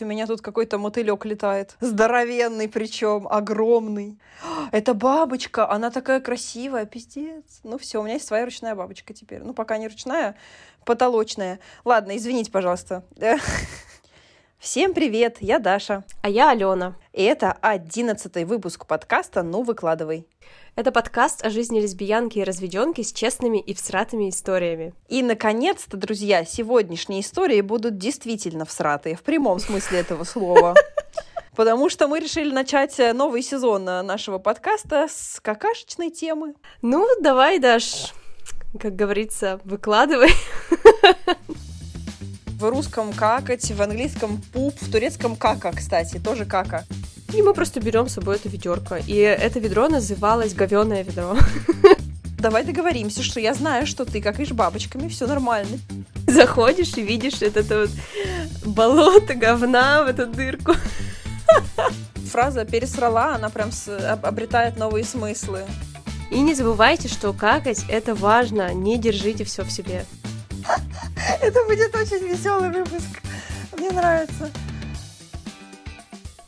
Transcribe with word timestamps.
У 0.00 0.06
меня 0.06 0.26
тут 0.26 0.40
какой-то 0.40 0.76
мотылек 0.76 1.24
летает. 1.24 1.76
Здоровенный 1.78 2.68
причем, 2.68 3.28
огромный. 3.30 4.18
Это 4.72 4.92
бабочка, 4.92 5.70
она 5.70 5.92
такая 5.92 6.18
красивая, 6.18 6.84
пиздец. 6.84 7.60
Ну 7.62 7.78
все, 7.78 8.00
у 8.00 8.02
меня 8.02 8.14
есть 8.14 8.26
своя 8.26 8.44
ручная 8.44 8.74
бабочка 8.74 9.14
теперь. 9.14 9.44
Ну 9.44 9.54
пока 9.54 9.78
не 9.78 9.86
ручная, 9.86 10.34
потолочная. 10.84 11.60
Ладно, 11.84 12.16
извините, 12.16 12.50
пожалуйста. 12.50 13.04
Всем 14.58 14.94
привет, 14.94 15.36
я 15.38 15.60
Даша. 15.60 16.02
А 16.22 16.28
я 16.28 16.50
Алена. 16.50 16.96
И 17.12 17.22
это 17.22 17.52
одиннадцатый 17.52 18.46
выпуск 18.46 18.86
подкаста 18.86 19.44
«Ну, 19.44 19.62
выкладывай». 19.62 20.26
Это 20.76 20.90
подкаст 20.90 21.46
о 21.46 21.50
жизни 21.50 21.78
лесбиянки 21.78 22.40
и 22.40 22.44
разведенки 22.44 23.02
с 23.02 23.12
честными 23.12 23.60
и 23.60 23.74
всратыми 23.74 24.28
историями. 24.28 24.92
И, 25.08 25.22
наконец-то, 25.22 25.96
друзья, 25.96 26.44
сегодняшние 26.44 27.20
истории 27.20 27.60
будут 27.60 27.96
действительно 27.96 28.64
всратые, 28.64 29.14
в 29.14 29.22
прямом 29.22 29.60
смысле 29.60 30.00
этого 30.00 30.24
слова. 30.24 30.74
Потому 31.54 31.88
что 31.88 32.08
мы 32.08 32.18
решили 32.18 32.52
начать 32.52 32.98
э, 32.98 33.12
новый 33.12 33.42
сезон 33.42 33.88
э, 33.88 34.02
нашего 34.02 34.38
подкаста 34.38 35.06
с 35.08 35.38
какашечной 35.40 36.10
темы. 36.10 36.54
Ну, 36.82 37.06
давай, 37.20 37.60
Даш, 37.60 38.12
как 38.80 38.96
говорится, 38.96 39.60
выкладывай. 39.62 40.32
В 42.58 42.68
русском 42.68 43.12
какать, 43.12 43.70
в 43.70 43.80
английском 43.80 44.42
пуп, 44.52 44.74
в 44.80 44.90
турецком 44.90 45.36
кака, 45.36 45.70
кстати, 45.70 46.18
тоже 46.18 46.44
кака. 46.46 46.84
И 47.34 47.42
мы 47.42 47.52
просто 47.52 47.80
берем 47.80 48.08
с 48.08 48.14
собой 48.14 48.36
это 48.36 48.48
ведерко. 48.48 49.00
И 49.06 49.16
это 49.16 49.58
ведро 49.58 49.88
называлось 49.88 50.54
говеное 50.54 51.02
ведро. 51.02 51.36
Давай 52.38 52.62
договоримся, 52.62 53.22
что 53.22 53.40
я 53.40 53.54
знаю, 53.54 53.86
что 53.86 54.04
ты 54.04 54.20
какаешь 54.20 54.52
бабочками, 54.52 55.08
все 55.08 55.26
нормально. 55.26 55.78
Заходишь 56.26 56.96
и 56.96 57.02
видишь 57.02 57.42
это, 57.42 57.60
это 57.60 57.80
вот 57.80 57.90
болото 58.64 59.34
говна 59.34 60.04
в 60.04 60.08
эту 60.08 60.26
дырку. 60.26 60.74
Фраза 62.30 62.64
«пересрала», 62.64 63.34
она 63.34 63.48
прям 63.48 63.72
с, 63.72 63.88
обретает 64.22 64.76
новые 64.76 65.04
смыслы. 65.04 65.64
И 66.30 66.40
не 66.40 66.54
забывайте, 66.54 67.08
что 67.08 67.32
какать— 67.32 67.84
это 67.88 68.14
важно, 68.14 68.72
не 68.74 68.98
держите 68.98 69.44
все 69.44 69.62
в 69.62 69.70
себе. 69.70 70.04
Это 71.40 71.64
будет 71.64 71.94
очень 71.94 72.26
веселый 72.26 72.70
выпуск. 72.70 73.22
Мне 73.76 73.90
нравится. 73.90 74.50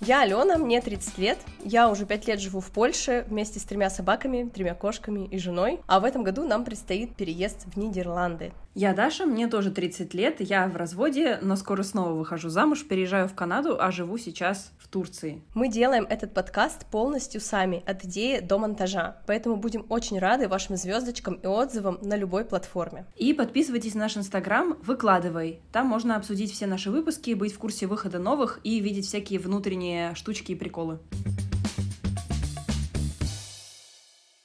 Я 0.06 0.20
Алена, 0.20 0.56
мне 0.56 0.80
30 0.80 1.18
лет, 1.18 1.38
я 1.64 1.90
уже 1.90 2.06
пять 2.06 2.26
лет 2.26 2.40
живу 2.40 2.60
в 2.60 2.70
Польше 2.70 3.24
вместе 3.28 3.58
с 3.58 3.64
тремя 3.64 3.90
собаками, 3.90 4.50
тремя 4.52 4.74
кошками 4.74 5.26
и 5.26 5.38
женой, 5.38 5.80
а 5.86 6.00
в 6.00 6.04
этом 6.04 6.22
году 6.22 6.46
нам 6.46 6.64
предстоит 6.64 7.14
переезд 7.16 7.66
в 7.66 7.76
Нидерланды. 7.76 8.52
Я 8.74 8.92
Даша, 8.92 9.24
мне 9.24 9.48
тоже 9.48 9.70
30 9.70 10.12
лет, 10.12 10.36
я 10.40 10.68
в 10.68 10.77
разводе, 10.77 11.38
но 11.40 11.56
скоро 11.56 11.82
снова 11.82 12.12
выхожу 12.12 12.50
замуж, 12.50 12.84
переезжаю 12.84 13.27
в 13.27 13.34
Канаду, 13.34 13.78
а 13.80 13.90
живу 13.90 14.18
сейчас 14.18 14.70
в 14.78 14.88
Турции. 14.88 15.42
Мы 15.54 15.68
делаем 15.68 16.06
этот 16.10 16.34
подкаст 16.34 16.84
полностью 16.90 17.40
сами, 17.40 17.82
от 17.86 18.04
идеи 18.04 18.40
до 18.40 18.58
монтажа, 18.58 19.16
поэтому 19.27 19.56
будем 19.56 19.86
очень 19.88 20.18
рады 20.18 20.46
вашим 20.46 20.77
звездочкам 20.77 21.36
и 21.36 21.46
отзывам 21.46 21.98
на 22.02 22.16
любой 22.16 22.44
платформе. 22.44 23.06
И 23.16 23.32
подписывайтесь 23.32 23.94
на 23.94 24.00
наш 24.00 24.18
инстаграм 24.18 24.77
«Выкладывай». 24.82 25.60
Там 25.72 25.86
можно 25.86 26.14
обсудить 26.14 26.52
все 26.52 26.66
наши 26.66 26.90
выпуски, 26.90 27.32
быть 27.32 27.54
в 27.54 27.58
курсе 27.58 27.86
выхода 27.86 28.18
новых 28.18 28.60
и 28.62 28.80
видеть 28.80 29.06
всякие 29.06 29.40
внутренние 29.40 30.14
штучки 30.14 30.52
и 30.52 30.54
приколы. 30.54 30.98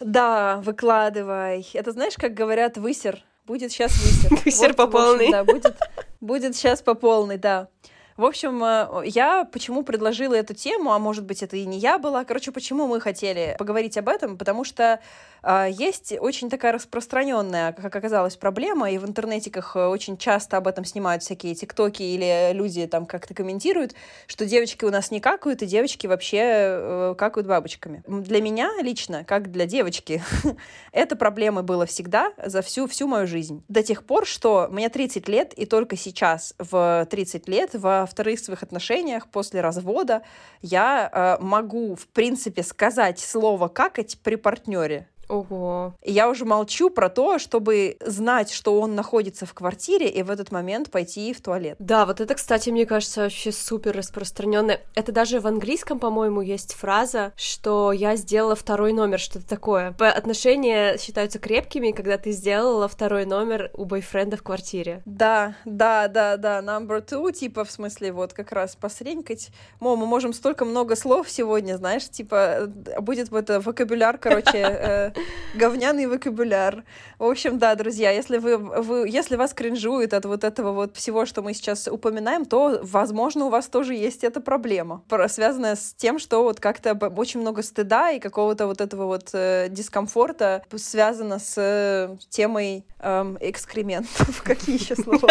Да, 0.01 0.61
выкладывай. 0.63 1.67
Это 1.73 1.91
знаешь, 1.91 2.15
как 2.15 2.33
говорят 2.33 2.77
высер? 2.77 3.23
Будет 3.45 3.71
сейчас 3.71 3.91
высер. 3.91 4.39
Высер 4.45 4.67
вот, 4.69 4.77
по 4.77 4.87
полной. 4.87 5.31
Да, 5.31 5.43
будет, 5.43 5.75
будет 6.21 6.55
сейчас 6.55 6.81
по 6.81 6.93
полной, 6.93 7.37
да. 7.37 7.69
В 8.17 8.25
общем, 8.25 8.63
э, 8.63 9.07
я 9.07 9.45
почему 9.45 9.83
предложила 9.83 10.33
эту 10.33 10.53
тему, 10.53 10.91
а 10.91 10.99
может 10.99 11.25
быть, 11.25 11.43
это 11.43 11.57
и 11.57 11.65
не 11.65 11.77
я 11.77 11.97
была. 11.97 12.23
Короче, 12.25 12.51
почему 12.51 12.87
мы 12.87 12.99
хотели 12.99 13.55
поговорить 13.57 13.97
об 13.97 14.09
этом? 14.09 14.37
Потому 14.37 14.63
что 14.63 14.99
э, 15.43 15.67
есть 15.71 16.13
очень 16.19 16.49
такая 16.49 16.73
распространенная, 16.73 17.73
как 17.73 17.95
оказалось, 17.95 18.35
проблема, 18.35 18.91
и 18.91 18.97
в 18.97 19.05
интернетиках 19.05 19.75
э, 19.75 19.85
очень 19.87 20.17
часто 20.17 20.57
об 20.57 20.67
этом 20.67 20.85
снимают 20.85 21.23
всякие 21.23 21.55
тиктоки 21.55 22.03
или 22.03 22.51
люди 22.53 22.85
там 22.87 23.05
как-то 23.05 23.33
комментируют, 23.33 23.93
что 24.27 24.45
девочки 24.45 24.85
у 24.85 24.91
нас 24.91 25.11
не 25.11 25.19
какают, 25.19 25.61
и 25.61 25.65
девочки 25.65 26.07
вообще 26.07 26.41
э, 26.43 27.15
какают 27.17 27.47
бабочками. 27.47 28.03
Для 28.07 28.41
меня 28.41 28.69
лично, 28.81 29.23
как 29.23 29.51
для 29.51 29.65
девочки, 29.65 30.21
это 30.91 31.15
проблемой 31.15 31.63
было 31.63 31.85
всегда 31.85 32.33
за 32.43 32.61
всю, 32.61 32.87
всю 32.87 33.07
мою 33.07 33.27
жизнь. 33.27 33.63
До 33.67 33.83
тех 33.83 34.03
пор, 34.03 34.25
что 34.25 34.67
мне 34.69 34.89
30 34.89 35.27
лет, 35.27 35.53
и 35.53 35.65
только 35.65 35.95
сейчас 35.95 36.53
в 36.57 37.07
30 37.09 37.47
лет 37.47 37.73
в 37.73 38.00
во 38.01 38.05
вторых 38.07 38.39
своих 38.39 38.63
отношениях 38.63 39.27
после 39.27 39.61
развода 39.61 40.21
я 40.61 41.09
э, 41.11 41.43
могу, 41.43 41.95
в 41.95 42.07
принципе, 42.07 42.63
сказать 42.63 43.19
слово 43.19 43.67
«какать» 43.67 44.17
при 44.23 44.35
партнере. 44.35 45.07
Ого. 45.31 45.93
Я 46.03 46.29
уже 46.29 46.43
молчу 46.43 46.89
про 46.89 47.09
то, 47.09 47.39
чтобы 47.39 47.95
знать, 48.05 48.51
что 48.51 48.81
он 48.81 48.95
находится 48.95 49.45
в 49.45 49.53
квартире, 49.53 50.09
и 50.09 50.23
в 50.23 50.29
этот 50.29 50.51
момент 50.51 50.91
пойти 50.91 51.33
в 51.33 51.39
туалет. 51.39 51.77
Да, 51.79 52.05
вот 52.05 52.19
это, 52.19 52.35
кстати, 52.35 52.69
мне 52.69 52.85
кажется, 52.85 53.21
вообще 53.21 53.53
супер 53.53 53.95
распространенное. 53.95 54.81
Это 54.93 55.13
даже 55.13 55.39
в 55.39 55.47
английском, 55.47 55.99
по-моему, 55.99 56.41
есть 56.41 56.73
фраза, 56.73 57.31
что 57.37 57.93
я 57.93 58.17
сделала 58.17 58.57
второй 58.57 58.91
номер, 58.91 59.19
что-то 59.19 59.47
такое. 59.47 59.95
Отношения 59.97 60.97
считаются 60.97 61.39
крепкими, 61.39 61.91
когда 61.91 62.17
ты 62.17 62.31
сделала 62.31 62.89
второй 62.89 63.25
номер 63.25 63.71
у 63.73 63.85
бойфренда 63.85 64.35
в 64.35 64.43
квартире. 64.43 65.01
Да, 65.05 65.55
да, 65.63 66.09
да, 66.09 66.35
да. 66.35 66.59
Number 66.59 67.05
two, 67.05 67.31
типа, 67.31 67.63
в 67.63 67.71
смысле, 67.71 68.11
вот 68.11 68.33
как 68.33 68.51
раз 68.51 68.75
посренькать. 68.75 69.51
Мо, 69.79 69.95
мы 69.95 70.05
можем 70.05 70.33
столько 70.33 70.65
много 70.65 70.97
слов 70.97 71.29
сегодня, 71.29 71.77
знаешь, 71.77 72.09
типа, 72.09 72.67
будет 72.99 73.31
вот 73.31 73.43
это 73.43 73.61
вокабуляр, 73.61 74.17
короче, 74.17 74.57
э, 74.57 75.11
говняный 75.53 76.07
вокабуляр. 76.07 76.83
В 77.19 77.25
общем, 77.25 77.59
да, 77.59 77.75
друзья, 77.75 78.11
если, 78.11 78.37
вы, 78.37 78.57
вы, 78.57 79.07
если 79.07 79.35
вас 79.35 79.53
кринжует 79.53 80.13
от 80.13 80.25
вот 80.25 80.43
этого 80.43 80.71
вот 80.71 80.95
всего, 80.95 81.25
что 81.25 81.41
мы 81.41 81.53
сейчас 81.53 81.87
упоминаем, 81.87 82.45
то, 82.45 82.79
возможно, 82.83 83.45
у 83.45 83.49
вас 83.49 83.67
тоже 83.67 83.93
есть 83.93 84.23
эта 84.23 84.41
проблема, 84.41 85.03
связанная 85.27 85.75
с 85.75 85.93
тем, 85.95 86.19
что 86.19 86.43
вот 86.43 86.59
как-то 86.59 86.93
очень 86.93 87.41
много 87.41 87.63
стыда 87.63 88.11
и 88.11 88.19
какого-то 88.19 88.67
вот 88.67 88.81
этого 88.81 89.05
вот 89.05 89.29
э, 89.33 89.67
дискомфорта 89.69 90.63
связано 90.75 91.39
с 91.39 91.55
э, 91.57 92.15
темой 92.29 92.85
э, 92.99 93.35
экскрементов. 93.41 94.41
Какие 94.43 94.81
еще 94.81 94.95
слова? 94.95 95.27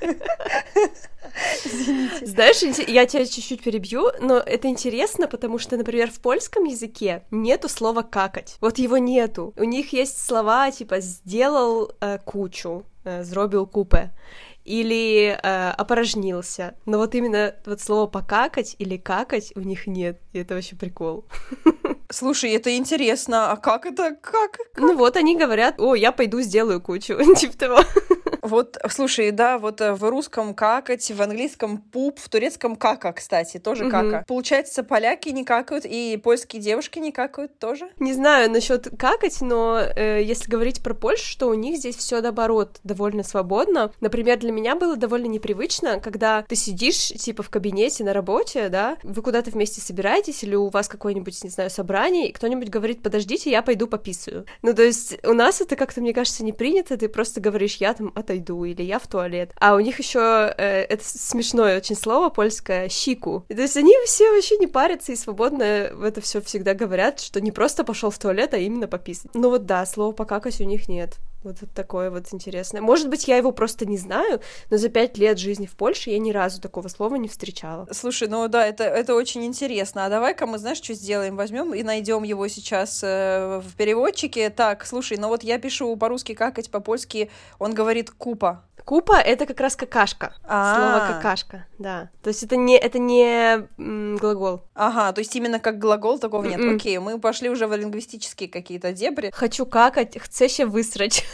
Извините. 1.64 2.26
Знаешь, 2.26 2.62
я 2.88 3.06
тебя 3.06 3.26
чуть-чуть 3.26 3.62
перебью, 3.62 4.10
но 4.20 4.38
это 4.38 4.68
интересно, 4.68 5.28
потому 5.28 5.58
что, 5.58 5.76
например, 5.76 6.10
в 6.10 6.20
польском 6.20 6.64
языке 6.64 7.24
нету 7.30 7.68
слова 7.68 8.02
какать. 8.02 8.56
Вот 8.60 8.78
его 8.78 8.98
нету. 8.98 9.52
У 9.56 9.64
них 9.64 9.92
есть 9.92 10.24
слова 10.24 10.70
типа 10.70 11.00
сделал 11.00 11.92
э, 12.00 12.18
кучу, 12.24 12.84
э, 13.04 13.22
зробил 13.22 13.66
купе 13.66 14.12
или 14.66 15.38
э, 15.40 15.70
опорожнился. 15.70 16.74
Но 16.86 16.98
вот 16.98 17.14
именно 17.14 17.54
вот 17.64 17.80
слово 17.80 18.06
покакать 18.08 18.74
или 18.78 18.96
какать 18.96 19.52
у 19.54 19.60
них 19.60 19.86
нет. 19.86 20.20
И 20.32 20.40
это 20.40 20.54
вообще 20.54 20.76
прикол. 20.76 21.24
Слушай, 22.10 22.50
это 22.52 22.76
интересно. 22.76 23.52
А 23.52 23.56
как 23.56 23.86
это? 23.86 24.16
Как? 24.20 24.52
как? 24.52 24.66
Ну 24.76 24.96
вот 24.96 25.16
они 25.16 25.36
говорят, 25.36 25.76
о, 25.78 25.94
я 25.94 26.12
пойду 26.12 26.40
сделаю 26.40 26.80
кучу. 26.80 27.16
типа 27.36 27.56
того. 27.56 27.78
Вот, 28.46 28.78
слушай, 28.88 29.32
да, 29.32 29.58
вот 29.58 29.80
э, 29.80 29.92
в 29.92 30.08
русском 30.08 30.54
какать, 30.54 31.10
в 31.10 31.20
английском 31.20 31.78
пуп, 31.78 32.20
в 32.20 32.28
турецком 32.28 32.76
кака, 32.76 33.12
кстати, 33.12 33.58
тоже 33.58 33.84
угу. 33.84 33.90
кака. 33.90 34.24
Получается, 34.28 34.84
поляки 34.84 35.30
не 35.30 35.44
какают, 35.44 35.84
и 35.84 36.16
польские 36.22 36.62
девушки 36.62 37.00
не 37.00 37.10
какают 37.10 37.58
тоже? 37.58 37.88
Не 37.98 38.12
знаю 38.12 38.50
насчет 38.50 38.88
какать, 38.96 39.40
но 39.40 39.80
э, 39.80 40.22
если 40.22 40.48
говорить 40.48 40.82
про 40.82 40.94
Польшу, 40.94 41.26
что 41.26 41.48
у 41.48 41.54
них 41.54 41.76
здесь 41.78 41.96
все 41.96 42.20
наоборот 42.20 42.78
довольно 42.84 43.24
свободно. 43.24 43.92
Например, 44.00 44.38
для 44.38 44.52
меня 44.52 44.76
было 44.76 44.96
довольно 44.96 45.26
непривычно, 45.26 45.98
когда 45.98 46.42
ты 46.42 46.54
сидишь, 46.54 47.08
типа, 47.08 47.42
в 47.42 47.50
кабинете 47.50 48.04
на 48.04 48.12
работе, 48.12 48.68
да, 48.68 48.96
вы 49.02 49.22
куда-то 49.22 49.50
вместе 49.50 49.80
собираетесь, 49.80 50.44
или 50.44 50.54
у 50.54 50.68
вас 50.68 50.86
какое-нибудь, 50.86 51.42
не 51.42 51.50
знаю, 51.50 51.70
собрание, 51.70 52.28
и 52.28 52.32
кто-нибудь 52.32 52.68
говорит, 52.68 53.02
подождите, 53.02 53.50
я 53.50 53.62
пойду 53.62 53.88
пописаю. 53.88 54.46
Ну, 54.62 54.72
то 54.72 54.82
есть 54.82 55.18
у 55.24 55.32
нас 55.32 55.60
это 55.60 55.74
как-то, 55.74 56.00
мне 56.00 56.14
кажется, 56.14 56.44
не 56.44 56.52
принято, 56.52 56.96
ты 56.96 57.08
просто 57.08 57.40
говоришь, 57.40 57.76
я 57.76 57.92
там 57.92 58.12
отойду 58.14 58.35
иду, 58.36 58.64
или 58.64 58.82
я 58.82 58.98
в 58.98 59.06
туалет. 59.06 59.52
А 59.58 59.74
у 59.74 59.80
них 59.80 59.98
еще 59.98 60.52
э, 60.56 60.82
это 60.82 61.02
смешное 61.04 61.78
очень 61.78 61.96
слово 61.96 62.30
польское 62.30 62.88
щику. 62.88 63.44
То 63.48 63.60
есть 63.60 63.76
они 63.76 63.94
все 64.04 64.30
вообще 64.32 64.56
не 64.58 64.66
парятся 64.66 65.12
и 65.12 65.16
свободно 65.16 65.90
в 65.92 66.02
это 66.02 66.20
все 66.20 66.40
всегда 66.40 66.74
говорят, 66.74 67.20
что 67.20 67.40
не 67.40 67.52
просто 67.52 67.84
пошел 67.84 68.10
в 68.10 68.18
туалет, 68.18 68.54
а 68.54 68.58
именно 68.58 68.86
пописать. 68.88 69.30
Ну 69.34 69.50
вот 69.50 69.66
да, 69.66 69.84
слова 69.86 70.12
покакать 70.12 70.60
у 70.60 70.64
них 70.64 70.88
нет 70.88 71.16
Вот 71.46 71.58
такое 71.74 72.10
вот 72.10 72.32
интересное. 72.32 72.80
Может 72.80 73.08
быть, 73.08 73.28
я 73.28 73.36
его 73.36 73.52
просто 73.52 73.86
не 73.86 73.98
знаю, 73.98 74.40
но 74.68 74.78
за 74.78 74.88
пять 74.88 75.16
лет 75.16 75.38
жизни 75.38 75.66
в 75.66 75.76
Польше 75.76 76.10
я 76.10 76.18
ни 76.18 76.32
разу 76.32 76.60
такого 76.60 76.88
слова 76.88 77.14
не 77.14 77.28
встречала. 77.28 77.86
Слушай, 77.92 78.26
ну 78.26 78.48
да, 78.48 78.66
это, 78.66 78.82
это 78.82 79.14
очень 79.14 79.44
интересно. 79.44 80.06
А 80.06 80.08
давай-ка 80.08 80.46
мы, 80.46 80.58
знаешь, 80.58 80.78
что 80.78 80.94
сделаем? 80.94 81.36
Возьмем 81.36 81.72
и 81.72 81.84
найдем 81.84 82.24
его 82.24 82.48
сейчас 82.48 83.00
э, 83.04 83.60
в 83.64 83.76
переводчике. 83.76 84.50
Так, 84.50 84.84
слушай, 84.84 85.18
ну 85.18 85.28
вот 85.28 85.44
я 85.44 85.58
пишу 85.58 85.96
по-русски 85.96 86.34
какать, 86.34 86.70
по-польски 86.70 87.30
он 87.58 87.74
говорит 87.74 88.10
купа. 88.10 88.64
Купа— 88.86 89.18
это 89.24 89.46
как 89.46 89.58
раз 89.58 89.74
какашка. 89.74 90.32
А. 90.44 90.74
Слово 90.76 91.14
какашка, 91.14 91.66
да. 91.76 92.08
То 92.22 92.28
есть 92.28 92.44
это 92.44 92.56
не, 92.56 92.78
это 92.78 93.00
не 93.00 93.66
м, 93.78 94.16
глагол. 94.16 94.62
Ага, 94.74 95.12
то 95.12 95.18
есть 95.18 95.34
именно 95.34 95.58
как 95.58 95.80
глагол 95.80 96.20
такого 96.20 96.44
нет. 96.44 96.60
Мгм. 96.60 96.76
Окей, 96.76 96.98
мы 96.98 97.18
пошли 97.18 97.50
уже 97.50 97.66
в 97.66 97.74
лингвистические 97.74 98.48
какие-то 98.48 98.92
дебри. 98.92 99.32
Хочу 99.34 99.66
какать, 99.66 100.16
хце 100.16 100.46
ще 100.46 100.66
высрать. 100.66 101.24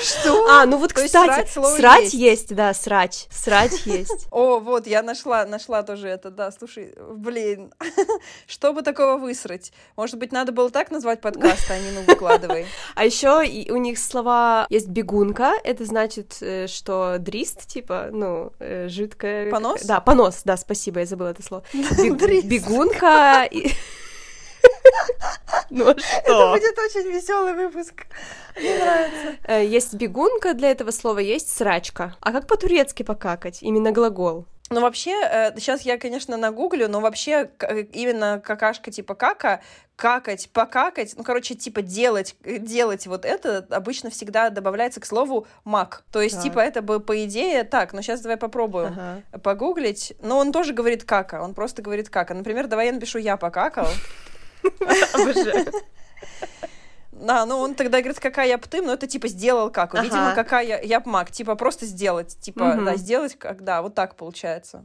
Что? 0.00 0.46
А, 0.48 0.66
ну 0.66 0.76
вот, 0.76 0.92
То 0.92 1.00
есть 1.00 1.14
кстати, 1.14 1.48
срать 1.48 1.76
срать 1.76 2.02
есть. 2.02 2.14
есть, 2.14 2.54
да, 2.54 2.74
срать. 2.74 3.28
Срать 3.30 3.86
есть. 3.86 4.28
О, 4.30 4.60
вот, 4.60 4.86
я 4.86 5.02
нашла, 5.02 5.44
нашла 5.46 5.82
тоже 5.82 6.08
это, 6.08 6.30
да, 6.30 6.50
слушай, 6.50 6.94
блин, 7.14 7.72
что 8.46 8.72
бы 8.72 8.82
такого 8.82 9.16
высрать? 9.16 9.72
Может 9.96 10.18
быть, 10.18 10.32
надо 10.32 10.52
было 10.52 10.70
так 10.70 10.90
назвать 10.90 11.20
подкаст, 11.20 11.70
а 11.70 11.78
не 11.78 11.90
ну 11.90 12.02
выкладывай. 12.02 12.66
А 12.94 13.04
еще 13.04 13.40
у 13.72 13.76
них 13.76 13.98
слова 13.98 14.66
есть 14.70 14.88
бегунка, 14.88 15.52
это 15.64 15.84
значит, 15.84 16.36
э, 16.40 16.66
что 16.66 17.16
дрист, 17.18 17.66
типа, 17.66 18.08
ну, 18.12 18.52
э, 18.58 18.88
жидкая... 18.88 19.50
Понос? 19.50 19.82
Да, 19.82 20.00
понос, 20.00 20.42
да, 20.44 20.56
спасибо, 20.56 21.00
я 21.00 21.06
забыла 21.06 21.28
это 21.28 21.42
слово. 21.42 21.64
Бегунка... 21.72 23.48
Ну 25.70 25.88
а 25.88 25.90
Это 25.90 26.00
что? 26.00 26.52
будет 26.52 26.78
очень 26.78 27.10
веселый 27.10 27.54
выпуск. 27.54 28.06
Мне 28.56 28.78
нравится. 28.78 29.36
Э, 29.48 29.64
Есть 29.64 29.94
бегунка 29.94 30.54
для 30.54 30.70
этого 30.70 30.90
слова, 30.90 31.18
есть 31.18 31.54
срачка. 31.54 32.14
А 32.20 32.32
как 32.32 32.46
по-турецки 32.46 33.02
покакать? 33.02 33.58
Именно 33.62 33.92
глагол. 33.92 34.46
Ну, 34.68 34.80
вообще, 34.80 35.12
сейчас 35.56 35.82
я, 35.82 35.96
конечно, 35.96 36.36
нагуглю, 36.36 36.88
но 36.88 36.98
вообще 37.00 37.50
э, 37.60 37.82
именно 37.92 38.40
какашка 38.44 38.90
типа 38.90 39.14
кака, 39.14 39.60
какать, 39.94 40.50
покакать, 40.52 41.14
ну, 41.16 41.22
короче, 41.22 41.54
типа 41.54 41.82
делать, 41.82 42.34
э, 42.42 42.58
делать 42.58 43.06
вот 43.06 43.24
это 43.24 43.64
обычно 43.70 44.10
всегда 44.10 44.50
добавляется 44.50 45.00
к 45.00 45.06
слову 45.06 45.46
мак. 45.64 46.02
То 46.10 46.20
есть, 46.20 46.34
Так. 46.36 46.44
типа, 46.44 46.58
это 46.58 46.82
бы 46.82 46.98
по 46.98 47.24
идее 47.24 47.62
так, 47.62 47.92
но 47.92 48.02
сейчас 48.02 48.22
давай 48.22 48.36
попробуем 48.38 48.94
Ага. 48.98 49.38
погуглить. 49.38 50.14
Но 50.20 50.38
он 50.38 50.50
тоже 50.50 50.72
говорит 50.72 51.04
кака, 51.04 51.42
он 51.42 51.54
просто 51.54 51.80
говорит 51.82 52.08
кака. 52.08 52.34
Например, 52.34 52.66
давай 52.66 52.86
я 52.86 52.92
напишу 52.92 53.18
я 53.18 53.36
покакал. 53.36 53.86
Обожаю. 55.12 55.66
Да, 57.12 57.46
ну 57.46 57.58
он 57.58 57.74
тогда 57.74 58.00
говорит, 58.00 58.20
какая 58.20 58.48
я 58.48 58.58
птым, 58.58 58.86
но 58.86 58.92
это 58.92 59.06
типа 59.06 59.28
сделал 59.28 59.70
как. 59.70 59.94
Ага. 59.94 60.04
Видимо, 60.04 60.34
какая 60.34 60.66
я, 60.66 60.80
я 60.80 61.02
маг. 61.04 61.30
Типа 61.30 61.54
просто 61.54 61.86
сделать. 61.86 62.38
Типа, 62.40 62.78
да, 62.84 62.96
сделать 62.96 63.38
как, 63.38 63.64
да, 63.64 63.80
вот 63.82 63.94
так 63.94 64.16
получается. 64.16 64.84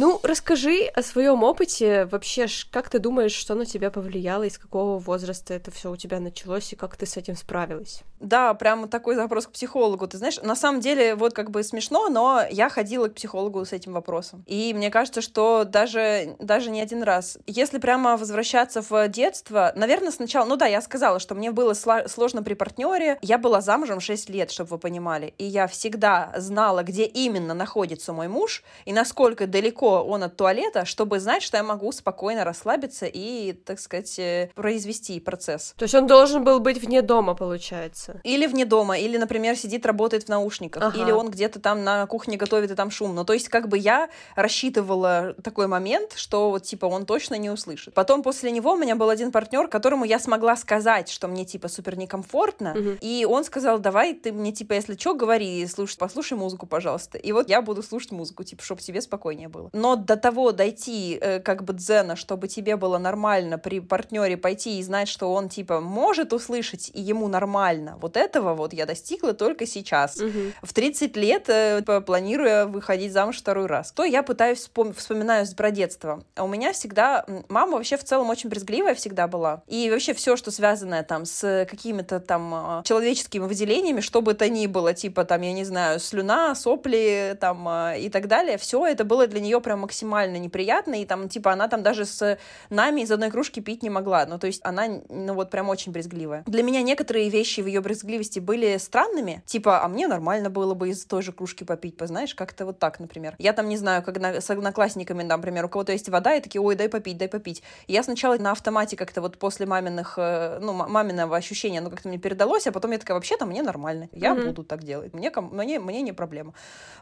Ну, 0.00 0.20
расскажи 0.22 0.84
о 0.94 1.02
своем 1.02 1.42
опыте. 1.42 2.04
Вообще, 2.04 2.46
как 2.70 2.88
ты 2.88 3.00
думаешь, 3.00 3.32
что 3.32 3.56
на 3.56 3.66
тебя 3.66 3.90
повлияло, 3.90 4.44
из 4.44 4.56
какого 4.56 5.00
возраста 5.00 5.54
это 5.54 5.72
все 5.72 5.90
у 5.90 5.96
тебя 5.96 6.20
началось, 6.20 6.72
и 6.72 6.76
как 6.76 6.96
ты 6.96 7.04
с 7.04 7.16
этим 7.16 7.34
справилась? 7.34 8.04
Да, 8.20 8.54
прямо 8.54 8.86
такой 8.86 9.16
запрос 9.16 9.48
к 9.48 9.50
психологу. 9.50 10.06
Ты 10.06 10.18
знаешь, 10.18 10.40
на 10.40 10.54
самом 10.54 10.80
деле, 10.80 11.16
вот 11.16 11.34
как 11.34 11.50
бы 11.50 11.64
смешно, 11.64 12.08
но 12.08 12.42
я 12.48 12.68
ходила 12.68 13.08
к 13.08 13.14
психологу 13.14 13.64
с 13.64 13.72
этим 13.72 13.92
вопросом. 13.92 14.44
И 14.46 14.72
мне 14.72 14.90
кажется, 14.90 15.20
что 15.20 15.64
даже, 15.64 16.36
даже 16.38 16.70
не 16.70 16.80
один 16.80 17.02
раз. 17.02 17.38
Если 17.48 17.78
прямо 17.78 18.16
возвращаться 18.16 18.82
в 18.82 19.08
детство, 19.08 19.72
наверное, 19.74 20.12
сначала, 20.12 20.46
ну 20.46 20.54
да, 20.54 20.66
я 20.66 20.80
сказала, 20.80 21.18
что 21.18 21.34
мне 21.34 21.50
было 21.50 21.74
сложно 21.74 22.44
при 22.44 22.54
партнере. 22.54 23.18
Я 23.20 23.38
была 23.38 23.60
замужем 23.60 23.98
6 23.98 24.30
лет, 24.30 24.52
чтобы 24.52 24.70
вы 24.70 24.78
понимали. 24.78 25.34
И 25.38 25.44
я 25.44 25.66
всегда 25.66 26.32
знала, 26.36 26.84
где 26.84 27.04
именно 27.04 27.54
находится 27.54 28.12
мой 28.12 28.28
муж 28.28 28.62
и 28.84 28.92
насколько 28.92 29.48
далеко 29.48 29.87
он 29.88 30.22
от 30.22 30.36
туалета, 30.36 30.84
чтобы 30.84 31.20
знать, 31.20 31.42
что 31.42 31.56
я 31.56 31.62
могу 31.62 31.90
спокойно 31.92 32.44
расслабиться 32.44 33.06
и, 33.06 33.52
так 33.52 33.80
сказать, 33.80 34.18
э, 34.18 34.50
произвести 34.54 35.18
процесс. 35.20 35.74
То 35.76 35.84
есть 35.84 35.94
он 35.94 36.06
должен 36.06 36.44
был 36.44 36.60
быть 36.60 36.78
вне 36.82 37.02
дома, 37.02 37.34
получается. 37.34 38.20
Или 38.24 38.46
вне 38.46 38.64
дома, 38.64 38.98
или, 38.98 39.16
например, 39.16 39.56
сидит, 39.56 39.86
работает 39.86 40.24
в 40.24 40.28
наушниках, 40.28 40.82
Ага. 40.82 40.98
или 41.02 41.10
он 41.10 41.30
где-то 41.30 41.60
там 41.60 41.84
на 41.84 42.06
кухне 42.06 42.36
готовит, 42.36 42.70
и 42.70 42.74
там 42.74 42.90
шумно. 42.90 43.24
То 43.24 43.32
есть, 43.32 43.48
как 43.48 43.68
бы 43.68 43.78
я 43.78 44.08
рассчитывала 44.36 45.34
такой 45.42 45.66
момент, 45.66 46.12
что 46.16 46.50
вот, 46.50 46.64
типа, 46.64 46.86
он 46.86 47.06
точно 47.06 47.36
не 47.36 47.50
услышит. 47.50 47.94
Потом 47.94 48.22
после 48.22 48.50
него 48.50 48.72
у 48.72 48.76
меня 48.76 48.96
был 48.96 49.08
один 49.08 49.30
партнер, 49.30 49.68
которому 49.68 50.04
я 50.04 50.18
смогла 50.18 50.56
сказать, 50.56 51.08
что 51.08 51.28
мне, 51.28 51.44
типа, 51.44 51.68
супер 51.68 51.96
некомфортно, 51.96 52.74
Мгм. 52.74 52.98
и 53.00 53.24
он 53.28 53.44
сказал, 53.44 53.78
давай 53.78 54.14
ты 54.14 54.32
мне, 54.32 54.52
типа, 54.52 54.72
если 54.74 54.96
что, 54.96 55.14
говори, 55.14 55.66
слушай, 55.66 55.96
послушай 55.98 56.36
музыку, 56.36 56.66
пожалуйста. 56.66 57.18
И 57.18 57.32
вот 57.32 57.48
я 57.48 57.62
буду 57.62 57.82
слушать 57.82 58.10
музыку, 58.12 58.42
типа, 58.44 58.62
чтобы 58.62 58.80
тебе 58.80 59.00
спокойнее 59.00 59.48
было. 59.48 59.70
Но 59.78 59.96
до 59.96 60.16
того 60.16 60.52
дойти, 60.52 61.18
э, 61.20 61.40
как 61.40 61.62
бы, 61.64 61.72
дзена, 61.72 62.16
чтобы 62.16 62.48
тебе 62.48 62.76
было 62.76 62.98
нормально 62.98 63.58
при 63.58 63.80
партнере 63.80 64.36
пойти 64.36 64.78
и 64.78 64.82
знать, 64.82 65.08
что 65.08 65.32
он, 65.32 65.48
типа, 65.48 65.80
может 65.80 66.32
услышать, 66.32 66.90
и 66.94 67.00
ему 67.00 67.28
нормально, 67.28 67.96
вот 68.00 68.16
этого 68.16 68.54
вот 68.54 68.72
я 68.72 68.86
достигла 68.86 69.32
только 69.34 69.66
сейчас. 69.66 70.16
Мгм. 70.20 70.52
В 70.62 70.72
30 70.72 71.16
лет, 71.16 71.48
э, 71.48 71.82
планируя 72.04 72.66
выходить 72.66 73.12
замуж 73.12 73.38
второй 73.38 73.66
раз. 73.66 73.92
То 73.92 74.04
я 74.04 74.22
пытаюсь 74.22 74.58
вспом- 74.68 74.92
вспоминаю 74.94 75.46
с- 75.46 75.54
про 75.54 75.70
детство. 75.70 76.22
А 76.34 76.44
у 76.44 76.48
меня 76.48 76.72
всегда... 76.72 77.24
Мама 77.48 77.76
вообще 77.76 77.96
в 77.96 78.04
целом 78.04 78.30
очень 78.30 78.48
брезгливая 78.50 78.94
всегда 78.94 79.28
была. 79.28 79.62
И 79.66 79.90
вообще 79.90 80.12
все, 80.14 80.36
что 80.36 80.50
связанное 80.50 81.02
там 81.02 81.24
с 81.24 81.66
какими-то 81.70 82.20
там 82.20 82.52
а, 82.54 82.82
человеческими 82.84 83.44
выделениями, 83.46 84.00
что 84.00 84.22
бы 84.22 84.34
то 84.34 84.48
ни 84.48 84.66
было, 84.66 84.94
типа 84.94 85.24
там, 85.24 85.42
я 85.42 85.52
не 85.52 85.64
знаю, 85.64 86.00
слюна, 86.00 86.54
сопли 86.54 87.36
там 87.40 87.66
а, 87.68 87.94
и 87.96 88.08
так 88.08 88.26
далее, 88.28 88.58
все 88.58 88.84
это 88.86 89.04
было 89.04 89.26
для 89.26 89.40
нее 89.40 89.57
прям 89.60 89.80
максимально 89.80 90.36
неприятно. 90.36 91.00
И 91.00 91.04
там, 91.04 91.28
типа, 91.28 91.52
она 91.52 91.68
там 91.68 91.82
даже 91.82 92.04
с 92.04 92.38
нами 92.70 93.02
из 93.02 93.10
одной 93.12 93.30
кружки 93.30 93.60
пить 93.60 93.82
не 93.82 93.90
могла. 93.90 94.26
Ну, 94.26 94.38
то 94.38 94.46
есть 94.46 94.60
она, 94.64 94.86
ну, 95.08 95.34
вот 95.34 95.50
прям 95.50 95.68
очень 95.68 95.92
брезгливая. 95.92 96.42
Для 96.46 96.62
меня 96.62 96.82
некоторые 96.82 97.28
вещи 97.28 97.60
в 97.60 97.66
ее 97.66 97.80
брезгливости 97.80 98.38
были 98.38 98.76
странными. 98.78 99.42
Типа, 99.46 99.82
а 99.84 99.88
мне 99.88 100.06
нормально 100.08 100.50
было 100.50 100.74
бы 100.74 100.90
из 100.90 101.04
той 101.04 101.22
же 101.22 101.32
кружки 101.32 101.64
попить, 101.64 101.96
познаешь, 101.96 102.34
как-то 102.34 102.66
вот 102.66 102.78
так, 102.78 103.00
например. 103.00 103.34
Я 103.38 103.52
там, 103.52 103.68
не 103.68 103.76
знаю, 103.76 104.02
как 104.02 104.18
на- 104.20 104.40
с 104.40 104.50
одноклассниками, 104.50 105.22
например, 105.22 105.64
у 105.64 105.68
кого-то 105.68 105.92
есть 105.92 106.08
вода, 106.08 106.34
и 106.34 106.40
такие, 106.40 106.60
ой, 106.60 106.74
дай 106.74 106.88
попить, 106.88 107.16
дай 107.18 107.28
попить. 107.28 107.62
И 107.86 107.92
я 107.92 108.02
сначала 108.02 108.36
на 108.38 108.52
автомате 108.52 108.96
как-то 108.96 109.20
вот 109.20 109.38
после 109.38 109.66
маминых, 109.66 110.14
э, 110.16 110.58
ну, 110.60 110.72
ма- 110.72 110.88
маминого 110.88 111.36
ощущения, 111.36 111.80
ну, 111.80 111.90
как-то 111.90 112.08
мне 112.08 112.18
передалось, 112.18 112.66
а 112.66 112.72
потом 112.72 112.92
я 112.92 112.98
такая, 112.98 113.14
вообще-то 113.16 113.46
мне 113.46 113.62
нормально, 113.62 114.08
я 114.12 114.34
Мгм. 114.34 114.44
буду 114.46 114.64
так 114.64 114.82
делать, 114.84 115.14
мне, 115.14 115.30
мне, 115.52 115.78
мне 115.78 116.02
не 116.02 116.12
проблема. 116.12 116.52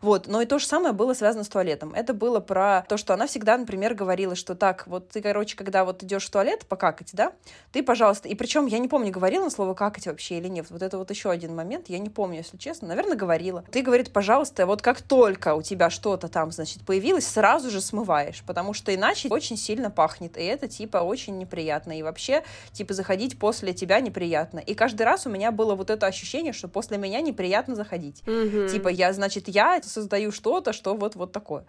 Вот, 0.03 0.27
но 0.27 0.41
и 0.43 0.47
то 0.47 0.59
же 0.59 0.67
самое 0.67 0.93
было 0.93 1.15
связано 1.15 1.45
с 1.45 1.49
туалетом. 1.49 1.95
Это 1.95 2.15
было 2.15 2.41
про 2.47 2.85
то, 2.89 2.97
что 2.97 3.13
она 3.13 3.27
всегда, 3.27 3.59
например, 3.59 3.95
говорила, 3.95 4.35
что 4.35 4.55
так, 4.55 4.87
вот 4.87 5.11
ты, 5.11 5.21
короче, 5.21 5.57
когда 5.57 5.85
вот 5.85 6.03
идешь 6.03 6.27
в 6.27 6.31
туалет 6.31 6.65
покакать, 6.67 7.11
да, 7.13 7.33
ты, 7.73 7.83
пожалуйста, 7.83 8.29
и 8.29 8.35
причем 8.35 8.67
я 8.67 8.79
не 8.79 8.89
помню, 8.89 9.13
говорила 9.13 9.49
слово 9.51 9.75
какать 9.75 10.07
вообще 10.07 10.39
или 10.39 10.49
нет. 10.49 10.67
Вот 10.71 10.83
это 10.83 10.99
вот 10.99 11.11
еще 11.11 11.31
один 11.31 11.55
момент, 11.55 11.89
я 11.89 11.99
не 11.99 12.09
помню, 12.09 12.39
если 12.39 12.57
честно. 12.57 12.89
Наверное, 12.89 13.17
говорила. 13.17 13.65
Ты, 13.71 13.83
говорит, 13.83 14.13
пожалуйста, 14.13 14.67
вот 14.67 14.83
как 14.83 15.03
только 15.03 15.55
у 15.55 15.63
тебя 15.63 15.91
что-то 15.91 16.29
там, 16.29 16.53
значит, 16.53 16.85
появилось, 16.87 17.27
сразу 17.27 17.71
же 17.71 17.81
смываешь, 17.81 18.43
потому 18.47 18.73
что 18.73 18.95
иначе 18.95 19.29
очень 19.29 19.57
сильно 19.57 19.91
пахнет, 19.91 20.37
и 20.37 20.45
это, 20.45 20.69
типа, 20.69 20.99
очень 20.99 21.39
неприятно. 21.39 21.99
И 21.99 22.03
вообще, 22.03 22.45
типа, 22.73 22.95
заходить 22.95 23.39
после 23.39 23.73
тебя 23.73 24.01
неприятно. 24.01 24.59
И 24.59 24.75
каждый 24.75 25.03
раз 25.03 25.27
у 25.27 25.31
меня 25.31 25.51
было 25.51 25.75
вот 25.75 25.91
это 25.91 26.07
ощущение, 26.07 26.53
что 26.53 26.69
после 26.69 26.99
меня 26.99 27.21
неприятно 27.21 27.75
заходить. 27.75 28.23
Мгм. 28.27 28.69
Типа, 28.69 28.89
я, 28.89 29.13
значит, 29.13 29.49
я 29.49 29.81
создаю 29.83 30.33
что-то, 30.33 30.73
что 30.73 30.95
вот, 30.95 31.15
вот 31.17 31.33
такое. 31.33 31.65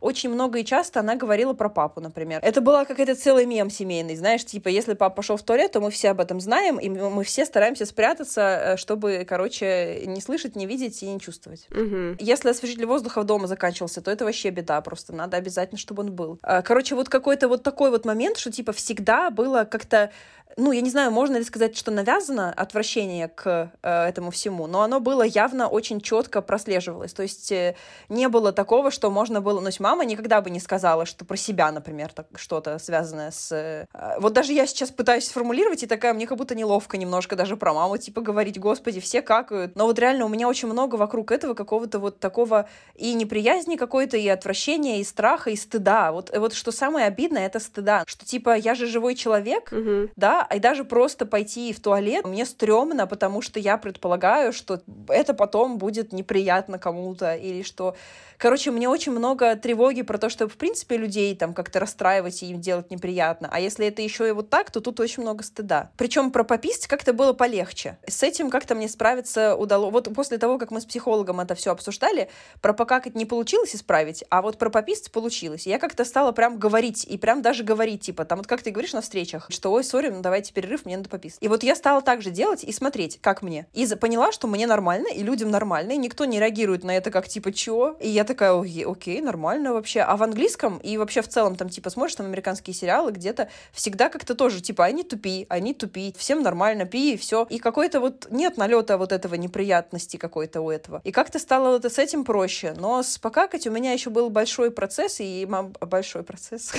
Очень 0.00 0.21
много 0.28 0.58
и 0.58 0.64
часто 0.64 1.00
она 1.00 1.16
говорила 1.16 1.52
про 1.52 1.68
папу, 1.68 2.00
например. 2.00 2.40
Это 2.42 2.60
была 2.60 2.84
какая-то 2.84 3.14
целый 3.14 3.46
мем 3.46 3.70
семейный, 3.70 4.16
знаешь, 4.16 4.44
типа, 4.44 4.68
если 4.68 4.94
папа 4.94 5.16
пошел 5.16 5.36
в 5.36 5.42
туалет, 5.42 5.72
то 5.72 5.80
мы 5.80 5.90
все 5.90 6.10
об 6.10 6.20
этом 6.20 6.40
знаем, 6.40 6.78
и 6.78 6.88
мы 6.88 7.24
все 7.24 7.44
стараемся 7.44 7.86
спрятаться, 7.86 8.40
э, 8.40 8.76
чтобы, 8.76 9.24
короче, 9.28 10.02
не 10.06 10.20
слышать, 10.20 10.56
не 10.56 10.66
видеть 10.66 11.02
и 11.02 11.06
не 11.06 11.20
чувствовать. 11.20 11.66
Мгм. 11.70 12.16
Если 12.20 12.50
освежитель 12.50 12.86
воздуха 12.86 13.22
в 13.22 13.24
дома 13.24 13.46
заканчивался, 13.46 14.00
то 14.00 14.10
это 14.10 14.24
вообще 14.24 14.50
беда, 14.50 14.80
просто 14.80 15.12
надо 15.12 15.36
обязательно, 15.36 15.78
чтобы 15.78 16.02
он 16.02 16.12
был. 16.12 16.38
А, 16.42 16.62
Короче, 16.62 16.94
вот 16.94 17.08
какой-то 17.08 17.48
вот 17.48 17.62
такой 17.62 17.90
вот 17.90 18.04
момент, 18.04 18.38
что 18.38 18.50
типа 18.50 18.72
всегда 18.72 19.30
было 19.30 19.64
как-то, 19.64 20.10
ну, 20.56 20.72
я 20.72 20.80
не 20.80 20.90
знаю, 20.90 21.10
можно 21.10 21.36
ли 21.36 21.44
сказать, 21.44 21.76
что 21.76 21.90
навязано 21.90 22.52
отвращение 22.52 23.28
к 23.28 23.70
э, 23.82 24.04
этому 24.08 24.30
всему, 24.30 24.66
но 24.66 24.82
оно 24.82 25.00
было 25.00 25.22
явно 25.22 25.68
очень 25.68 26.00
четко 26.00 26.42
прослеживалось. 26.42 27.12
То 27.12 27.22
есть 27.22 27.50
э, 27.52 27.74
не 28.08 28.28
было 28.28 28.52
такого, 28.52 28.90
что 28.90 29.10
можно 29.10 29.40
было... 29.40 29.54
Ну, 29.54 29.60
то 29.62 29.66
есть 29.68 29.80
мама 29.80 30.04
никогда 30.04 30.40
бы 30.40 30.50
не 30.50 30.60
сказала, 30.60 31.06
что 31.06 31.24
про 31.24 31.36
себя, 31.36 31.72
например, 31.72 32.12
так, 32.12 32.26
что-то 32.36 32.78
связанное 32.78 33.30
с... 33.30 33.52
э, 33.52 33.86
э, 33.92 34.20
Вот 34.20 34.32
даже 34.32 34.52
я 34.52 34.66
сейчас 34.66 34.90
пытаюсь 34.90 35.26
сформулировать, 35.26 35.82
и 35.82 35.86
такая, 35.86 36.14
мне 36.14 36.26
как 36.26 36.38
будто 36.38 36.54
неловко 36.54 36.96
немножко 36.96 37.36
даже 37.36 37.56
про 37.56 37.72
маму, 37.74 37.96
типа, 37.98 38.20
говорить, 38.20 38.58
господи, 38.58 39.00
все 39.00 39.22
какают. 39.22 39.76
Но 39.76 39.86
вот 39.86 39.98
реально 39.98 40.24
у 40.26 40.28
меня 40.28 40.48
очень 40.48 40.68
много 40.68 40.96
вокруг 40.96 41.30
этого 41.32 41.54
какого-то 41.54 41.98
вот 41.98 42.20
такого 42.20 42.68
и 42.94 43.14
неприязни 43.14 43.76
какой-то, 43.76 44.16
и 44.16 44.28
отвращения, 44.28 45.00
и 45.00 45.04
страха, 45.04 45.50
и 45.50 45.56
стыда. 45.56 46.12
Вот, 46.12 46.30
вот 46.36 46.52
что 46.54 46.72
самое 46.72 47.06
обидное, 47.06 47.46
это 47.46 47.60
стыда. 47.60 48.04
Что, 48.06 48.24
типа, 48.26 48.56
я 48.56 48.74
же 48.74 48.86
живой 48.86 49.14
человек, 49.14 49.72
Мгм. 49.72 50.10
да, 50.16 50.41
и 50.50 50.58
даже 50.58 50.84
просто 50.84 51.26
пойти 51.26 51.72
в 51.72 51.80
туалет 51.80 52.26
мне 52.26 52.44
стрёмно, 52.46 53.06
потому 53.06 53.42
что 53.42 53.58
я 53.60 53.76
предполагаю, 53.76 54.52
что 54.52 54.80
это 55.08 55.34
потом 55.34 55.78
будет 55.78 56.12
неприятно 56.12 56.78
кому-то, 56.78 57.34
или 57.34 57.62
что 57.62 57.94
Короче, 58.42 58.72
мне 58.72 58.88
очень 58.88 59.12
много 59.12 59.54
тревоги 59.54 60.02
про 60.02 60.18
то, 60.18 60.28
что, 60.28 60.48
в 60.48 60.56
принципе, 60.56 60.96
людей 60.96 61.36
там 61.36 61.54
как-то 61.54 61.78
расстраивать 61.78 62.42
и 62.42 62.46
им 62.46 62.60
делать 62.60 62.90
неприятно. 62.90 63.48
А 63.52 63.60
если 63.60 63.86
это 63.86 64.02
еще 64.02 64.28
и 64.28 64.32
вот 64.32 64.50
так, 64.50 64.72
то 64.72 64.80
тут 64.80 64.98
очень 64.98 65.22
много 65.22 65.44
стыда. 65.44 65.92
Причем 65.96 66.32
про 66.32 66.42
пописть 66.42 66.88
как-то 66.88 67.12
было 67.12 67.34
полегче. 67.34 67.98
С 68.04 68.24
этим 68.24 68.50
как-то 68.50 68.74
мне 68.74 68.88
справиться 68.88 69.54
удалось. 69.54 69.92
Вот 69.92 70.12
после 70.12 70.38
того, 70.38 70.58
как 70.58 70.72
мы 70.72 70.80
с 70.80 70.84
психологом 70.84 71.38
это 71.38 71.54
все 71.54 71.70
обсуждали, 71.70 72.30
про 72.60 72.72
покакать 72.72 73.14
не 73.14 73.26
получилось 73.26 73.76
исправить, 73.76 74.24
а 74.28 74.42
вот 74.42 74.58
про 74.58 74.70
пописть 74.70 75.12
получилось. 75.12 75.64
Я 75.64 75.78
как-то 75.78 76.04
стала 76.04 76.32
прям 76.32 76.58
говорить, 76.58 77.04
и 77.04 77.18
прям 77.18 77.42
даже 77.42 77.62
говорить, 77.62 78.00
типа, 78.00 78.24
там 78.24 78.38
вот 78.38 78.48
как 78.48 78.60
ты 78.60 78.72
говоришь 78.72 78.92
на 78.92 79.02
встречах, 79.02 79.46
что, 79.50 79.70
ой, 79.70 79.84
сори, 79.84 80.08
ну 80.08 80.20
давайте 80.32 80.54
перерыв, 80.54 80.86
мне 80.86 80.96
надо 80.96 81.10
пописать. 81.10 81.36
И 81.42 81.48
вот 81.48 81.62
я 81.62 81.76
стала 81.76 82.00
так 82.00 82.22
же 82.22 82.30
делать 82.30 82.64
и 82.64 82.72
смотреть, 82.72 83.18
как 83.20 83.42
мне. 83.42 83.66
И 83.74 83.86
поняла, 83.96 84.32
что 84.32 84.46
мне 84.46 84.66
нормально, 84.66 85.08
и 85.08 85.22
людям 85.22 85.50
нормально, 85.50 85.92
и 85.92 85.98
никто 85.98 86.24
не 86.24 86.40
реагирует 86.40 86.84
на 86.84 86.96
это 86.96 87.10
как, 87.10 87.28
типа, 87.28 87.52
чего? 87.52 87.96
И 88.00 88.08
я 88.08 88.24
такая, 88.24 88.54
окей, 88.58 89.20
нормально 89.20 89.74
вообще. 89.74 90.00
А 90.00 90.16
в 90.16 90.22
английском 90.22 90.78
и 90.78 90.96
вообще 90.96 91.20
в 91.20 91.28
целом 91.28 91.54
там, 91.56 91.68
типа, 91.68 91.90
смотришь 91.90 92.14
там 92.14 92.24
американские 92.24 92.72
сериалы, 92.72 93.12
где-то 93.12 93.50
всегда 93.72 94.08
как-то 94.08 94.34
тоже, 94.34 94.62
типа, 94.62 94.86
они 94.86 95.02
тупи, 95.02 95.44
они 95.50 95.74
тупи, 95.74 96.14
всем 96.16 96.42
нормально, 96.42 96.86
пи, 96.86 97.12
и 97.12 97.16
все. 97.18 97.46
И 97.50 97.58
какой-то 97.58 98.00
вот 98.00 98.28
нет 98.30 98.56
налета 98.56 98.96
вот 98.96 99.12
этого 99.12 99.34
неприятности 99.34 100.16
какой-то 100.16 100.62
у 100.62 100.70
этого. 100.70 101.02
И 101.04 101.12
как-то 101.12 101.38
стало 101.38 101.76
это 101.76 101.90
с 101.90 101.98
этим 101.98 102.24
проще. 102.24 102.72
Но 102.78 103.02
с 103.02 103.18
покакать 103.18 103.66
у 103.66 103.70
меня 103.70 103.92
еще 103.92 104.08
был 104.08 104.30
большой 104.30 104.70
процесс, 104.70 105.20
и 105.20 105.46
мам... 105.46 105.74
большой 105.82 106.22
процесс. 106.22 106.72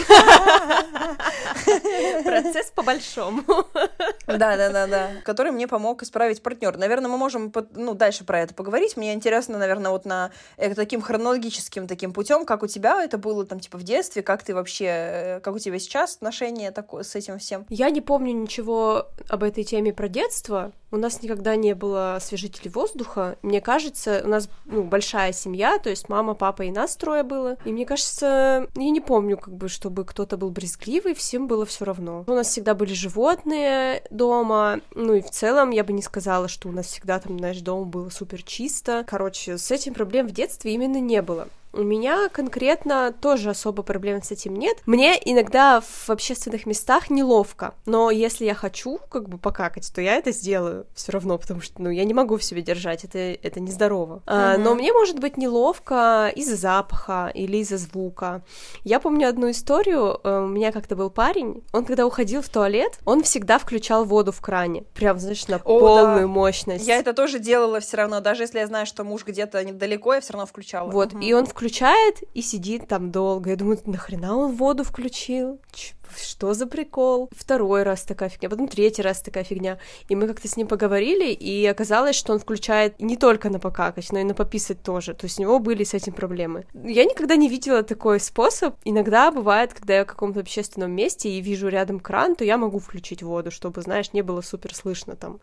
Процесс 2.24 2.72
по 2.72 2.82
большому. 2.82 3.43
Да, 4.26 4.58
да, 4.58 4.70
да, 4.70 4.88
да. 4.88 5.10
Который 5.24 5.52
мне 5.52 5.68
помог 5.68 6.02
исправить 6.02 6.42
партнер. 6.42 6.78
Наверное, 6.78 7.10
мы 7.10 7.18
можем 7.18 7.52
ну, 7.76 7.94
дальше 7.94 8.24
про 8.24 8.40
это 8.40 8.54
поговорить. 8.54 8.98
Мне 8.98 9.14
интересно, 9.14 9.58
наверное, 9.58 9.92
вот 9.92 10.06
на 10.06 10.32
э, 10.58 10.74
таким 10.74 11.02
хронологическим 11.02 11.88
таким 11.88 12.14
путем, 12.14 12.46
как 12.46 12.64
у 12.64 12.68
тебя 12.68 13.04
это 13.04 13.18
было 13.18 13.46
там 13.46 13.60
типа 13.60 13.78
в 13.78 13.84
детстве, 13.84 14.24
как 14.24 14.44
ты 14.44 14.56
вообще, 14.56 14.86
э, 14.86 15.40
как 15.42 15.56
у 15.56 15.60
тебя 15.60 15.78
сейчас 15.78 16.16
отношения 16.16 16.72
такое 16.72 17.04
с 17.04 17.16
этим 17.16 17.38
всем? 17.38 17.66
Я 17.70 17.90
не 17.90 18.02
помню 18.02 18.34
ничего 18.34 19.08
об 19.28 19.44
этой 19.44 19.64
теме 19.64 19.94
про 19.94 20.08
детство. 20.08 20.72
У 20.92 20.98
нас 20.98 21.24
никогда 21.24 21.56
не 21.56 21.74
было 21.74 22.16
освежителей 22.16 22.70
воздуха. 22.70 23.36
Мне 23.42 23.62
кажется, 23.62 24.22
у 24.24 24.28
нас 24.28 24.48
ну, 24.66 24.84
большая 24.84 25.34
семья, 25.34 25.80
то 25.80 25.90
есть 25.90 26.08
мама, 26.08 26.36
папа 26.36 26.62
и 26.62 26.72
нас 26.72 26.96
трое 26.96 27.24
было. 27.24 27.58
И 27.66 27.72
мне 27.72 27.84
кажется, 27.86 28.68
я 28.76 28.90
не 28.90 29.02
помню, 29.02 29.38
как 29.38 29.56
бы, 29.56 29.70
чтобы 29.70 30.06
кто-то 30.06 30.38
был 30.38 30.52
брезгливый, 30.52 31.16
всем 31.16 31.48
было 31.48 31.66
все 31.66 31.86
равно. 31.86 32.24
У 32.28 32.34
нас 32.34 32.48
всегда 32.48 32.76
были 32.76 32.94
животные 32.94 33.33
дома, 34.10 34.82
ну 34.96 35.14
и 35.14 35.22
в 35.22 35.30
целом 35.30 35.72
я 35.72 35.84
бы 35.84 35.94
не 35.94 36.02
сказала, 36.02 36.48
что 36.48 36.70
у 36.70 36.72
нас 36.72 36.88
всегда 36.88 37.20
там, 37.20 37.38
знаешь, 37.40 37.62
дом 37.62 37.90
был 37.90 38.10
супер 38.12 38.44
чисто. 38.44 39.04
Короче, 39.08 39.58
с 39.58 39.72
этим 39.72 39.94
проблем 39.94 40.28
в 40.28 40.32
детстве 40.32 40.74
именно 40.74 41.00
не 41.00 41.22
было. 41.22 41.48
У 41.74 41.82
меня 41.82 42.30
конкретно 42.30 43.12
тоже 43.20 43.50
особо 43.50 43.82
проблем 43.82 44.22
с 44.22 44.32
этим 44.32 44.56
нет. 44.56 44.78
Мне 44.86 45.20
иногда 45.26 45.82
в 45.82 46.10
общественных 46.12 46.68
местах 46.68 47.10
неловко, 47.10 47.74
но 47.88 48.12
если 48.12 48.46
я 48.46 48.54
хочу 48.54 49.00
как 49.10 49.28
бы 49.28 49.40
покакать, 49.40 49.92
то 49.94 50.00
я 50.00 50.16
это 50.18 50.32
сделаю 50.32 50.86
все 50.94 51.12
равно, 51.12 51.40
потому 51.40 51.62
что, 51.62 51.82
ну, 51.82 51.90
я 51.90 52.04
не 52.04 52.14
могу 52.14 52.38
в 52.38 52.44
себе 52.44 52.62
держать, 52.62 53.04
это, 53.06 53.18
это 53.18 53.60
нездорово. 53.60 54.18
Uh-huh. 54.18 54.22
А, 54.28 54.58
но 54.60 54.76
мне 54.76 54.94
может 54.94 55.20
быть 55.20 55.36
неловко 55.36 56.32
из-за 56.36 56.56
запаха 56.56 57.32
или 57.34 57.58
из-за 57.58 57.78
звука. 57.78 58.44
Я 58.84 59.00
помню 59.00 59.28
одну 59.28 59.50
историю, 59.50 60.20
э, 60.24 60.42
у 60.44 60.48
меня 60.48 60.72
как-то 60.72 60.96
был 60.96 61.10
парень, 61.10 61.64
он 61.74 61.86
когда 61.86 62.06
уходил 62.06 62.44
в 62.44 62.50
туалет, 62.50 63.00
он 63.04 63.24
всегда 63.24 63.58
включал 63.58 64.06
воду 64.06 64.32
в 64.32 64.42
кране, 64.42 64.84
прям, 64.94 65.18
знаешь, 65.18 65.48
на 65.48 65.56
О, 65.56 65.80
полную 65.80 66.28
да. 66.28 66.28
мощность. 66.28 66.86
Я 66.86 66.98
это 66.98 67.14
тоже 67.14 67.40
делала 67.40 67.80
все 67.80 67.98
равно, 67.98 68.20
даже 68.20 68.44
если 68.44 68.60
я 68.60 68.68
знаю, 68.68 68.86
что 68.86 69.04
муж 69.04 69.26
где-то 69.26 69.64
недалеко, 69.64 70.14
я 70.14 70.22
все 70.22 70.34
равно 70.34 70.46
включала. 70.46 70.92
Вот, 70.92 71.14
uh-huh. 71.14 71.24
и 71.24 71.34
он 71.34 71.48
включал 71.48 71.63
включает 71.64 72.24
и 72.34 72.42
сидит 72.42 72.90
там 72.90 73.10
долго. 73.10 73.52
Я 73.52 73.56
думаю, 73.56 73.80
нахрена 73.86 74.36
он 74.36 74.56
воду 74.56 74.84
включил? 74.84 75.60
что 76.16 76.54
за 76.54 76.68
прикол? 76.68 77.30
Второй 77.32 77.84
раз 77.84 78.04
такая 78.04 78.30
фигня, 78.30 78.50
потом 78.50 78.68
третий 78.68 79.02
раз 79.02 79.22
такая 79.22 79.44
фигня. 79.44 79.80
И 80.10 80.16
мы 80.16 80.28
как-то 80.28 80.48
с 80.48 80.58
ним 80.58 80.68
поговорили, 80.68 81.32
и 81.32 81.66
оказалось, 81.66 82.16
что 82.16 82.34
он 82.34 82.40
включает 82.40 83.00
не 83.00 83.18
только 83.18 83.50
на 83.50 83.60
покакать, 83.60 84.12
но 84.12 84.20
и 84.20 84.24
на 84.24 84.34
пописать 84.34 84.84
тоже. 84.84 85.14
То 85.14 85.26
есть 85.26 85.40
у 85.40 85.42
него 85.42 85.60
были 85.60 85.84
с 85.84 85.94
этим 85.94 86.14
проблемы. 86.14 86.66
Я 86.74 87.06
никогда 87.06 87.36
не 87.36 87.50
видела 87.50 87.82
такой 87.84 88.20
способ. 88.20 88.76
Иногда 88.86 89.32
бывает, 89.32 89.74
когда 89.74 89.96
я 89.96 90.04
в 90.04 90.08
каком-то 90.08 90.42
общественном 90.42 90.92
месте 90.92 91.30
и 91.30 91.42
вижу 91.42 91.68
рядом 91.68 92.00
кран, 92.00 92.36
то 92.36 92.44
я 92.44 92.58
могу 92.58 92.80
включить 92.80 93.24
воду, 93.24 93.50
чтобы, 93.50 93.82
знаешь, 93.82 94.14
не 94.14 94.22
было 94.22 94.42
супер 94.42 94.76
слышно 94.76 95.16
там. 95.16 95.40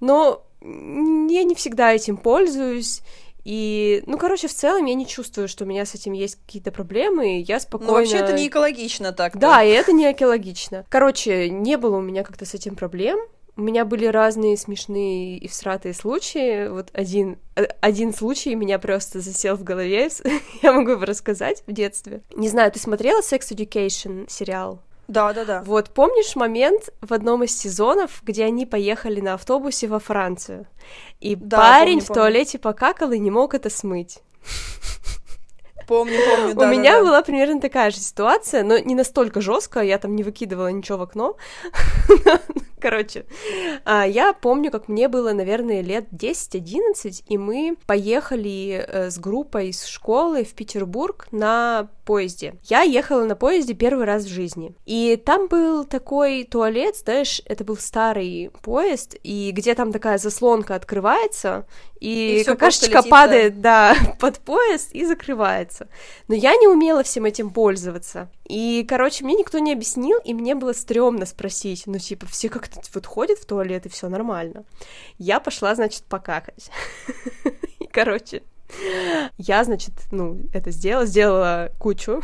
Но 0.00 0.44
я 0.62 1.44
не 1.44 1.54
всегда 1.54 1.92
этим 1.92 2.16
пользуюсь, 2.16 3.02
и, 3.48 4.02
ну, 4.06 4.18
короче, 4.18 4.48
в 4.48 4.52
целом 4.52 4.86
я 4.86 4.94
не 4.94 5.06
чувствую, 5.06 5.46
что 5.46 5.62
у 5.62 5.68
меня 5.68 5.86
с 5.86 5.94
этим 5.94 6.14
есть 6.14 6.34
какие-то 6.34 6.72
проблемы, 6.72 7.44
я 7.46 7.60
спокойно... 7.60 7.92
Ну, 7.92 7.98
вообще 7.98 8.16
это 8.16 8.32
не 8.32 8.48
экологично 8.48 9.12
так. 9.12 9.38
Да, 9.38 9.62
и 9.62 9.70
это 9.70 9.92
не 9.92 10.10
экологично. 10.10 10.84
Короче, 10.88 11.48
не 11.48 11.76
было 11.76 11.98
у 11.98 12.00
меня 12.00 12.24
как-то 12.24 12.44
с 12.44 12.54
этим 12.54 12.74
проблем, 12.74 13.20
у 13.56 13.62
меня 13.62 13.84
были 13.84 14.06
разные 14.06 14.56
смешные 14.56 15.38
и 15.38 15.46
всратые 15.46 15.94
случаи. 15.94 16.66
Вот 16.66 16.88
один, 16.92 17.38
э, 17.54 17.66
один 17.80 18.12
случай 18.12 18.56
меня 18.56 18.80
просто 18.80 19.20
засел 19.20 19.54
в 19.54 19.62
голове. 19.62 20.10
Я 20.62 20.72
могу 20.72 20.90
его 20.90 21.04
рассказать 21.04 21.62
в 21.68 21.72
детстве. 21.72 22.22
Не 22.34 22.48
знаю, 22.48 22.72
ты 22.72 22.80
смотрела 22.80 23.20
Sex 23.20 23.52
Education 23.52 24.28
сериал? 24.28 24.82
Да, 25.08 25.32
да, 25.32 25.44
да. 25.44 25.62
Вот 25.62 25.90
помнишь 25.90 26.34
момент 26.36 26.90
в 27.00 27.12
одном 27.12 27.44
из 27.44 27.56
сезонов, 27.56 28.22
где 28.22 28.44
они 28.44 28.66
поехали 28.66 29.20
на 29.20 29.34
автобусе 29.34 29.86
во 29.86 29.98
Францию, 29.98 30.66
и 31.20 31.36
да, 31.36 31.58
парень 31.58 32.00
помню, 32.00 32.04
в 32.04 32.14
туалете 32.14 32.58
помню. 32.58 32.74
покакал 32.74 33.12
и 33.12 33.18
не 33.18 33.30
мог 33.30 33.54
это 33.54 33.70
смыть. 33.70 34.18
Помню, 35.86 36.18
помню, 36.28 36.54
да. 36.54 36.66
У 36.66 36.70
меня 36.70 37.00
была 37.00 37.22
примерно 37.22 37.60
такая 37.60 37.90
же 37.90 37.98
ситуация, 37.98 38.62
но 38.62 38.78
не 38.78 38.94
настолько 38.94 39.40
жесткая, 39.40 39.84
я 39.84 39.98
там 39.98 40.16
не 40.16 40.22
выкидывала 40.22 40.68
ничего 40.68 40.98
в 40.98 41.02
окно. 41.02 41.36
Короче, 42.78 43.24
а, 43.84 44.06
я 44.06 44.32
помню, 44.32 44.70
как 44.70 44.88
мне 44.88 45.08
было, 45.08 45.32
наверное, 45.32 45.80
лет 45.80 46.06
10-11, 46.12 47.24
и 47.26 47.38
мы 47.38 47.76
поехали 47.86 48.86
э, 48.86 49.10
с 49.10 49.18
группой 49.18 49.70
из 49.70 49.86
школы 49.86 50.44
в 50.44 50.54
Петербург 50.54 51.26
на 51.32 51.88
поезде. 52.04 52.54
Я 52.64 52.82
ехала 52.82 53.24
на 53.24 53.34
поезде 53.34 53.74
первый 53.74 54.04
раз 54.04 54.24
в 54.24 54.28
жизни. 54.28 54.74
И 54.84 55.16
там 55.16 55.48
был 55.48 55.84
такой 55.84 56.44
туалет, 56.44 56.96
знаешь, 56.96 57.42
это 57.46 57.64
был 57.64 57.76
старый 57.76 58.50
поезд, 58.62 59.16
и 59.22 59.50
где 59.52 59.74
там 59.74 59.90
такая 59.90 60.18
заслонка 60.18 60.74
открывается, 60.74 61.66
и, 62.00 62.40
и 62.40 62.44
какашечка 62.44 63.02
падает, 63.02 63.60
да, 63.60 63.96
под 64.18 64.38
поезд 64.40 64.90
и 64.92 65.04
закрывается. 65.04 65.88
Но 66.28 66.34
я 66.34 66.56
не 66.56 66.68
умела 66.68 67.02
всем 67.02 67.24
этим 67.24 67.50
пользоваться. 67.50 68.30
И, 68.44 68.84
короче, 68.88 69.24
мне 69.24 69.34
никто 69.34 69.58
не 69.58 69.72
объяснил, 69.72 70.18
и 70.24 70.34
мне 70.34 70.54
было 70.54 70.72
стрёмно 70.72 71.26
спросить, 71.26 71.84
ну, 71.86 71.98
типа, 71.98 72.26
все 72.26 72.48
как-то 72.48 72.80
вот 72.94 73.06
ходят 73.06 73.38
в 73.38 73.46
туалет, 73.46 73.86
и 73.86 73.88
все 73.88 74.08
нормально. 74.08 74.64
Я 75.18 75.40
пошла, 75.40 75.74
значит, 75.74 76.04
покакать. 76.04 76.70
И, 77.78 77.86
короче, 77.86 78.42
я, 79.38 79.64
значит, 79.64 79.92
ну, 80.10 80.40
это 80.52 80.70
сделала, 80.70 81.06
сделала 81.06 81.72
кучу. 81.78 82.22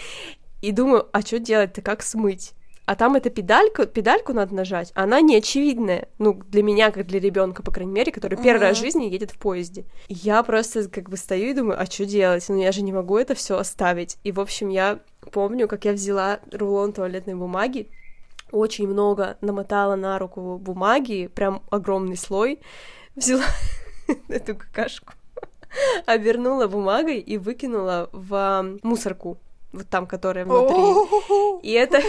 И 0.60 0.72
думаю, 0.72 1.08
а 1.12 1.20
что 1.22 1.38
делать-то, 1.38 1.82
как 1.82 2.02
смыть? 2.02 2.54
А 2.88 2.94
там 2.94 3.16
эта 3.16 3.28
педалька, 3.28 3.84
педальку 3.84 4.32
надо 4.32 4.54
нажать, 4.54 4.92
она 4.94 5.20
не 5.20 5.36
очевидная, 5.36 6.08
ну, 6.16 6.32
для 6.32 6.62
меня, 6.62 6.90
как 6.90 7.06
для 7.06 7.20
ребенка, 7.20 7.62
по 7.62 7.70
крайней 7.70 7.92
мере, 7.92 8.10
который 8.10 8.38
первый 8.38 8.62
раз 8.62 8.78
в 8.78 8.80
жизни 8.80 9.04
едет 9.04 9.30
в 9.30 9.38
поезде. 9.38 9.84
Я 10.08 10.42
просто 10.42 10.88
как 10.88 11.10
бы 11.10 11.18
стою 11.18 11.50
и 11.50 11.52
думаю, 11.52 11.78
а 11.78 11.84
что 11.84 12.06
делать? 12.06 12.46
Ну, 12.48 12.58
я 12.58 12.72
же 12.72 12.80
не 12.80 12.94
могу 12.94 13.18
это 13.18 13.34
все 13.34 13.58
оставить. 13.58 14.16
И, 14.24 14.32
в 14.32 14.40
общем, 14.40 14.70
я 14.70 15.00
помню, 15.32 15.68
как 15.68 15.84
я 15.84 15.92
взяла 15.92 16.40
рулон 16.50 16.94
туалетной 16.94 17.34
бумаги, 17.34 17.90
очень 18.52 18.88
много 18.88 19.36
намотала 19.42 19.94
на 19.94 20.18
руку 20.18 20.56
бумаги, 20.56 21.26
прям 21.26 21.62
огромный 21.70 22.16
слой, 22.16 22.58
взяла 23.16 23.44
эту 24.28 24.56
какашку, 24.56 25.12
обернула 26.06 26.68
бумагой 26.68 27.18
и 27.18 27.36
выкинула 27.36 28.08
в 28.12 28.78
мусорку, 28.82 29.36
вот 29.72 29.86
там, 29.90 30.06
которая 30.06 30.46
внутри. 30.46 31.60
И 31.62 31.72
это 31.72 32.00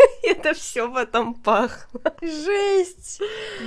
это 0.22 0.54
все 0.54 0.90
потом 0.92 1.34
пахло. 1.34 2.00
Жесть! 2.20 3.20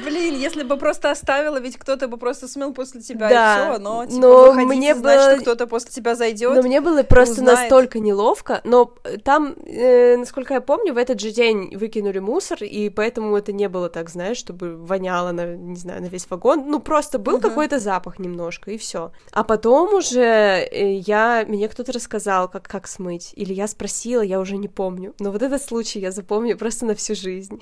Блин, 0.04 0.36
если 0.36 0.63
бы 0.63 0.78
просто 0.78 1.12
оставила, 1.12 1.60
ведь 1.60 1.78
кто-то 1.78 2.08
бы 2.08 2.18
просто 2.18 2.48
смыл 2.48 2.74
после 2.74 3.02
тебя 3.02 3.30
да, 3.30 3.56
и 3.56 3.72
все, 3.72 3.80
но 3.80 4.06
типа 4.06 4.18
но 4.18 4.54
мне 4.54 4.96
знать, 4.96 5.20
было... 5.20 5.32
что 5.32 5.42
кто-то 5.42 5.68
после 5.68 5.92
тебя 5.92 6.16
зайдет. 6.16 6.56
Но 6.56 6.62
мне 6.62 6.82
было 6.82 7.04
просто 7.04 7.42
узнает. 7.42 7.60
настолько 7.60 8.00
неловко, 8.00 8.62
но 8.63 8.94
там, 9.24 9.56
э, 9.66 10.18
насколько 10.18 10.54
я 10.54 10.62
помню, 10.62 10.94
в 10.94 10.98
этот 10.98 11.20
же 11.20 11.32
день 11.32 11.75
выкинули 11.75 12.20
мусор, 12.20 12.63
и 12.63 12.90
поэтому 12.90 13.36
это 13.36 13.52
не 13.52 13.70
было 13.70 13.90
так, 13.90 14.10
знаешь, 14.10 14.38
чтобы 14.38 14.78
воняло 14.78 15.32
на, 15.32 15.56
не 15.56 15.75
знаю, 15.75 16.02
на 16.02 16.08
весь 16.08 16.30
вагон. 16.30 16.66
Ну, 16.68 16.80
просто 16.80 17.20
был 17.20 17.36
угу. 17.36 17.42
какой-то 17.42 17.80
запах 17.80 18.20
немножко, 18.20 18.72
и 18.72 18.78
все. 18.78 19.12
А 19.32 19.44
потом 19.44 19.94
уже 19.94 20.20
э, 20.20 20.94
я, 20.94 21.46
мне 21.48 21.68
кто-то 21.68 21.92
рассказал, 21.92 22.50
как, 22.50 22.68
как 22.68 22.88
смыть, 22.88 23.34
или 23.36 23.54
я 23.54 23.68
спросила, 23.68 24.22
я 24.22 24.40
уже 24.40 24.58
не 24.58 24.68
помню. 24.68 25.13
Но 25.20 25.32
вот 25.32 25.42
этот 25.42 25.62
случай 25.62 26.00
я 26.00 26.12
запомню 26.24 26.58
просто 26.58 26.86
на 26.86 26.96
всю 26.96 27.15
жизнь. 27.15 27.60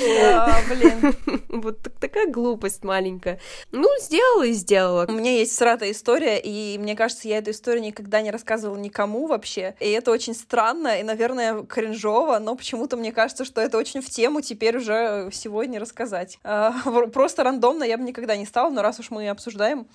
Да, 0.00 0.58
блин. 0.68 1.14
Вот 1.48 1.78
такая 2.00 2.26
глупость 2.26 2.84
маленькая. 2.84 3.40
Ну, 3.72 3.88
сделала 4.00 4.42
и 4.42 4.52
сделала. 4.52 5.06
У 5.08 5.12
меня 5.12 5.32
есть 5.32 5.56
сратая 5.56 5.92
история, 5.92 6.38
и 6.38 6.76
мне 6.78 6.94
кажется, 6.94 7.28
я 7.28 7.38
эту 7.38 7.52
историю 7.52 7.82
никогда 7.82 8.20
не 8.20 8.30
рассказывала 8.30 8.76
никому 8.76 9.26
вообще. 9.26 9.74
И 9.80 9.88
это 9.90 10.10
очень 10.10 10.34
странно 10.34 11.00
и, 11.00 11.02
наверное, 11.02 11.62
кринжово, 11.62 12.38
но 12.38 12.56
почему-то 12.56 12.96
мне 12.96 13.12
кажется, 13.12 13.44
что 13.44 13.60
это 13.60 13.78
очень 13.78 14.02
в 14.02 14.10
тему 14.10 14.40
теперь 14.40 14.76
уже 14.76 15.30
сегодня 15.32 15.80
рассказать. 15.80 16.38
А, 16.42 16.74
просто 17.12 17.44
рандомно 17.44 17.84
я 17.84 17.96
бы 17.96 18.04
никогда 18.04 18.36
не 18.36 18.44
стала, 18.44 18.70
но 18.70 18.82
раз 18.82 18.98
уж 18.98 19.10
мы 19.10 19.28
обсуждаем, 19.28 19.86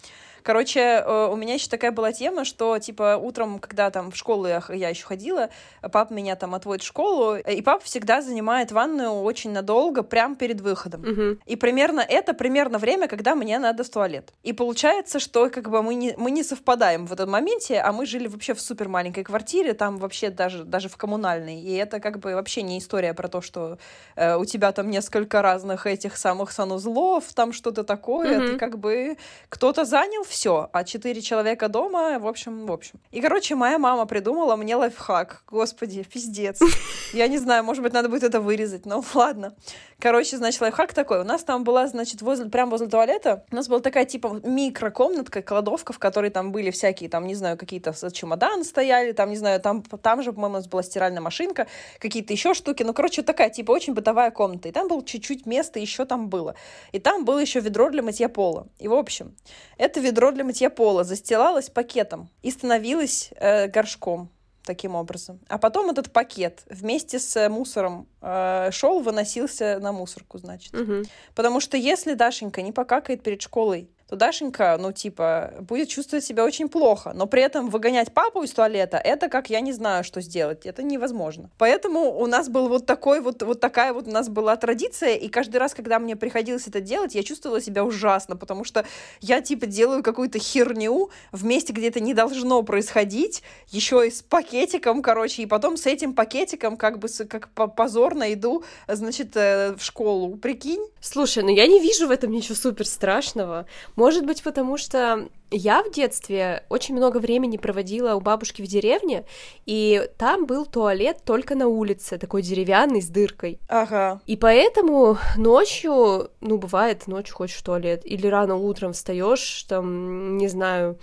Короче, 0.43 0.79
э, 0.79 1.29
у 1.31 1.35
меня 1.35 1.53
еще 1.55 1.67
такая 1.69 1.91
была 1.91 2.11
тема, 2.11 2.45
что, 2.45 2.77
типа, 2.79 3.17
утром, 3.21 3.59
когда 3.59 3.89
там 3.91 4.11
в 4.11 4.15
школу 4.15 4.47
я, 4.47 4.63
я 4.69 4.89
еще 4.89 5.05
ходила, 5.05 5.49
папа 5.81 6.13
меня 6.13 6.35
там 6.35 6.55
отводит 6.55 6.83
в 6.83 6.87
школу, 6.87 7.35
и 7.35 7.61
папа 7.61 7.83
всегда 7.83 8.21
занимает 8.21 8.71
ванную 8.71 9.11
очень 9.11 9.51
надолго, 9.51 10.03
прямо 10.03 10.35
перед 10.35 10.61
выходом. 10.61 11.01
Угу. 11.01 11.39
И 11.45 11.55
примерно 11.55 12.01
это 12.01 12.33
примерно 12.33 12.77
время, 12.77 13.07
когда 13.07 13.35
мне 13.35 13.59
надо 13.59 13.83
в 13.83 13.89
туалет. 13.89 14.33
И 14.43 14.53
получается, 14.53 15.19
что 15.19 15.49
как 15.49 15.69
бы 15.69 15.81
мы 15.83 15.95
не, 15.95 16.13
мы 16.17 16.31
не 16.31 16.43
совпадаем 16.43 17.05
в 17.05 17.13
этом 17.13 17.29
моменте, 17.29 17.79
а 17.79 17.91
мы 17.91 18.05
жили 18.05 18.27
вообще 18.27 18.53
в 18.53 18.61
супер 18.61 18.87
маленькой 18.87 19.23
квартире, 19.23 19.73
там 19.73 19.97
вообще 19.97 20.29
даже, 20.29 20.63
даже 20.63 20.89
в 20.89 20.97
коммунальной. 20.97 21.61
И 21.61 21.73
это 21.75 21.99
как 21.99 22.19
бы 22.19 22.35
вообще 22.35 22.61
не 22.61 22.79
история 22.79 23.13
про 23.13 23.27
то, 23.27 23.41
что 23.41 23.77
э, 24.15 24.35
у 24.35 24.45
тебя 24.45 24.71
там 24.71 24.89
несколько 24.89 25.41
разных 25.41 25.87
этих 25.87 26.17
самых 26.17 26.51
санузлов, 26.51 27.33
там 27.33 27.53
что-то 27.53 27.83
такое. 27.83 28.39
Угу. 28.39 28.47
Ты 28.47 28.57
как 28.57 28.79
бы 28.79 29.17
кто-то 29.49 29.85
занял 29.85 30.23
все, 30.31 30.69
а 30.71 30.83
четыре 30.85 31.21
человека 31.21 31.67
дома, 31.67 32.17
в 32.17 32.25
общем, 32.25 32.65
в 32.65 32.71
общем. 32.71 32.99
И, 33.11 33.19
короче, 33.19 33.55
моя 33.55 33.77
мама 33.77 34.05
придумала 34.05 34.55
мне 34.55 34.77
лайфхак. 34.77 35.43
Господи, 35.51 36.03
пиздец. 36.03 36.59
Я 37.13 37.27
не 37.27 37.37
знаю, 37.37 37.65
может 37.65 37.83
быть, 37.83 37.91
надо 37.91 38.07
будет 38.07 38.23
это 38.23 38.39
вырезать, 38.39 38.85
но 38.85 39.03
ладно. 39.13 39.53
Короче, 39.99 40.37
значит, 40.37 40.61
лайфхак 40.61 40.93
такой. 40.93 41.19
У 41.19 41.23
нас 41.25 41.43
там 41.43 41.65
была, 41.65 41.87
значит, 41.87 42.21
возле, 42.21 42.49
прямо 42.49 42.71
возле 42.71 42.87
туалета, 42.87 43.45
у 43.51 43.55
нас 43.55 43.67
была 43.67 43.81
такая, 43.81 44.05
типа, 44.05 44.39
микрокомнатка, 44.43 45.41
кладовка, 45.41 45.91
в 45.91 45.99
которой 45.99 46.29
там 46.29 46.53
были 46.53 46.71
всякие, 46.71 47.09
там, 47.09 47.27
не 47.27 47.35
знаю, 47.35 47.57
какие-то 47.57 47.93
чемоданы 48.11 48.63
стояли, 48.63 49.11
там, 49.11 49.29
не 49.29 49.37
знаю, 49.37 49.59
там, 49.59 49.83
там 49.83 50.23
же, 50.23 50.31
по-моему, 50.31 50.55
у 50.55 50.57
нас 50.59 50.67
была 50.67 50.81
стиральная 50.81 51.21
машинка, 51.21 51.67
какие-то 51.99 52.31
еще 52.31 52.53
штуки. 52.53 52.83
Ну, 52.83 52.93
короче, 52.93 53.21
такая, 53.21 53.49
типа, 53.49 53.71
очень 53.71 53.93
бытовая 53.93 54.31
комната. 54.31 54.69
И 54.69 54.71
там 54.71 54.87
было 54.87 55.03
чуть-чуть 55.03 55.45
места 55.45 55.77
еще 55.77 56.05
там 56.05 56.29
было. 56.29 56.55
И 56.93 56.99
там 56.99 57.25
было 57.25 57.39
еще 57.39 57.59
ведро 57.59 57.89
для 57.89 58.01
мытья 58.01 58.29
пола. 58.29 58.67
И, 58.79 58.87
в 58.87 58.93
общем, 58.93 59.35
это 59.77 59.99
ведро 59.99 60.20
ведро 60.21 60.31
для 60.31 60.43
мытья 60.43 60.69
пола 60.69 61.03
застилалось 61.03 61.69
пакетом 61.69 62.29
и 62.43 62.51
становилось 62.51 63.31
э, 63.37 63.67
горшком 63.67 64.29
таким 64.63 64.93
образом. 64.93 65.39
А 65.47 65.57
потом 65.57 65.89
этот 65.89 66.11
пакет 66.11 66.61
вместе 66.69 67.17
с 67.17 67.49
мусором 67.49 68.07
э, 68.21 68.69
шел, 68.71 68.99
выносился 68.99 69.79
на 69.79 69.91
мусорку, 69.91 70.37
значит. 70.37 70.75
Угу. 70.75 71.03
Потому 71.33 71.59
что 71.59 71.75
если 71.75 72.13
Дашенька 72.13 72.61
не 72.61 72.71
покакает 72.71 73.23
перед 73.23 73.41
школой 73.41 73.89
то 74.11 74.17
Дашенька, 74.17 74.77
ну, 74.77 74.91
типа, 74.91 75.53
будет 75.61 75.87
чувствовать 75.87 76.25
себя 76.25 76.43
очень 76.43 76.67
плохо. 76.67 77.13
Но 77.15 77.27
при 77.27 77.41
этом 77.41 77.69
выгонять 77.69 78.13
папу 78.13 78.43
из 78.43 78.51
туалета, 78.51 78.97
это 78.97 79.29
как 79.29 79.49
я 79.49 79.61
не 79.61 79.71
знаю, 79.71 80.03
что 80.03 80.19
сделать. 80.19 80.65
Это 80.65 80.83
невозможно. 80.83 81.49
Поэтому 81.57 82.19
у 82.19 82.27
нас 82.27 82.49
был 82.49 82.67
вот 82.67 82.85
такой 82.85 83.21
вот, 83.21 83.41
вот 83.41 83.61
такая 83.61 83.93
вот 83.93 84.09
у 84.09 84.11
нас 84.11 84.27
была 84.27 84.57
традиция, 84.57 85.15
и 85.15 85.29
каждый 85.29 85.57
раз, 85.57 85.73
когда 85.73 85.97
мне 85.97 86.17
приходилось 86.17 86.67
это 86.67 86.81
делать, 86.81 87.15
я 87.15 87.23
чувствовала 87.23 87.61
себя 87.61 87.85
ужасно, 87.85 88.35
потому 88.35 88.65
что 88.65 88.83
я, 89.21 89.39
типа, 89.39 89.65
делаю 89.65 90.03
какую-то 90.03 90.39
херню 90.39 91.09
в 91.31 91.45
месте, 91.45 91.71
где 91.71 91.87
это 91.87 92.01
не 92.01 92.13
должно 92.13 92.63
происходить, 92.63 93.43
еще 93.69 94.05
и 94.05 94.11
с 94.11 94.21
пакетиком, 94.21 95.01
короче, 95.01 95.43
и 95.43 95.45
потом 95.45 95.77
с 95.77 95.85
этим 95.85 96.13
пакетиком 96.13 96.75
как 96.75 96.99
бы 96.99 97.07
как 97.29 97.49
позорно 97.75 98.33
иду, 98.33 98.65
значит, 98.89 99.37
э, 99.37 99.73
в 99.77 99.81
школу. 99.81 100.35
Прикинь? 100.35 100.85
Слушай, 100.99 101.43
ну 101.43 101.49
я 101.49 101.65
не 101.65 101.79
вижу 101.79 102.07
в 102.07 102.11
этом 102.11 102.31
ничего 102.31 102.55
супер 102.55 102.85
страшного. 102.85 103.67
Может 104.01 104.25
быть, 104.25 104.41
потому 104.41 104.77
что 104.77 105.29
я 105.51 105.83
в 105.83 105.91
детстве 105.91 106.63
очень 106.69 106.95
много 106.95 107.17
времени 107.17 107.57
проводила 107.57 108.15
у 108.15 108.19
бабушки 108.19 108.63
в 108.63 108.65
деревне, 108.65 109.25
и 109.67 110.09
там 110.17 110.47
был 110.47 110.65
туалет 110.65 111.19
только 111.23 111.53
на 111.53 111.67
улице, 111.67 112.17
такой 112.17 112.41
деревянный 112.41 113.03
с 113.03 113.09
дыркой. 113.09 113.59
Ага. 113.67 114.19
И 114.25 114.37
поэтому 114.37 115.19
ночью, 115.37 116.31
ну, 116.41 116.57
бывает, 116.57 117.05
ночью 117.05 117.35
хочешь 117.35 117.57
в 117.57 117.63
туалет, 117.63 118.01
или 118.03 118.25
рано 118.25 118.55
утром 118.55 118.93
встаешь, 118.93 119.65
там, 119.69 120.35
не 120.39 120.47
знаю, 120.47 120.97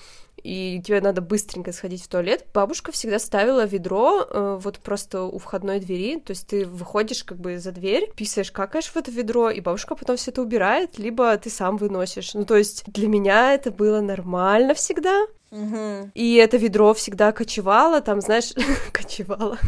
и 0.49 0.81
тебе 0.81 1.02
надо 1.02 1.21
быстренько 1.21 1.73
сходить 1.73 2.02
в 2.02 2.09
туалет, 2.09 2.47
бабушка 2.55 2.90
всегда 2.90 3.19
ставила 3.19 3.67
ведро 3.67 4.23
э, 4.23 4.59
вот 4.62 4.78
просто 4.78 5.25
у 5.25 5.38
входной 5.38 5.78
двери, 5.78 6.19
то 6.21 6.30
есть 6.30 6.47
ты 6.47 6.65
выходишь 6.65 7.23
как 7.23 7.39
бы 7.39 7.58
за 7.58 7.71
дверь, 7.71 8.11
писаешь, 8.17 8.50
какаешь 8.50 8.87
в 8.87 8.97
это 8.97 9.11
ведро, 9.11 9.50
и 9.50 9.61
бабушка 9.61 9.95
потом 9.95 10.17
все 10.17 10.30
это 10.30 10.41
убирает, 10.41 10.99
либо 10.99 11.37
ты 11.37 11.50
сам 11.50 11.76
выносишь. 11.76 12.32
Ну, 12.32 12.47
то 12.47 12.56
есть 12.56 12.84
для 12.87 13.08
меня 13.08 13.52
это 13.52 13.71
было 13.71 14.00
нормально 14.00 14.73
всегда. 14.73 15.26
Угу. 15.50 16.13
И 16.15 16.37
это 16.37 16.56
ведро 16.56 16.95
всегда 16.95 17.32
кочевало, 17.32 18.00
там, 18.00 18.23
знаешь, 18.23 18.52
кочевало. 18.93 19.58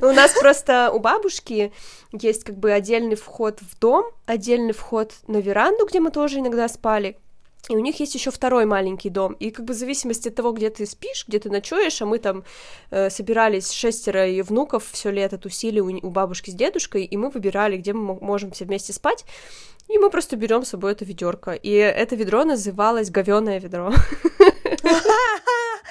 У 0.00 0.06
нас 0.06 0.32
просто 0.40 0.90
у 0.92 0.98
бабушки 0.98 1.72
есть 2.12 2.42
как 2.42 2.56
бы 2.56 2.72
отдельный 2.72 3.16
вход 3.16 3.60
в 3.60 3.78
дом, 3.78 4.06
отдельный 4.26 4.72
вход 4.72 5.12
на 5.28 5.36
веранду, 5.36 5.86
где 5.86 6.00
мы 6.00 6.10
тоже 6.10 6.40
иногда 6.40 6.68
спали, 6.68 7.16
и 7.68 7.76
у 7.76 7.80
них 7.80 8.00
есть 8.00 8.14
еще 8.14 8.30
второй 8.30 8.64
маленький 8.64 9.10
дом. 9.10 9.34
И 9.34 9.50
как 9.50 9.64
бы 9.64 9.74
в 9.74 9.76
зависимости 9.76 10.28
от 10.28 10.34
того, 10.34 10.52
где 10.52 10.70
ты 10.70 10.86
спишь, 10.86 11.26
где 11.28 11.38
ты 11.38 11.50
ночуешь, 11.50 12.00
а 12.00 12.06
мы 12.06 12.18
там 12.18 12.44
э, 12.90 13.10
собирались 13.10 13.70
шестеро 13.72 14.26
и 14.26 14.40
внуков 14.42 14.88
все 14.90 15.10
лето 15.10 15.36
тусили 15.38 15.80
у, 15.80 15.88
у 16.06 16.10
бабушки 16.10 16.50
с 16.50 16.54
дедушкой, 16.54 17.04
и 17.04 17.16
мы 17.16 17.30
выбирали, 17.30 17.76
где 17.76 17.92
мы 17.92 18.14
можем 18.20 18.52
все 18.52 18.64
вместе 18.64 18.92
спать. 18.92 19.24
И 19.88 19.98
мы 19.98 20.10
просто 20.10 20.36
берем 20.36 20.64
с 20.64 20.68
собой 20.68 20.92
это 20.92 21.04
ведерко. 21.04 21.52
И 21.52 21.70
это 21.70 22.14
ведро 22.14 22.44
называлось 22.44 23.10
говеное 23.10 23.58
ведро. 23.58 23.90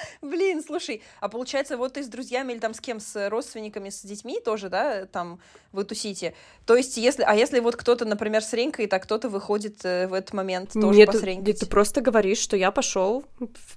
Блин, 0.22 0.62
слушай, 0.64 1.02
а 1.20 1.28
получается, 1.28 1.76
вот 1.76 1.94
ты 1.94 2.02
с 2.02 2.08
друзьями 2.08 2.52
или 2.52 2.60
там 2.60 2.74
с 2.74 2.80
кем, 2.80 3.00
с 3.00 3.28
родственниками, 3.28 3.90
с 3.90 4.02
детьми 4.02 4.40
тоже, 4.40 4.68
да, 4.68 5.06
там 5.06 5.40
вы 5.72 5.84
тусите? 5.84 6.34
То 6.66 6.76
есть, 6.76 6.96
если, 6.96 7.22
а 7.22 7.34
если 7.34 7.60
вот 7.60 7.76
кто-то, 7.76 8.04
например, 8.04 8.42
с 8.42 8.52
Ренькой, 8.52 8.86
так 8.86 9.04
кто-то 9.04 9.28
выходит 9.28 9.84
э, 9.84 10.06
в 10.08 10.14
этот 10.14 10.32
момент 10.32 10.72
тоже 10.72 10.98
Нет, 10.98 11.12
посренькать? 11.12 11.60
Ты 11.60 11.66
просто 11.66 12.00
говоришь, 12.00 12.38
что 12.38 12.56
я 12.56 12.70
пошел, 12.70 13.24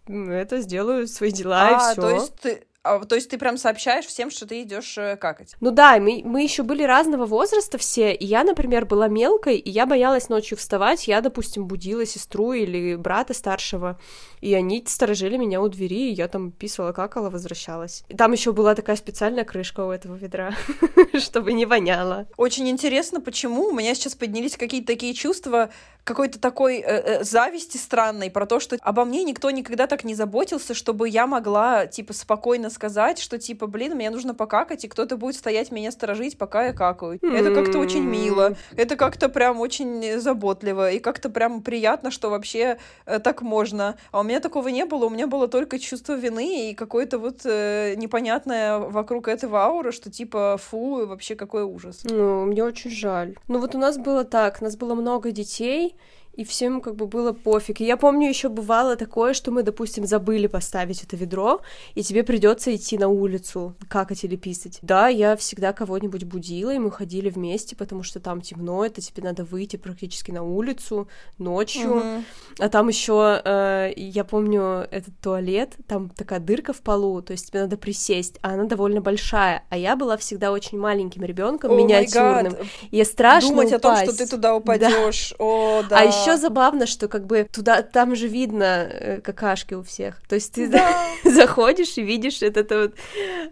это 0.07 0.61
сделаю 0.61 1.07
свои 1.07 1.31
дела 1.31 1.69
а, 1.69 1.91
и 1.91 1.93
все. 1.93 2.01
то 2.01 2.09
есть 2.09 2.35
ты, 2.35 2.63
то 2.83 3.15
есть 3.15 3.29
ты 3.29 3.37
прям 3.37 3.57
сообщаешь 3.57 4.05
всем, 4.05 4.31
что 4.31 4.47
ты 4.47 4.63
идешь 4.63 4.97
э, 4.97 5.15
какать? 5.15 5.55
Ну 5.59 5.71
да, 5.71 5.99
мы, 5.99 6.21
мы 6.25 6.41
еще 6.41 6.63
были 6.63 6.83
разного 6.83 7.25
возраста 7.25 7.77
все, 7.77 8.13
и 8.13 8.25
я, 8.25 8.43
например, 8.43 8.85
была 8.85 9.07
мелкой, 9.07 9.57
и 9.57 9.69
я 9.69 9.85
боялась 9.85 10.29
ночью 10.29 10.57
вставать, 10.57 11.07
я, 11.07 11.21
допустим, 11.21 11.67
будила 11.67 12.05
сестру 12.05 12.53
или 12.53 12.95
брата 12.95 13.33
старшего, 13.33 13.99
и 14.39 14.53
они 14.55 14.83
сторожили 14.87 15.37
меня 15.37 15.61
у 15.61 15.67
двери, 15.69 16.09
и 16.09 16.13
я 16.13 16.27
там 16.27 16.51
писала, 16.51 16.91
какала, 16.91 17.29
возвращалась. 17.29 18.03
И 18.09 18.15
там 18.15 18.31
еще 18.31 18.51
была 18.51 18.73
такая 18.73 18.95
специальная 18.95 19.43
крышка 19.43 19.85
у 19.85 19.91
этого 19.91 20.15
ведра, 20.15 20.55
чтобы 21.19 21.53
не 21.53 21.65
воняло. 21.67 22.27
Очень 22.37 22.67
интересно, 22.69 23.21
почему 23.21 23.67
у 23.67 23.73
меня 23.73 23.93
сейчас 23.93 24.15
поднялись 24.15 24.57
какие-то 24.57 24.87
такие 24.87 25.13
чувства, 25.13 25.69
какой-то 26.03 26.39
такой 26.39 26.77
э, 26.77 26.83
э, 26.83 27.23
зависти 27.23 27.77
странной 27.77 28.31
про 28.31 28.45
то, 28.45 28.59
что 28.59 28.77
обо 28.81 29.05
мне 29.05 29.23
никто 29.23 29.51
никогда 29.51 29.87
так 29.87 30.03
не 30.03 30.15
заботился, 30.15 30.73
чтобы 30.73 31.07
я 31.07 31.27
могла, 31.27 31.85
типа, 31.85 32.13
спокойно 32.13 32.69
сказать, 32.69 33.19
что, 33.19 33.37
типа, 33.37 33.67
блин, 33.67 33.95
мне 33.95 34.09
нужно 34.09 34.33
покакать, 34.33 34.83
и 34.83 34.87
кто-то 34.87 35.17
будет 35.17 35.35
стоять 35.35 35.71
меня 35.71 35.91
сторожить, 35.91 36.37
пока 36.37 36.67
я 36.67 36.73
какаю. 36.73 37.19
Это 37.21 37.53
как-то 37.53 37.79
очень 37.79 38.03
мило, 38.03 38.55
это 38.75 38.95
как-то 38.95 39.29
прям 39.29 39.59
очень 39.59 40.19
заботливо, 40.19 40.91
и 40.91 40.99
как-то 40.99 41.29
прям 41.29 41.61
приятно, 41.61 42.11
что 42.11 42.29
вообще 42.29 42.77
э, 43.05 43.19
так 43.19 43.41
можно. 43.41 43.97
А 44.11 44.21
у 44.21 44.23
меня 44.23 44.39
такого 44.39 44.69
не 44.69 44.85
было, 44.85 45.05
у 45.05 45.09
меня 45.09 45.27
было 45.27 45.47
только 45.47 45.79
чувство 45.79 46.13
вины 46.13 46.71
и 46.71 46.73
какое-то 46.73 47.19
вот 47.19 47.41
э, 47.45 47.93
непонятное 47.95 48.79
вокруг 48.79 49.27
этого 49.27 49.59
аура, 49.59 49.91
что, 49.91 50.11
типа, 50.11 50.57
фу, 50.57 51.05
вообще 51.05 51.35
какой 51.35 51.63
ужас. 51.63 52.01
Ну, 52.03 52.45
мне 52.45 52.63
очень 52.63 52.91
жаль. 52.91 53.35
Ну, 53.47 53.59
вот 53.59 53.75
у 53.75 53.77
нас 53.77 53.97
было 53.97 54.23
так, 54.23 54.57
у 54.61 54.63
нас 54.63 54.75
было 54.75 54.95
много 54.95 55.31
детей, 55.31 55.95
и 56.33 56.43
всем 56.43 56.81
как 56.81 56.95
бы 56.95 57.07
было 57.07 57.33
пофиг. 57.33 57.81
И 57.81 57.85
я 57.85 57.97
помню, 57.97 58.29
еще 58.29 58.49
бывало 58.49 58.95
такое, 58.95 59.33
что 59.33 59.51
мы, 59.51 59.63
допустим, 59.63 60.05
забыли 60.05 60.47
поставить 60.47 61.03
это 61.03 61.15
ведро, 61.17 61.61
и 61.93 62.03
тебе 62.03 62.23
придется 62.23 62.73
идти 62.75 62.97
на 62.97 63.09
улицу, 63.09 63.75
какать 63.89 64.23
или 64.23 64.35
писать. 64.35 64.79
Да, 64.81 65.07
я 65.07 65.35
всегда 65.35 65.73
кого-нибудь 65.73 66.23
будила, 66.23 66.73
и 66.73 66.79
мы 66.79 66.91
ходили 66.91 67.29
вместе, 67.29 67.75
потому 67.75 68.03
что 68.03 68.19
там 68.19 68.41
темно, 68.41 68.85
это 68.85 69.01
тебе 69.01 69.23
надо 69.23 69.43
выйти 69.43 69.75
практически 69.75 70.31
на 70.31 70.43
улицу 70.43 71.07
ночью. 71.37 71.97
Угу. 71.97 72.23
А 72.59 72.69
там 72.69 72.87
еще, 72.87 73.41
э, 73.43 73.91
я 73.95 74.23
помню, 74.23 74.87
этот 74.89 75.13
туалет, 75.19 75.75
там 75.87 76.09
такая 76.09 76.39
дырка 76.39 76.73
в 76.73 76.81
полу, 76.81 77.21
то 77.21 77.31
есть 77.31 77.49
тебе 77.49 77.61
надо 77.61 77.77
присесть, 77.77 78.37
а 78.41 78.53
она 78.53 78.65
довольно 78.65 79.01
большая. 79.01 79.63
А 79.69 79.77
я 79.77 79.95
была 79.95 80.15
всегда 80.17 80.51
очень 80.51 80.79
маленьким 80.79 81.23
ребенком, 81.23 81.75
миниатюрным. 81.75 82.55
И 82.89 83.03
страшно 83.03 83.49
Думать 83.49 83.73
упасть. 83.73 83.83
о 83.85 84.05
том, 84.05 84.15
что 84.15 84.17
ты 84.17 84.29
туда 84.29 84.55
упадешь. 84.55 85.33
Да. 85.37 85.45
О, 85.45 85.83
да. 85.89 85.99
А 85.99 86.03
еще 86.03 86.20
забавно, 86.37 86.85
что 86.85 87.07
как 87.07 87.25
бы 87.25 87.47
туда, 87.51 87.81
там 87.81 88.15
же 88.15 88.27
видно 88.27 88.63
э, 88.63 89.21
какашки 89.21 89.73
у 89.73 89.83
всех. 89.83 90.21
То 90.27 90.35
есть 90.35 90.53
ты 90.53 90.67
да. 90.67 91.05
заходишь 91.23 91.97
и 91.97 92.03
видишь 92.03 92.41
это, 92.41 92.61
это 92.61 92.81
вот 92.81 92.95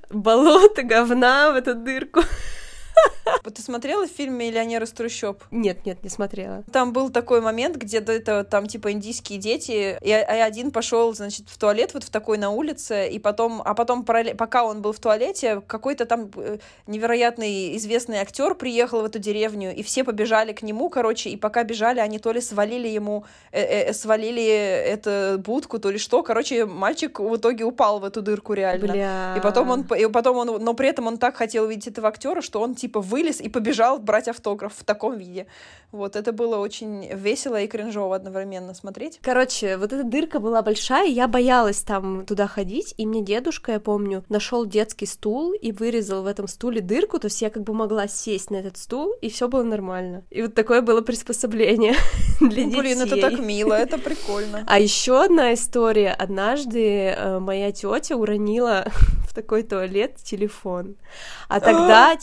болото 0.10 0.84
говна 0.84 1.52
в 1.52 1.56
эту 1.56 1.76
дырку. 1.76 2.22
Ты 3.54 3.62
смотрела 3.62 4.08
фильм 4.08 4.36
«Миллионер 4.36 4.84
из 4.84 4.92
трущоб»? 4.92 5.42
Нет, 5.52 5.86
нет, 5.86 6.04
не 6.04 6.10
смотрела. 6.10 6.64
Там 6.72 6.94
был 6.94 7.10
такой 7.10 7.42
момент, 7.42 7.78
где 7.78 7.98
это 7.98 8.44
там 8.44 8.68
типа 8.68 8.92
индийские 8.92 9.40
дети, 9.40 9.98
и 10.02 10.12
один 10.12 10.72
пошел, 10.72 11.14
значит, 11.14 11.50
в 11.50 11.58
туалет 11.58 11.94
вот 11.94 12.04
в 12.04 12.10
такой 12.10 12.38
на 12.38 12.50
улице, 12.50 13.10
и 13.10 13.20
потом, 13.20 13.62
а 13.64 13.74
потом, 13.74 14.04
пока 14.04 14.64
он 14.64 14.82
был 14.82 14.92
в 14.92 15.00
туалете, 15.00 15.62
какой-то 15.66 16.06
там 16.06 16.30
э, 16.36 16.58
невероятный 16.88 17.76
известный 17.78 18.18
актер 18.18 18.56
приехал 18.56 19.02
в 19.02 19.06
эту 19.06 19.20
деревню, 19.20 19.74
и 19.76 19.84
все 19.84 20.04
побежали 20.04 20.54
к 20.54 20.62
нему, 20.62 20.90
короче, 20.90 21.30
и 21.30 21.38
пока 21.38 21.64
бежали, 21.64 22.00
они 22.00 22.20
то 22.20 22.32
ли 22.32 22.42
свалили 22.42 22.88
ему, 22.88 23.26
э 23.52 23.90
-э 23.90 23.94
свалили 23.94 24.46
эту 24.46 25.40
будку, 25.40 25.80
то 25.80 25.90
ли 25.90 25.98
что, 25.98 26.24
короче, 26.24 26.66
мальчик 26.66 27.20
в 27.20 27.36
итоге 27.36 27.64
упал 27.64 28.00
в 28.00 28.06
эту 28.06 28.22
дырку 28.22 28.54
реально. 28.54 28.94
Бля. 28.94 29.36
И 29.38 29.42
потом 29.42 29.70
он, 29.70 29.82
и 29.82 30.08
потом 30.08 30.38
он, 30.38 30.64
но 30.64 30.74
при 30.74 30.90
этом 30.90 31.08
он 31.08 31.18
так 31.18 31.36
хотел 31.36 31.68
видеть 31.68 31.88
этого 31.88 32.08
актера, 32.08 32.42
что 32.42 32.62
он 32.62 32.76
типа 32.76 32.89
вылез 32.94 33.42
и 33.42 33.50
побежал 33.50 34.00
брать 34.00 34.28
автограф 34.28 34.74
в 34.76 34.84
таком 34.84 35.18
виде. 35.18 35.48
Вот, 35.92 36.16
это 36.16 36.32
было 36.32 36.58
очень 36.58 37.10
весело 37.14 37.60
и 37.60 37.68
кринжово 37.68 38.16
одновременно 38.16 38.74
смотреть. 38.74 39.20
Короче, 39.24 39.78
вот 39.78 39.92
эта 39.92 40.04
дырка 40.04 40.40
была 40.40 40.62
большая, 40.62 41.08
я 41.08 41.28
боялась 41.28 41.82
там 41.82 42.26
туда 42.26 42.48
ходить, 42.48 42.94
и 42.98 43.06
мне 43.08 43.24
дедушка, 43.24 43.72
я 43.74 43.80
помню, 43.80 44.24
нашел 44.30 44.66
детский 44.66 45.08
стул 45.08 45.54
и 45.54 45.72
вырезал 45.72 46.24
в 46.24 46.28
этом 46.28 46.48
стуле 46.48 46.82
дырку, 46.82 47.20
то 47.20 47.26
есть 47.26 47.42
я 47.42 47.50
как 47.50 47.64
бы 47.64 47.74
могла 47.74 48.08
сесть 48.08 48.52
на 48.52 48.58
этот 48.58 48.78
стул, 48.78 49.14
и 49.22 49.30
все 49.30 49.48
было 49.48 49.64
нормально. 49.64 50.24
И 50.30 50.42
вот 50.44 50.54
такое 50.54 50.82
было 50.82 51.02
приспособление 51.02 51.96
для 52.40 52.66
детей. 52.66 52.80
Блин, 52.80 53.02
это 53.02 53.20
так 53.20 53.40
мило, 53.40 53.74
это 53.74 53.98
прикольно. 53.98 54.64
А 54.68 54.80
еще 54.80 55.24
одна 55.24 55.54
история. 55.54 56.12
Однажды 56.12 57.16
э, 57.16 57.40
моя 57.40 57.72
тетя 57.72 58.16
уронила 58.16 58.86
в 59.28 59.34
такой 59.34 59.64
туалет 59.64 60.18
телефон. 60.24 60.96
А 61.48 61.60
тогда 61.60 62.16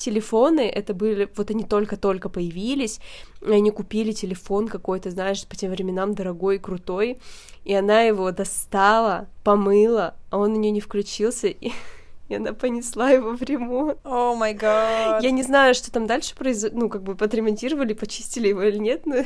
телефоны, 0.57 0.69
это 0.69 0.95
были, 0.95 1.29
вот 1.37 1.51
они 1.51 1.64
только-только 1.64 2.29
появились, 2.29 3.01
и 3.42 3.51
они 3.51 3.71
купили 3.71 4.12
телефон 4.12 4.69
какой-то, 4.69 5.11
знаешь, 5.11 5.47
по 5.47 5.57
тем 5.57 5.71
временам 5.71 6.14
дорогой 6.14 6.57
и 6.57 6.59
крутой, 6.59 7.19
и 7.64 7.75
она 7.75 8.03
его 8.03 8.31
достала, 8.33 9.29
помыла, 9.45 10.14
а 10.31 10.38
он 10.38 10.53
у 10.53 10.57
нее 10.57 10.73
не 10.73 10.81
включился, 10.81 11.49
и 11.49 11.73
и 12.29 12.35
она 12.35 12.53
понесла 12.53 13.11
его 13.11 13.37
в 13.37 13.42
ремонт. 13.42 13.99
О 14.05 14.35
май 14.35 14.53
гад. 14.53 15.23
Я 15.23 15.31
не 15.31 15.45
знаю, 15.45 15.75
что 15.75 15.92
там 15.92 16.07
дальше 16.07 16.35
произошло, 16.35 16.77
ну, 16.77 16.88
как 16.88 17.03
бы 17.03 17.14
подремонтировали, 17.14 17.92
почистили 17.92 18.49
его 18.49 18.62
или 18.62 18.79
нет, 18.79 19.07
но 19.07 19.25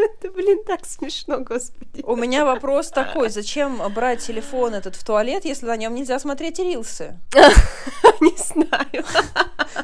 это, 0.00 0.30
блин, 0.30 0.62
так 0.66 0.86
смешно, 0.86 1.38
господи. 1.40 2.02
У 2.04 2.16
меня 2.16 2.44
вопрос 2.44 2.88
такой, 2.88 3.30
зачем 3.30 3.80
брать 3.94 4.26
телефон 4.26 4.74
этот 4.74 4.96
в 4.96 5.04
туалет, 5.04 5.44
если 5.44 5.66
на 5.66 5.76
нем 5.76 5.94
нельзя 5.94 6.18
смотреть 6.18 6.58
рилсы? 6.58 7.18
Не 8.20 8.36
знаю. 8.36 9.04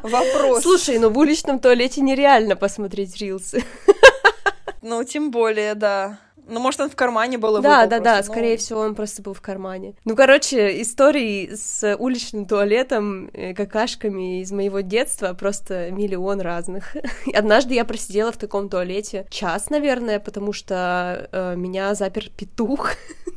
Вопрос. 0.02 0.62
Слушай, 0.62 0.98
ну 0.98 1.10
в 1.10 1.18
уличном 1.18 1.58
туалете 1.58 2.00
нереально 2.00 2.56
посмотреть 2.56 3.16
рилсы. 3.16 3.64
Ну, 4.82 5.02
тем 5.02 5.30
более, 5.30 5.74
да. 5.74 6.18
Ну, 6.48 6.60
может, 6.60 6.80
он 6.80 6.90
в 6.90 6.96
кармане 6.96 7.38
был 7.38 7.60
Да, 7.60 7.86
да, 7.86 7.98
да, 7.98 8.22
скорее 8.22 8.52
ну... 8.52 8.58
всего, 8.58 8.80
он 8.80 8.94
просто 8.94 9.20
был 9.20 9.34
в 9.34 9.40
кармане. 9.40 9.94
Ну, 10.04 10.14
короче, 10.14 10.80
истории 10.80 11.50
с 11.54 11.96
уличным 11.98 12.46
туалетом, 12.46 13.28
э, 13.32 13.52
какашками 13.52 14.42
из 14.42 14.52
моего 14.52 14.80
детства 14.80 15.34
просто 15.34 15.90
миллион 15.90 16.40
разных. 16.40 16.96
Однажды 17.34 17.74
я 17.74 17.84
просидела 17.84 18.30
в 18.30 18.36
таком 18.36 18.68
туалете 18.68 19.26
час, 19.28 19.70
наверное, 19.70 20.20
потому 20.20 20.52
что 20.52 21.28
э, 21.32 21.56
меня 21.56 21.94
запер 21.94 22.30
петух. 22.36 22.92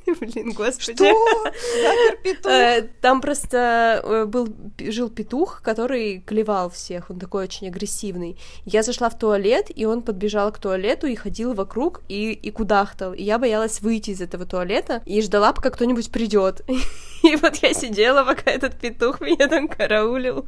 Блин, 0.20 0.52
господи. 0.52 0.94
Что? 0.94 1.52
Запер 1.82 2.18
петух? 2.24 2.52
Э, 2.52 2.88
там 3.02 3.22
просто 3.22 4.02
э, 4.04 4.26
был, 4.26 4.50
жил 4.80 5.10
петух, 5.10 5.62
который 5.64 6.20
клевал 6.20 6.70
всех, 6.70 7.10
он 7.10 7.18
такой 7.18 7.46
очень 7.46 7.68
агрессивный. 7.70 8.38
Я 8.66 8.84
зашла 8.84 9.10
в 9.10 9.18
туалет, 9.18 9.72
и 9.74 9.86
он 9.86 10.04
подбежал 10.04 10.52
к 10.52 10.60
туалету 10.60 11.08
и 11.08 11.16
ходил 11.16 11.54
вокруг, 11.56 12.02
и, 12.08 12.34
и 12.34 12.52
кудахтал 12.52 12.99
кудахтал, 13.00 13.14
и 13.14 13.24
я 13.24 13.40
боялась 13.40 13.82
выйти 13.82 14.12
из 14.12 14.22
этого 14.22 14.46
туалета 14.46 15.02
и 15.06 15.22
ждала, 15.22 15.54
пока 15.54 15.70
кто-нибудь 15.70 16.12
придет. 16.12 16.62
И 17.24 17.36
вот 17.36 17.56
я 17.58 17.74
сидела, 17.74 18.24
пока 18.24 18.50
этот 18.52 18.80
петух 18.80 19.20
меня 19.22 19.48
там 19.48 19.68
караулил. 19.68 20.46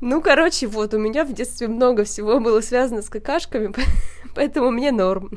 Ну, 0.00 0.20
короче, 0.20 0.66
вот, 0.66 0.92
у 0.92 0.98
меня 0.98 1.24
в 1.24 1.32
детстве 1.32 1.68
много 1.68 2.04
всего 2.04 2.40
было 2.40 2.60
связано 2.60 3.00
с 3.00 3.08
какашками, 3.08 3.72
поэтому 4.34 4.70
мне 4.70 4.92
норм. 4.92 5.30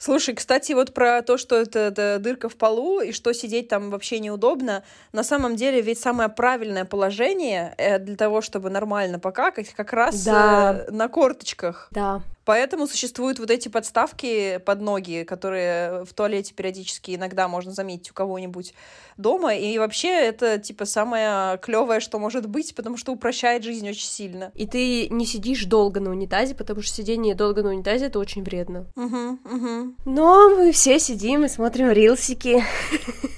Слушай, 0.00 0.34
кстати, 0.34 0.72
вот 0.72 0.94
про 0.94 1.22
то, 1.22 1.38
что 1.38 1.56
это, 1.56 1.78
это 1.78 2.18
дырка 2.20 2.48
в 2.48 2.56
полу 2.56 3.00
и 3.00 3.12
что 3.12 3.32
сидеть 3.32 3.68
там 3.68 3.90
вообще 3.90 4.18
неудобно, 4.20 4.82
на 5.12 5.22
самом 5.22 5.56
деле 5.56 5.80
ведь 5.80 6.00
самое 6.00 6.28
правильное 6.28 6.84
положение 6.84 7.74
э, 7.78 7.98
для 7.98 8.16
того, 8.16 8.40
чтобы 8.40 8.70
нормально 8.70 9.18
покакать, 9.18 9.72
как 9.74 9.92
раз 9.92 10.24
да. 10.24 10.84
Э, 10.86 10.90
на 10.90 11.08
корточках. 11.08 11.88
Да. 11.90 12.22
Поэтому 12.50 12.88
существуют 12.88 13.38
вот 13.38 13.50
эти 13.50 13.68
подставки 13.68 14.58
под 14.64 14.80
ноги, 14.80 15.24
которые 15.24 16.04
в 16.04 16.12
туалете 16.14 16.52
периодически 16.52 17.14
иногда 17.14 17.46
можно 17.46 17.70
заметить 17.70 18.10
у 18.10 18.14
кого-нибудь 18.14 18.74
дома. 19.16 19.54
И 19.54 19.78
вообще 19.78 20.08
это 20.08 20.58
типа 20.58 20.84
самое 20.84 21.58
клевое, 21.58 22.00
что 22.00 22.18
может 22.18 22.48
быть, 22.48 22.74
потому 22.74 22.96
что 22.96 23.12
упрощает 23.12 23.62
жизнь 23.62 23.88
очень 23.88 24.08
сильно. 24.08 24.50
И 24.54 24.66
ты 24.66 25.08
не 25.10 25.26
сидишь 25.26 25.64
долго 25.66 26.00
на 26.00 26.10
унитазе, 26.10 26.56
потому 26.56 26.82
что 26.82 26.92
сидение 26.92 27.36
долго 27.36 27.62
на 27.62 27.68
унитазе 27.68 28.06
это 28.06 28.18
очень 28.18 28.42
вредно. 28.42 28.86
Угу, 28.96 29.38
угу. 29.44 29.69
Но 30.04 30.50
мы 30.50 30.72
все 30.72 30.98
сидим 30.98 31.44
и 31.44 31.48
смотрим 31.48 31.90
рилсики. 31.90 32.64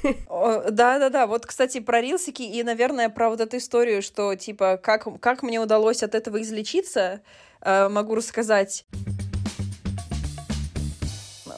Да, 0.02 0.98
да, 0.98 1.10
да. 1.10 1.26
Вот, 1.26 1.46
кстати, 1.46 1.78
про 1.78 2.00
рилсики 2.00 2.42
и, 2.42 2.62
наверное, 2.62 3.08
про 3.08 3.30
вот 3.30 3.40
эту 3.40 3.58
историю, 3.58 4.02
что 4.02 4.34
типа 4.34 4.76
как, 4.82 5.06
как 5.20 5.42
мне 5.42 5.60
удалось 5.60 6.02
от 6.02 6.14
этого 6.14 6.42
излечиться. 6.42 7.20
Э, 7.60 7.88
могу 7.88 8.16
рассказать 8.16 8.84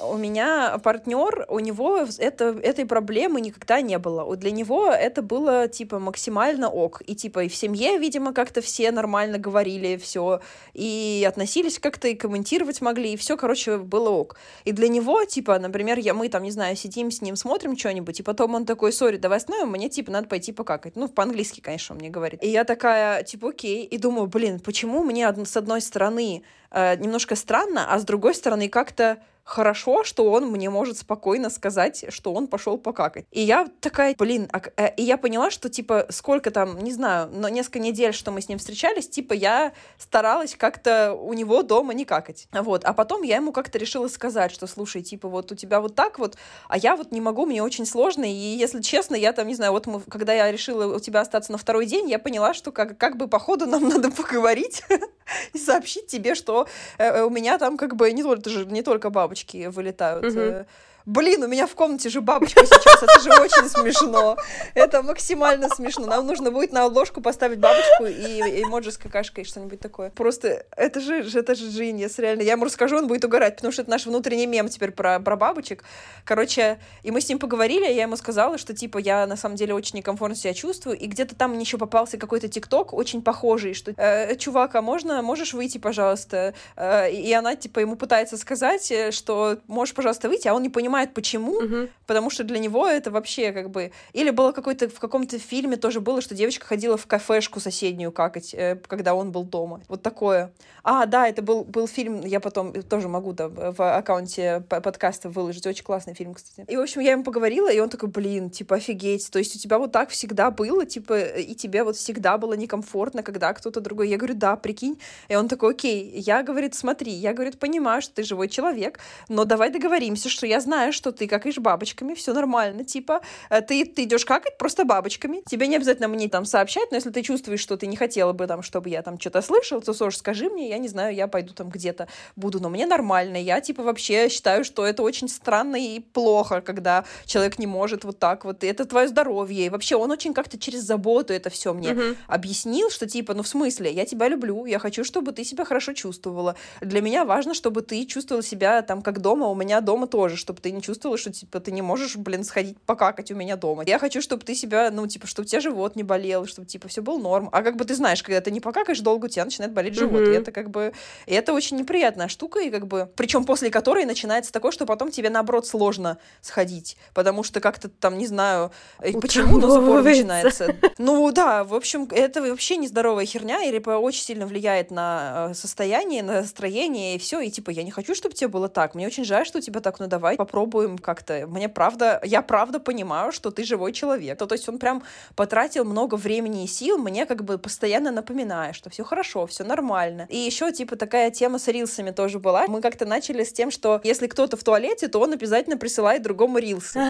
у 0.08 0.16
меня 0.16 0.78
партнер, 0.78 1.46
у 1.48 1.58
него 1.58 2.06
это, 2.18 2.56
этой 2.62 2.86
проблемы 2.86 3.40
никогда 3.40 3.80
не 3.80 3.98
было. 3.98 4.36
Для 4.36 4.50
него 4.50 4.88
это 4.88 5.22
было, 5.22 5.68
типа, 5.68 5.98
максимально 5.98 6.68
ок. 6.68 7.02
И, 7.06 7.14
типа, 7.14 7.44
и 7.44 7.48
в 7.48 7.54
семье, 7.54 7.98
видимо, 7.98 8.32
как-то 8.32 8.60
все 8.60 8.90
нормально 8.90 9.38
говорили 9.38 9.96
все, 9.96 10.40
и 10.72 11.24
относились 11.26 11.78
как-то, 11.78 12.08
и 12.08 12.14
комментировать 12.14 12.80
могли, 12.80 13.12
и 13.12 13.16
все, 13.16 13.36
короче, 13.36 13.78
было 13.78 14.10
ок. 14.10 14.36
И 14.64 14.72
для 14.72 14.88
него, 14.88 15.24
типа, 15.24 15.58
например, 15.58 15.98
я, 15.98 16.14
мы 16.14 16.28
там, 16.28 16.42
не 16.42 16.50
знаю, 16.50 16.76
сидим 16.76 17.10
с 17.10 17.22
ним, 17.22 17.36
смотрим 17.36 17.76
что-нибудь, 17.76 18.20
и 18.20 18.22
потом 18.22 18.54
он 18.54 18.66
такой, 18.66 18.92
сори, 18.92 19.16
давай 19.16 19.38
остановим, 19.38 19.68
мне, 19.68 19.88
типа, 19.88 20.10
надо 20.10 20.28
пойти 20.28 20.52
покакать. 20.52 20.96
Ну, 20.96 21.08
по-английски, 21.08 21.60
конечно, 21.60 21.94
он 21.94 22.00
мне 22.00 22.10
говорит. 22.10 22.42
И 22.42 22.48
я 22.48 22.64
такая, 22.64 23.22
типа, 23.22 23.50
окей, 23.50 23.84
и 23.84 23.98
думаю, 23.98 24.26
блин, 24.26 24.60
почему 24.60 25.02
мне 25.02 25.32
с 25.44 25.56
одной 25.56 25.80
стороны 25.80 26.42
э, 26.70 26.96
немножко 26.96 27.36
странно, 27.36 27.92
а 27.92 27.98
с 27.98 28.04
другой 28.04 28.34
стороны 28.34 28.68
как-то 28.68 29.18
хорошо, 29.44 30.04
что 30.04 30.30
он 30.30 30.46
мне 30.46 30.70
может 30.70 30.96
спокойно 30.98 31.50
сказать, 31.50 32.06
что 32.08 32.32
он 32.32 32.48
пошел 32.48 32.78
покакать. 32.78 33.26
И 33.30 33.42
я 33.42 33.68
такая, 33.80 34.14
блин, 34.18 34.48
а, 34.52 34.62
э, 34.76 34.94
и 34.96 35.02
я 35.02 35.18
поняла, 35.18 35.50
что, 35.50 35.68
типа, 35.68 36.06
сколько 36.08 36.50
там, 36.50 36.78
не 36.78 36.92
знаю, 36.92 37.30
но 37.30 37.48
несколько 37.50 37.78
недель, 37.78 38.14
что 38.14 38.30
мы 38.30 38.40
с 38.40 38.48
ним 38.48 38.58
встречались, 38.58 39.08
типа, 39.08 39.34
я 39.34 39.72
старалась 39.98 40.56
как-то 40.56 41.12
у 41.12 41.34
него 41.34 41.62
дома 41.62 41.92
не 41.92 42.06
какать. 42.06 42.48
Вот, 42.52 42.84
а 42.84 42.94
потом 42.94 43.22
я 43.22 43.36
ему 43.36 43.52
как-то 43.52 43.78
решила 43.78 44.08
сказать, 44.08 44.50
что, 44.50 44.66
слушай, 44.66 45.02
типа, 45.02 45.28
вот 45.28 45.52
у 45.52 45.54
тебя 45.54 45.80
вот 45.80 45.94
так 45.94 46.18
вот, 46.18 46.36
а 46.68 46.78
я 46.78 46.96
вот 46.96 47.12
не 47.12 47.20
могу, 47.20 47.44
мне 47.44 47.62
очень 47.62 47.84
сложно, 47.84 48.24
и, 48.24 48.34
если 48.34 48.80
честно, 48.80 49.14
я 49.14 49.32
там, 49.34 49.46
не 49.46 49.54
знаю, 49.54 49.72
вот 49.72 49.86
мы, 49.86 50.00
когда 50.00 50.32
я 50.32 50.50
решила 50.50 50.96
у 50.96 51.00
тебя 51.00 51.20
остаться 51.20 51.52
на 51.52 51.58
второй 51.58 51.84
день, 51.84 52.08
я 52.08 52.18
поняла, 52.18 52.54
что 52.54 52.72
как, 52.72 52.96
как 52.96 53.18
бы, 53.18 53.28
походу, 53.28 53.66
нам 53.66 53.88
надо 53.88 54.10
поговорить 54.10 54.82
и 55.52 55.58
сообщить 55.58 56.06
тебе, 56.06 56.34
что 56.34 56.66
э, 56.96 57.04
э, 57.04 57.22
у 57.24 57.30
меня 57.30 57.58
там, 57.58 57.76
как 57.76 57.94
бы, 57.94 58.10
не 58.10 58.22
только, 58.22 58.50
не 58.50 58.80
только 58.80 59.10
бабушка, 59.10 59.33
бабочки 59.34 59.66
вылетают. 59.66 60.24
Угу. 60.24 60.66
Блин, 61.06 61.42
у 61.42 61.48
меня 61.48 61.66
в 61.66 61.74
комнате 61.74 62.08
же 62.08 62.22
бабочка 62.22 62.64
сейчас, 62.64 63.02
это 63.02 63.20
же 63.20 63.30
очень 63.30 63.68
смешно. 63.68 64.38
Это 64.72 65.02
максимально 65.02 65.68
смешно. 65.68 66.06
Нам 66.06 66.26
нужно 66.26 66.50
будет 66.50 66.72
на 66.72 66.84
обложку 66.84 67.20
поставить 67.20 67.58
бабочку 67.58 68.06
и 68.06 68.62
эмоджи 68.62 68.90
с 68.90 68.96
какашкой, 68.96 69.44
что-нибудь 69.44 69.80
такое. 69.80 70.10
Просто 70.10 70.64
это 70.74 71.00
же, 71.00 71.16
это 71.16 71.54
же 71.54 71.66
genius, 71.66 72.14
реально. 72.16 72.40
Я 72.40 72.52
ему 72.52 72.64
расскажу, 72.64 72.96
он 72.96 73.06
будет 73.06 73.22
угорать, 73.22 73.56
потому 73.56 73.70
что 73.70 73.82
это 73.82 73.90
наш 73.90 74.06
внутренний 74.06 74.46
мем 74.46 74.68
теперь 74.68 74.92
про, 74.92 75.20
про 75.20 75.36
бабочек. 75.36 75.84
Короче, 76.24 76.78
и 77.02 77.10
мы 77.10 77.20
с 77.20 77.28
ним 77.28 77.38
поговорили, 77.38 77.84
я 77.84 78.02
ему 78.02 78.16
сказала, 78.16 78.56
что, 78.56 78.74
типа, 78.74 78.96
я 78.96 79.26
на 79.26 79.36
самом 79.36 79.56
деле 79.56 79.74
очень 79.74 79.98
некомфортно 79.98 80.34
себя 80.34 80.54
чувствую, 80.54 80.98
и 80.98 81.06
где-то 81.06 81.34
там 81.34 81.50
мне 81.50 81.60
еще 81.60 81.76
попался 81.76 82.16
какой-то 82.16 82.48
тикток 82.48 82.94
очень 82.94 83.20
похожий, 83.20 83.74
что, 83.74 83.92
э, 83.94 84.36
чувак, 84.36 84.74
а 84.74 84.80
можно, 84.80 85.20
можешь 85.20 85.52
выйти, 85.52 85.76
пожалуйста? 85.76 86.54
Э, 86.76 87.10
и 87.10 87.30
она, 87.34 87.56
типа, 87.56 87.80
ему 87.80 87.96
пытается 87.96 88.38
сказать, 88.38 88.90
э, 88.90 89.10
что 89.10 89.58
можешь, 89.66 89.94
пожалуйста, 89.94 90.30
выйти, 90.30 90.48
а 90.48 90.54
он 90.54 90.62
не 90.62 90.70
понимает, 90.70 90.93
понимает, 90.94 91.14
почему, 91.14 91.60
Мгм. 91.60 91.88
потому 92.06 92.30
что 92.30 92.44
для 92.44 92.58
него 92.58 92.86
это 92.86 93.10
вообще 93.10 93.52
как 93.52 93.70
бы... 93.70 93.90
Или 94.12 94.30
было 94.30 94.52
какой-то 94.52 94.88
в 94.88 95.00
каком-то 95.00 95.38
фильме 95.38 95.76
тоже 95.76 96.00
было, 96.00 96.20
что 96.20 96.34
девочка 96.34 96.66
ходила 96.66 96.96
в 96.96 97.06
кафешку 97.06 97.60
соседнюю 97.60 98.12
какать, 98.12 98.54
э, 98.54 98.76
когда 98.86 99.14
он 99.14 99.32
был 99.32 99.44
дома. 99.44 99.80
Вот 99.88 100.02
такое. 100.02 100.52
А, 100.84 101.06
да, 101.06 101.26
это 101.28 101.42
был, 101.42 101.64
был 101.64 101.88
фильм, 101.88 102.20
я 102.24 102.38
потом 102.40 102.72
тоже 102.82 103.08
могу 103.08 103.32
да, 103.32 103.48
в 103.48 103.96
аккаунте 103.96 104.62
подкаста 104.68 105.28
выложить. 105.30 105.66
Очень 105.66 105.84
классный 105.84 106.14
фильм, 106.14 106.34
кстати. 106.34 106.64
И, 106.70 106.76
в 106.76 106.80
общем, 106.80 107.00
я 107.00 107.12
ему 107.12 107.24
поговорила, 107.24 107.72
и 107.72 107.80
он 107.80 107.88
такой, 107.88 108.08
блин, 108.08 108.50
типа, 108.50 108.76
офигеть. 108.76 109.30
То 109.30 109.38
есть 109.38 109.56
у 109.56 109.58
тебя 109.58 109.78
вот 109.78 109.92
так 109.92 110.10
всегда 110.10 110.50
было, 110.50 110.86
типа, 110.86 111.18
и 111.18 111.54
тебе 111.54 111.82
вот 111.82 111.96
всегда 111.96 112.38
было 112.38 112.54
некомфортно, 112.54 113.22
когда 113.22 113.52
кто-то 113.52 113.80
другой. 113.80 114.08
Я 114.08 114.16
говорю, 114.16 114.34
да, 114.34 114.56
прикинь. 114.56 114.98
И 115.28 115.34
он 115.34 115.48
такой, 115.48 115.72
окей. 115.72 116.12
Я, 116.16 116.42
говорит, 116.42 116.74
смотри, 116.74 117.12
я, 117.12 117.32
говорит, 117.32 117.58
понимаю, 117.58 118.02
что 118.02 118.14
ты 118.14 118.22
живой 118.22 118.48
человек, 118.48 119.00
но 119.28 119.44
давай 119.44 119.70
договоримся, 119.70 120.28
что 120.28 120.46
я 120.46 120.60
знаю, 120.60 120.83
что 120.92 121.12
ты 121.12 121.26
какаешь 121.28 121.58
бабочками, 121.58 122.14
все 122.14 122.32
нормально, 122.32 122.84
типа, 122.84 123.20
э, 123.50 123.60
ты, 123.62 123.84
ты 123.84 124.04
идешь 124.04 124.24
какать 124.24 124.58
просто 124.58 124.84
бабочками. 124.84 125.42
Тебе 125.48 125.66
не 125.66 125.76
обязательно 125.76 126.08
мне 126.08 126.28
там 126.28 126.44
сообщать, 126.44 126.90
но 126.90 126.96
если 126.96 127.10
ты 127.10 127.22
чувствуешь, 127.22 127.60
что 127.60 127.76
ты 127.76 127.86
не 127.86 127.96
хотела 127.96 128.32
бы 128.32 128.46
там, 128.46 128.62
чтобы 128.62 128.88
я 128.88 129.02
там 129.02 129.18
что-то 129.20 129.42
слышал, 129.42 129.80
то, 129.80 129.92
Сош, 129.94 130.16
скажи 130.16 130.48
мне, 130.50 130.68
я 130.68 130.78
не 130.78 130.88
знаю, 130.88 131.14
я 131.14 131.26
пойду 131.28 131.52
там 131.54 131.68
где-то 131.70 132.08
буду, 132.36 132.60
но 132.60 132.68
мне 132.68 132.86
нормально. 132.86 133.36
Я, 133.36 133.60
типа, 133.60 133.82
вообще 133.82 134.28
считаю, 134.28 134.64
что 134.64 134.84
это 134.84 135.02
очень 135.02 135.28
странно 135.28 135.76
и 135.76 136.00
плохо, 136.00 136.60
когда 136.60 137.04
человек 137.26 137.58
не 137.58 137.66
может 137.66 138.04
вот 138.04 138.18
так 138.18 138.44
вот, 138.44 138.64
и 138.64 138.66
это 138.66 138.84
твое 138.84 139.08
здоровье. 139.08 139.66
И 139.66 139.70
вообще 139.70 139.96
он 139.96 140.10
очень 140.10 140.34
как-то 140.34 140.58
через 140.58 140.82
заботу 140.82 141.32
это 141.32 141.50
все 141.50 141.72
мне 141.72 141.94
Мгм. 141.94 142.16
объяснил, 142.28 142.90
что 142.90 143.06
типа, 143.06 143.34
ну 143.34 143.42
в 143.42 143.48
смысле, 143.48 143.92
я 143.92 144.04
тебя 144.04 144.28
люблю, 144.28 144.66
я 144.66 144.78
хочу, 144.78 145.04
чтобы 145.04 145.32
ты 145.32 145.44
себя 145.44 145.64
хорошо 145.64 145.92
чувствовала. 145.92 146.56
Для 146.80 147.00
меня 147.00 147.24
важно, 147.24 147.54
чтобы 147.54 147.82
ты 147.82 148.04
чувствовала 148.06 148.42
себя 148.42 148.82
там 148.82 149.02
как 149.02 149.20
дома, 149.20 149.46
у 149.48 149.54
меня 149.54 149.80
дома 149.80 150.06
тоже, 150.06 150.36
чтобы 150.36 150.60
ты 150.60 150.70
не 150.74 150.82
чувствовала, 150.82 151.16
что 151.16 151.32
типа 151.32 151.60
ты 151.60 151.72
не 151.72 151.82
можешь, 151.82 152.16
блин, 152.16 152.44
сходить 152.44 152.78
покакать 152.82 153.30
у 153.30 153.34
меня 153.34 153.56
дома. 153.56 153.84
Я 153.86 153.98
хочу, 153.98 154.20
чтобы 154.20 154.44
ты 154.44 154.54
себя, 154.54 154.90
ну 154.90 155.06
типа, 155.06 155.26
чтобы 155.26 155.46
у 155.46 155.48
тебя 155.48 155.60
живот 155.60 155.96
не 155.96 156.02
болел, 156.02 156.46
чтобы 156.46 156.66
типа 156.66 156.88
все 156.88 157.00
был 157.00 157.18
норм. 157.18 157.48
А 157.52 157.62
как 157.62 157.76
бы 157.76 157.84
ты 157.84 157.94
знаешь, 157.94 158.22
когда 158.22 158.40
ты 158.40 158.50
не 158.50 158.60
покакаешь 158.60 159.00
долго, 159.00 159.26
у 159.26 159.28
тебя 159.28 159.44
начинает 159.44 159.72
болеть 159.72 159.94
живот. 159.94 160.22
Мгм. 160.22 160.32
И 160.32 160.34
это 160.34 160.52
как 160.52 160.70
бы, 160.70 160.92
и 161.26 161.34
это 161.34 161.52
очень 161.52 161.76
неприятная 161.76 162.28
штука, 162.28 162.60
и 162.60 162.70
как 162.70 162.86
бы, 162.86 163.08
причем 163.16 163.44
после 163.44 163.70
которой 163.70 164.04
начинается 164.04 164.52
такое, 164.52 164.72
что 164.72 164.86
потом 164.86 165.10
тебе 165.10 165.30
наоборот 165.30 165.66
сложно 165.66 166.18
сходить, 166.40 166.96
потому 167.14 167.42
что 167.42 167.60
как-то 167.60 167.88
там, 167.88 168.18
не 168.18 168.26
знаю, 168.26 168.72
почему 168.98 169.60
до 169.60 169.68
сих 169.68 169.84
пор 169.84 170.00
Утрамбовывается. 170.00 170.22
начинается. 170.22 170.76
Ну 170.98 171.30
да, 171.32 171.64
в 171.64 171.74
общем, 171.74 172.08
это 172.10 172.42
вообще 172.42 172.76
нездоровая 172.76 173.24
херня, 173.24 173.62
и 173.62 173.70
типа, 173.84 173.90
очень 173.90 174.22
сильно 174.22 174.46
влияет 174.46 174.90
на 174.90 175.48
э, 175.50 175.54
состояние, 175.54 176.22
на 176.22 176.40
настроение, 176.40 177.16
и 177.16 177.18
все. 177.18 177.40
И 177.40 177.50
типа, 177.50 177.70
я 177.70 177.82
не 177.82 177.90
хочу, 177.90 178.14
чтобы 178.14 178.34
тебе 178.34 178.48
было 178.48 178.68
так. 178.68 178.94
Мне 178.94 179.06
очень 179.06 179.24
жаль, 179.24 179.46
что 179.46 179.58
у 179.58 179.60
тебя 179.60 179.80
так, 179.80 180.00
ну 180.00 180.06
давай 180.06 180.36
попробуем 180.64 180.98
как-то. 180.98 181.46
Мне 181.46 181.68
правда, 181.68 182.20
я 182.24 182.42
правда 182.42 182.80
понимаю, 182.80 183.32
что 183.32 183.50
ты 183.50 183.64
живой 183.64 183.92
человек. 183.92 184.38
То, 184.38 184.46
то 184.46 184.54
есть 184.54 184.68
он 184.68 184.78
прям 184.78 185.02
потратил 185.36 185.84
много 185.84 186.16
времени 186.16 186.64
и 186.64 186.66
сил, 186.66 186.98
мне 186.98 187.26
как 187.26 187.44
бы 187.44 187.58
постоянно 187.58 188.10
напоминая, 188.10 188.72
что 188.72 188.90
все 188.90 189.04
хорошо, 189.04 189.46
все 189.46 189.64
нормально. 189.64 190.26
И 190.30 190.36
еще 190.36 190.72
типа 190.72 190.96
такая 190.96 191.30
тема 191.30 191.58
с 191.58 191.68
рилсами 191.68 192.10
тоже 192.10 192.38
была. 192.38 192.66
Мы 192.68 192.80
как-то 192.80 193.06
начали 193.06 193.44
с 193.44 193.52
тем, 193.52 193.70
что 193.70 194.00
если 194.04 194.26
кто-то 194.26 194.56
в 194.56 194.64
туалете, 194.64 195.08
то 195.08 195.20
он 195.20 195.32
обязательно 195.32 195.76
присылает 195.76 196.22
другому 196.22 196.58
рилсы. 196.58 197.00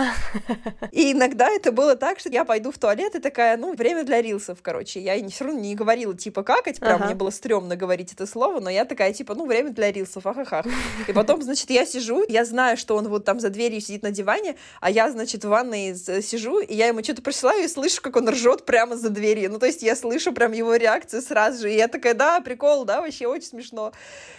И 0.92 1.12
иногда 1.12 1.48
это 1.48 1.72
было 1.72 1.96
так, 1.96 2.18
что 2.18 2.28
я 2.30 2.44
пойду 2.44 2.70
в 2.70 2.78
туалет 2.78 3.14
и 3.14 3.20
такая, 3.20 3.56
ну, 3.56 3.74
время 3.74 4.04
для 4.04 4.22
рилсов, 4.22 4.58
короче. 4.62 5.00
Я 5.00 5.28
все 5.28 5.44
равно 5.44 5.60
не 5.60 5.74
говорила, 5.74 6.14
типа, 6.14 6.42
какать, 6.42 6.80
прям 6.80 6.96
Ага. 6.96 7.06
мне 7.06 7.14
было 7.14 7.30
стрёмно 7.30 7.76
говорить 7.76 8.12
это 8.12 8.26
слово, 8.26 8.60
но 8.60 8.70
я 8.70 8.84
такая, 8.84 9.12
типа, 9.12 9.34
ну, 9.34 9.46
время 9.46 9.70
для 9.70 9.92
рилсов, 9.92 10.26
ахахах. 10.26 10.66
И 11.08 11.12
потом, 11.12 11.42
значит, 11.42 11.70
я 11.70 11.86
сижу, 11.86 12.24
я 12.28 12.44
знаю, 12.44 12.76
что 12.76 12.96
он 12.96 13.08
вот 13.08 13.24
там 13.24 13.40
за 13.44 13.50
дверью 13.50 13.80
сидит 13.82 14.02
на 14.02 14.10
диване, 14.10 14.56
а 14.80 14.90
я, 14.90 15.10
значит, 15.10 15.44
в 15.44 15.48
ванной 15.48 15.94
с- 15.94 16.22
сижу, 16.22 16.60
и 16.60 16.74
я 16.74 16.86
ему 16.86 17.04
что-то 17.04 17.20
присылаю 17.20 17.62
и 17.64 17.68
слышу, 17.68 18.00
как 18.00 18.16
он 18.16 18.26
ржет 18.28 18.64
прямо 18.64 18.96
за 18.96 19.10
дверью. 19.10 19.50
Ну, 19.52 19.58
то 19.58 19.66
есть 19.66 19.82
я 19.82 19.96
слышу 19.96 20.32
прям 20.32 20.52
его 20.52 20.74
реакцию 20.76 21.20
сразу 21.20 21.62
же, 21.62 21.72
и 21.72 21.76
я 21.76 21.88
такая, 21.88 22.14
да, 22.14 22.40
прикол, 22.40 22.84
да, 22.84 23.02
вообще 23.02 23.26
очень 23.26 23.48
смешно. 23.48 23.92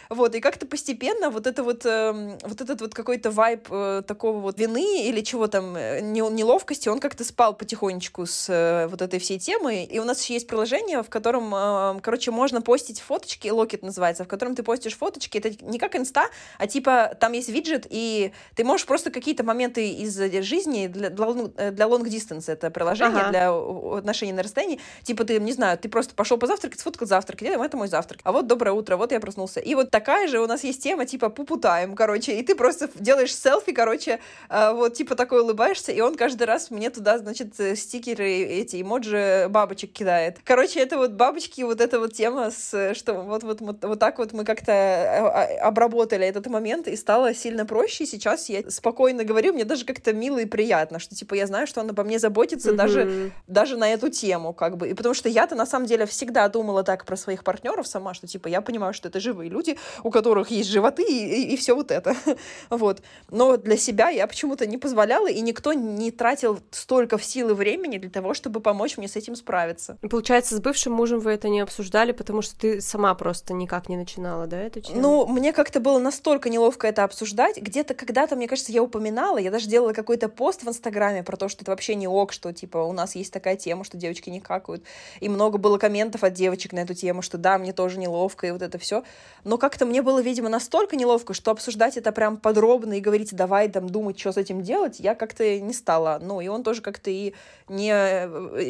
Вот, 0.09 0.35
и 0.35 0.39
как-то 0.39 0.65
постепенно 0.67 1.29
вот 1.29 1.47
это 1.47 1.63
вот, 1.63 1.85
эм, 1.85 2.37
вот 2.43 2.61
этот 2.61 2.81
вот 2.81 2.93
какой-то 2.93 3.31
вайб 3.31 3.67
э, 3.71 4.03
такого 4.07 4.39
вот 4.39 4.59
вины 4.59 5.03
или 5.07 5.21
чего 5.21 5.47
там, 5.47 5.75
э, 5.75 6.01
не- 6.01 6.21
неловкости, 6.21 6.89
он 6.89 6.99
как-то 6.99 7.23
спал 7.23 7.55
потихонечку 7.55 8.25
с 8.25 8.47
э, 8.49 8.87
вот 8.87 9.01
этой 9.01 9.19
всей 9.19 9.39
темой. 9.39 9.83
И 9.83 9.99
у 9.99 10.03
нас 10.03 10.21
еще 10.21 10.35
есть 10.35 10.47
приложение, 10.47 11.01
в 11.01 11.09
котором, 11.09 11.53
э, 11.55 11.99
короче, 12.01 12.31
можно 12.31 12.61
постить 12.61 12.99
фоточки, 12.99 13.47
Локет 13.49 13.81
называется, 13.81 14.23
в 14.23 14.27
котором 14.27 14.55
ты 14.55 14.61
постишь 14.63 14.95
фоточки. 14.95 15.39
Это 15.39 15.51
не 15.65 15.79
как 15.79 15.95
инста, 15.95 16.29
а 16.59 16.67
типа 16.67 17.17
там 17.19 17.33
есть 17.33 17.49
виджет, 17.49 17.87
и 17.89 18.31
ты 18.55 18.63
можешь 18.63 18.84
просто 18.85 19.11
какие-то 19.11 19.43
моменты 19.43 19.89
из 19.89 20.19
э, 20.19 20.41
жизни 20.41 20.87
для, 20.87 21.09
для, 21.09 21.27
э, 21.57 21.71
для 21.71 21.85
long 21.85 22.03
distance 22.03 22.45
это 22.47 22.69
приложение 22.69 23.21
Ага. 23.21 23.29
для 23.29 23.53
о- 23.53 23.95
отношений 23.95 24.33
на 24.33 24.43
расстоянии. 24.43 24.79
Типа 25.03 25.23
ты, 25.23 25.39
не 25.39 25.53
знаю, 25.53 25.77
ты 25.77 25.89
просто 25.89 26.13
пошел 26.15 26.37
позавтракать, 26.37 26.79
сфоткал 26.79 27.07
завтрак, 27.07 27.41
и 27.41 27.45
это 27.45 27.77
мой 27.77 27.87
завтрак. 27.87 28.21
А 28.23 28.31
вот 28.31 28.47
доброе 28.47 28.71
утро, 28.71 28.97
вот 28.97 29.11
я 29.11 29.19
проснулся. 29.19 29.59
И 29.59 29.75
вот 29.75 29.91
такая 29.91 30.27
же 30.27 30.39
у 30.39 30.47
нас 30.47 30.63
есть 30.63 30.81
тема, 30.81 31.05
типа 31.05 31.29
пупу 31.29 31.57
тайм, 31.57 31.95
короче, 31.95 32.39
и 32.39 32.43
ты 32.43 32.55
просто 32.55 32.89
делаешь 32.95 33.35
селфи, 33.35 33.71
короче, 33.71 34.19
вот 34.49 34.93
типа 34.93 35.15
такой 35.15 35.41
улыбаешься, 35.41 35.91
и 35.91 36.01
он 36.01 36.15
каждый 36.15 36.43
раз 36.43 36.71
мне 36.71 36.89
туда, 36.89 37.17
значит, 37.17 37.59
э, 37.59 37.75
стикеры, 37.75 38.29
эти 38.29 38.81
эмоджи 38.81 39.47
бабочек 39.49 39.91
кидает. 39.93 40.39
Короче, 40.43 40.79
это 40.79 40.97
вот 40.97 41.11
бабочки, 41.11 41.61
вот 41.61 41.81
эта 41.81 41.99
вот 41.99 42.13
тема, 42.13 42.51
с, 42.51 42.73
э, 42.73 42.93
что 42.93 43.13
вот, 43.13 43.43
вот, 43.43 43.61
вот, 43.61 43.83
вот 43.83 43.99
так 43.99 44.17
вот 44.19 44.33
мы 44.33 44.43
как-то 44.43 44.71
э, 44.71 45.19
а, 45.19 45.67
обработали 45.67 46.25
этот 46.25 46.47
момент, 46.47 46.87
и 46.87 46.95
стало 46.95 47.33
сильно 47.33 47.65
проще, 47.65 48.03
и 48.03 48.07
сейчас 48.07 48.49
я 48.49 48.69
спокойно 48.75 49.23
говорю, 49.23 49.53
мне 49.53 49.65
даже 49.65 49.85
как-то 49.85 50.13
мило 50.13 50.39
и 50.39 50.45
приятно, 50.45 50.99
что, 50.99 51.15
типа, 51.15 51.33
я 51.35 51.47
знаю, 51.47 51.67
что 51.67 51.81
он 51.81 51.89
обо 51.89 52.03
мне 52.03 52.19
заботится, 52.19 52.73
даже 52.73 53.05
Мгм. 53.05 53.31
даже 53.47 53.77
на 53.77 53.91
эту 53.93 54.09
тему, 54.09 54.53
как 54.53 54.77
бы. 54.77 54.89
И 54.89 54.93
потому 54.93 55.15
что 55.15 55.29
я-то 55.29 55.55
на 55.55 55.65
самом 55.65 55.85
деле 55.88 56.05
всегда 56.05 56.47
думала 56.49 56.83
так 56.83 57.05
про 57.05 57.15
своих 57.15 57.43
партнеров 57.43 57.88
сама, 57.88 58.13
что 58.13 58.27
типа 58.27 58.47
я 58.47 58.61
понимаю, 58.61 58.93
что 58.93 59.07
это 59.07 59.19
живые 59.19 59.49
люди, 59.49 59.77
у 60.03 60.11
которых 60.11 60.51
есть 60.51 60.69
животы 60.69 61.03
и, 61.03 61.55
все 61.57 61.73
вот 61.75 61.91
это. 61.91 62.15
вот. 62.69 63.01
Но 63.29 63.57
для 63.57 63.77
себя 63.77 64.09
я 64.09 64.27
почему-то 64.27 64.65
не 64.67 64.77
позволяла, 64.77 65.27
и 65.29 65.41
никто 65.41 65.73
не 65.73 66.11
тратил 66.11 66.59
столько 66.71 67.19
сил 67.19 67.49
и 67.49 67.53
времени 67.53 67.97
для 67.97 68.09
того, 68.09 68.33
чтобы 68.33 68.59
помочь 68.59 68.97
мне 68.97 69.07
с 69.07 69.15
этим 69.15 69.35
справиться. 69.35 69.97
И 70.01 70.07
Получается, 70.07 70.55
с 70.55 70.59
бывшим 70.59 70.93
мужем 70.93 71.19
вы 71.19 71.31
это 71.31 71.49
не 71.49 71.61
обсуждали, 71.61 72.11
потому 72.11 72.41
что 72.41 72.57
ты 72.59 72.81
сама 72.81 73.13
просто 73.15 73.53
никак 73.53 73.89
не 73.89 73.97
начинала, 73.97 74.47
да, 74.47 74.59
эту 74.61 74.81
тему? 74.81 75.01
Ну, 75.01 75.27
мне 75.27 75.53
как-то 75.53 75.79
было 75.79 75.99
настолько 75.99 76.49
неловко 76.49 76.88
это 76.88 77.03
обсуждать. 77.03 77.57
Где-то 77.57 77.93
когда-то, 77.93 78.35
мне 78.35 78.47
кажется, 78.47 78.64
я 78.71 78.82
упоминала, 78.84 79.38
я 79.38 79.51
даже 79.51 79.67
делала 79.67 79.93
какой-то 79.93 80.30
пост 80.30 80.63
в 80.63 80.67
Инстаграме 80.69 81.23
про 81.23 81.38
то, 81.38 81.47
что 81.49 81.63
это 81.63 81.71
вообще 81.71 81.95
не 81.95 82.08
ок, 82.08 82.32
что, 82.34 82.51
типа, 82.54 82.78
у 82.80 82.91
нас 82.93 83.15
есть 83.15 83.32
такая 83.34 83.56
тема, 83.56 83.84
что 83.84 83.97
девочки 83.97 84.30
не 84.30 84.39
какают. 84.39 84.84
И 85.19 85.30
много 85.30 85.58
было 85.58 85.78
комментов 85.78 86.23
от 86.23 86.34
девочек 86.34 86.73
на 86.73 86.80
эту 86.80 86.93
тему, 86.93 87.21
что 87.21 87.38
да, 87.38 87.58
мне 87.58 87.73
тоже 87.73 87.99
неловко, 87.99 88.47
и 88.47 88.51
вот 88.51 88.62
это 88.62 88.78
все. 88.78 89.04
Но 89.43 89.58
как-то 89.58 89.86
мне 89.86 90.01
было, 90.01 90.21
видимо, 90.21 90.49
настолько 90.49 90.95
неловко, 90.95 91.34
что 91.34 91.51
обсуждать 91.51 91.97
это 91.97 92.12
прям 92.12 92.38
подробно 92.38 92.93
и 92.93 93.01
говорить, 93.01 93.36
давай 93.36 93.69
там 93.69 93.89
думать, 93.89 94.19
что 94.19 94.32
с 94.32 94.38
этим 94.38 94.62
делать, 94.62 94.99
я 94.99 95.15
как-то 95.15 95.60
не 95.60 95.73
стала. 95.73 96.19
Ну, 96.21 96.41
и 96.41 96.47
он 96.47 96.63
тоже 96.63 96.82
как-то 96.82 97.10
и 97.12 97.34
не 97.69 97.91
э, 97.93 98.28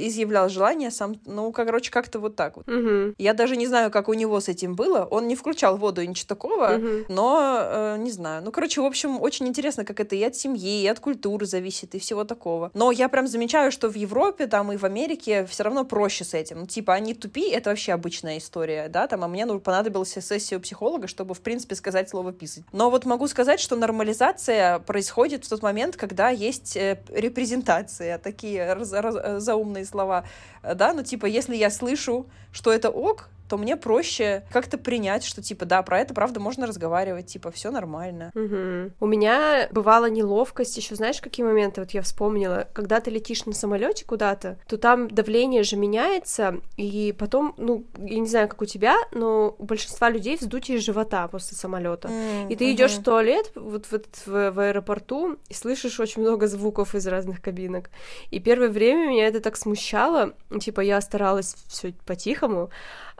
изъявлял 0.08 0.50
желания 0.50 0.92
сам, 0.92 1.20
ну, 1.26 1.52
короче, 1.52 1.92
как-то 1.92 2.20
вот 2.20 2.36
так 2.36 2.58
вот. 2.58 2.68
Мгм. 2.68 3.16
Я 3.18 3.34
даже 3.34 3.56
не 3.58 3.68
знаю, 3.68 3.92
как 3.92 4.10
у 4.10 4.14
него 4.14 4.40
с 4.40 4.50
этим 4.50 4.76
было. 4.76 5.08
Он 5.10 5.28
не 5.28 5.36
включал 5.36 5.78
воду 5.78 6.02
и 6.02 6.08
ничего 6.08 6.28
такого, 6.28 6.68
Мгм. 6.78 7.06
но 7.10 7.58
э, 7.62 7.98
не 8.00 8.12
знаю. 8.12 8.44
Ну, 8.44 8.52
короче, 8.52 8.82
в 8.82 8.86
общем, 8.86 9.22
очень 9.22 9.48
интересно, 9.48 9.85
как 9.86 10.00
это 10.00 10.16
и 10.16 10.24
от 10.24 10.36
семьи, 10.36 10.82
и 10.82 10.88
от 10.88 11.00
культуры 11.00 11.46
зависит, 11.46 11.96
и 11.96 12.00
всего 12.00 12.24
такого. 12.24 12.72
Но 12.74 12.92
я 12.92 13.10
прям 13.10 13.28
замечаю, 13.28 13.72
что 13.72 13.90
в 13.90 13.96
Европе 13.96 14.48
там 14.48 14.72
и 14.72 14.78
в 14.78 14.84
Америке 14.84 15.46
все 15.46 15.64
равно 15.64 15.86
проще 15.86 16.24
с 16.24 16.34
этим. 16.34 16.62
Ну, 16.62 16.68
типа, 16.68 16.94
они 16.94 17.14
тупи, 17.14 17.50
это 17.50 17.70
вообще 17.70 17.94
обычная 17.94 18.38
история, 18.38 18.90
да, 18.90 19.08
там, 19.08 19.24
а 19.24 19.28
мне 19.28 19.46
ну, 19.46 19.60
понадобилась 19.60 20.10
сессия 20.10 20.58
у 20.58 20.60
психолога, 20.60 21.08
чтобы, 21.08 21.34
в 21.34 21.42
принципе, 21.42 21.76
сказать 21.76 22.10
слово 22.10 22.34
писать. 22.34 22.64
Но 22.72 22.90
вот 22.90 23.06
могу 23.06 23.28
сказать, 23.28 23.60
что 23.60 23.76
нормализация 23.76 24.80
происходит 24.80 25.46
в 25.46 25.50
тот 25.50 25.62
момент, 25.62 25.96
когда 25.96 26.30
есть 26.30 26.76
э, 26.76 27.00
репрезентация, 27.10 28.18
такие 28.18 28.74
раз- 28.74 28.92
раз- 28.92 29.16
э, 29.16 29.40
заумные 29.40 29.86
слова, 29.86 30.26
э, 30.64 30.76
да, 30.76 30.94
ну, 30.94 31.04
типа, 31.04 31.26
если 31.26 31.56
я 31.56 31.70
слышу, 31.70 32.26
что 32.52 32.72
это 32.72 32.90
ок, 32.90 33.30
то 33.50 33.58
мне 33.58 33.76
проще 33.78 34.44
как-то 34.52 34.78
принять, 34.78 35.24
что, 35.24 35.42
типа, 35.42 35.66
да, 35.66 35.82
про 35.84 36.00
это, 36.00 36.14
правда, 36.14 36.40
можно 36.40 36.68
разговаривать, 36.68 37.28
типа, 37.28 37.52
все 37.52 37.72
нормально. 37.72 38.32
Мгм. 38.34 38.94
У 39.00 39.06
меня 39.08 39.68
бывала 39.72 40.10
неловкость, 40.10 40.78
еще 40.78 40.96
знаешь, 40.96 41.22
какие 41.22 41.46
моменты, 41.46 41.82
вот 41.82 41.92
я 41.92 42.02
вспомнила, 42.02 42.68
когда 42.74 43.00
ты 43.00 43.12
летишь 43.12 43.46
на 43.46 43.54
самолете 43.54 44.06
куда-то, 44.06 44.58
то 44.68 44.78
там 44.78 45.10
давление 45.10 45.64
же 45.64 45.76
меняется, 45.78 46.60
и 46.78 47.14
потом, 47.18 47.54
ну, 47.58 47.86
я 47.98 48.20
не 48.20 48.28
знаю, 48.28 48.48
как 48.48 48.62
у 48.62 48.66
тебя, 48.66 48.96
но 49.12 49.56
у 49.58 49.64
большинства 49.64 50.10
людей 50.10 50.38
вздутие 50.40 50.78
живота 50.80 51.28
после 51.28 51.58
самолета. 51.58 52.10
И 52.50 52.56
ты 52.56 52.72
идешь 52.72 52.94
в 52.94 53.04
туалет 53.04 53.52
вот 53.56 53.86
в, 53.86 53.94
этот- 53.94 54.26
в, 54.26 54.52
в 54.52 54.60
аэропорту 54.60 55.38
и 55.50 55.54
слышишь 55.54 56.00
очень 56.00 56.22
много 56.22 56.48
звуков 56.48 56.96
из 56.96 57.06
разных 57.08 57.42
кабинок. 57.42 57.90
И 58.32 58.40
первое 58.40 58.70
время 58.70 59.08
меня 59.10 59.28
это 59.28 59.40
так 59.42 59.56
смущало. 59.58 60.34
Типа 60.60 60.82
я 60.82 61.00
старалась 61.02 61.56
все 61.68 61.94
по-тихому. 62.06 62.70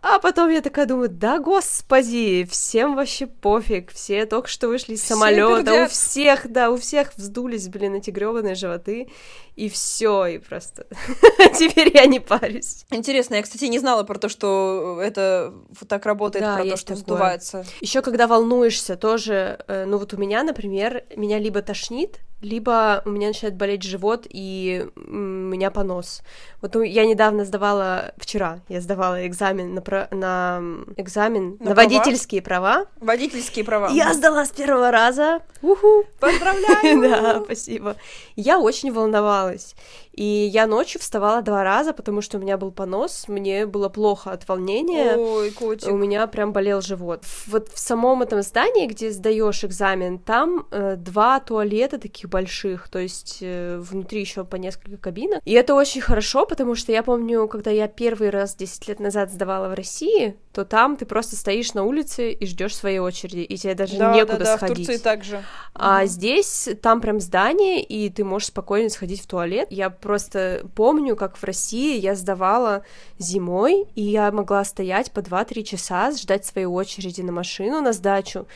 А 0.02 0.20
потом 0.20 0.50
я 0.50 0.62
такая 0.62 0.86
думаю, 0.86 1.10
да 1.10 1.40
господи, 1.40 2.48
всем 2.50 2.96
вообще 2.96 3.26
пофиг, 3.28 3.92
все 3.92 4.26
только 4.26 4.48
что 4.48 4.68
вышли 4.68 4.94
из 4.94 5.04
самолета, 5.04 5.86
у 5.86 5.88
всех, 5.88 6.52
да, 6.52 6.70
у 6.70 6.78
всех 6.78 7.16
вздулись, 7.16 7.68
блин, 7.70 7.96
эти 7.96 8.12
грёбаные 8.12 8.56
животы, 8.56 9.10
и 9.56 9.70
все, 9.70 10.26
и 10.26 10.38
просто 10.38 10.86
теперь 11.58 11.92
я 11.96 12.06
не 12.06 12.20
парюсь. 12.20 12.86
Интересно, 12.92 13.36
я, 13.36 13.42
кстати, 13.42 13.66
не 13.66 13.80
знала 13.80 14.04
про 14.04 14.20
то, 14.20 14.30
что 14.30 15.00
это 15.02 15.54
вот 15.70 15.90
так 15.90 16.06
работает, 16.06 16.44
да, 16.44 16.56
про 16.58 16.66
то, 16.66 16.78
что 16.78 16.88
такое. 16.88 16.98
вздувается. 16.98 17.66
Еще 17.80 18.02
когда 18.02 18.28
волнуешься, 18.28 18.98
тоже, 18.98 19.64
э, 19.68 19.86
ну 19.86 19.98
вот 19.98 20.14
у 20.14 20.18
меня, 20.18 20.44
например, 20.44 21.04
меня 21.16 21.40
либо 21.40 21.62
тошнит, 21.62 22.20
либо 22.42 23.02
у 23.06 23.10
меня 23.10 23.30
начинает 23.30 23.56
болеть 23.56 23.84
живот 23.84 24.28
и 24.30 24.88
у 24.96 25.12
меня 25.12 25.72
понос. 25.72 26.22
Вот 26.62 26.76
я 26.76 27.06
недавно 27.06 27.46
сдавала, 27.46 28.14
вчера 28.18 28.60
я 28.68 28.82
сдавала 28.82 29.26
экзамен 29.26 29.74
на, 29.74 29.82
про, 29.82 30.08
на 30.12 30.62
экзамен 30.98 31.58
на, 31.60 31.70
на 31.70 31.76
права? 31.76 31.90
водительские 31.90 32.42
права. 32.42 32.86
Водительские 33.00 33.66
права. 33.66 33.90
Я 33.90 34.14
сдала 34.14 34.46
с 34.46 34.52
первого 34.52 34.92
раза. 34.92 35.42
Уху! 35.62 36.06
Поздравляю! 36.20 37.02
Да, 37.02 37.42
спасибо. 37.44 37.96
Я 38.36 38.60
очень 38.60 38.92
волновалась. 38.92 39.76
И 40.16 40.24
я 40.24 40.66
ночью 40.66 41.02
вставала 41.02 41.42
два 41.42 41.64
раза, 41.64 41.92
потому 41.92 42.22
что 42.22 42.38
у 42.38 42.42
меня 42.42 42.58
был 42.58 42.72
понос, 42.72 43.26
мне 43.28 43.66
было 43.66 43.90
плохо 43.90 44.32
от 44.32 44.48
волнения. 44.48 45.18
Ой, 45.18 45.52
котик. 45.52 45.92
У 45.92 45.98
меня 45.98 46.26
прям 46.28 46.54
болел 46.54 46.80
живот. 46.82 47.24
Вот 47.48 47.68
в 47.68 47.78
самом 47.78 48.22
этом 48.22 48.42
здании, 48.42 48.88
где 48.88 49.12
сдаешь 49.12 49.66
экзамен, 49.66 50.18
там 50.20 50.68
э, 50.72 50.96
два 50.96 51.42
туалета 51.42 51.98
таких 51.98 52.30
больших, 52.30 52.88
то 52.88 52.98
есть 53.00 53.40
э, 53.42 53.78
внутри 53.78 54.22
еще 54.22 54.46
по 54.46 54.56
несколько 54.56 54.96
кабинок. 54.96 55.42
И 55.44 55.52
это 55.52 55.76
очень 55.76 56.00
хорошо, 56.00 56.46
потому 56.46 56.76
что 56.76 56.94
я 56.94 57.04
помню, 57.04 57.48
когда 57.50 57.72
я 57.72 57.90
первый 57.90 58.30
раз 58.30 58.56
10 58.56 58.88
лет 58.88 59.00
назад 59.02 59.32
сдавала 59.32 59.68
в 59.68 59.74
России, 59.74 60.38
то 60.56 60.64
там 60.64 60.96
ты 60.96 61.06
просто 61.06 61.36
стоишь 61.36 61.74
на 61.74 61.84
улице 61.84 62.32
и 62.32 62.46
ждешь 62.46 62.78
своей 62.78 63.00
очереди, 63.00 63.40
и 63.40 63.58
тебе 63.58 63.76
даже 63.76 63.98
да, 63.98 64.16
некуда 64.16 64.38
да, 64.38 64.46
да, 64.46 64.58
сходить. 64.58 64.86
В 64.86 64.88
Турции 64.88 65.04
также. 65.04 65.44
А 65.74 66.00
угу. 66.00 66.08
здесь 66.08 66.70
там 66.82 67.02
прям 67.02 67.20
здание, 67.20 67.84
и 67.84 68.10
ты 68.10 68.24
можешь 68.24 68.48
спокойно 68.48 68.90
сходить 68.90 69.22
в 69.22 69.28
туалет. 69.28 69.68
Я 69.70 69.90
просто 69.90 70.66
помню, 70.74 71.18
как 71.18 71.36
в 71.36 71.44
России 71.44 72.00
я 72.00 72.16
сдавала 72.16 72.86
зимой, 73.20 73.86
и 73.96 74.02
я 74.02 74.32
могла 74.32 74.64
стоять 74.64 75.12
по 75.12 75.20
2-3 75.20 75.64
часа, 75.64 76.12
ждать 76.12 76.46
своей 76.46 76.68
очереди 76.68 77.20
на 77.20 77.34
машину 77.34 77.82
на 77.82 77.92
сдачу, 77.92 78.48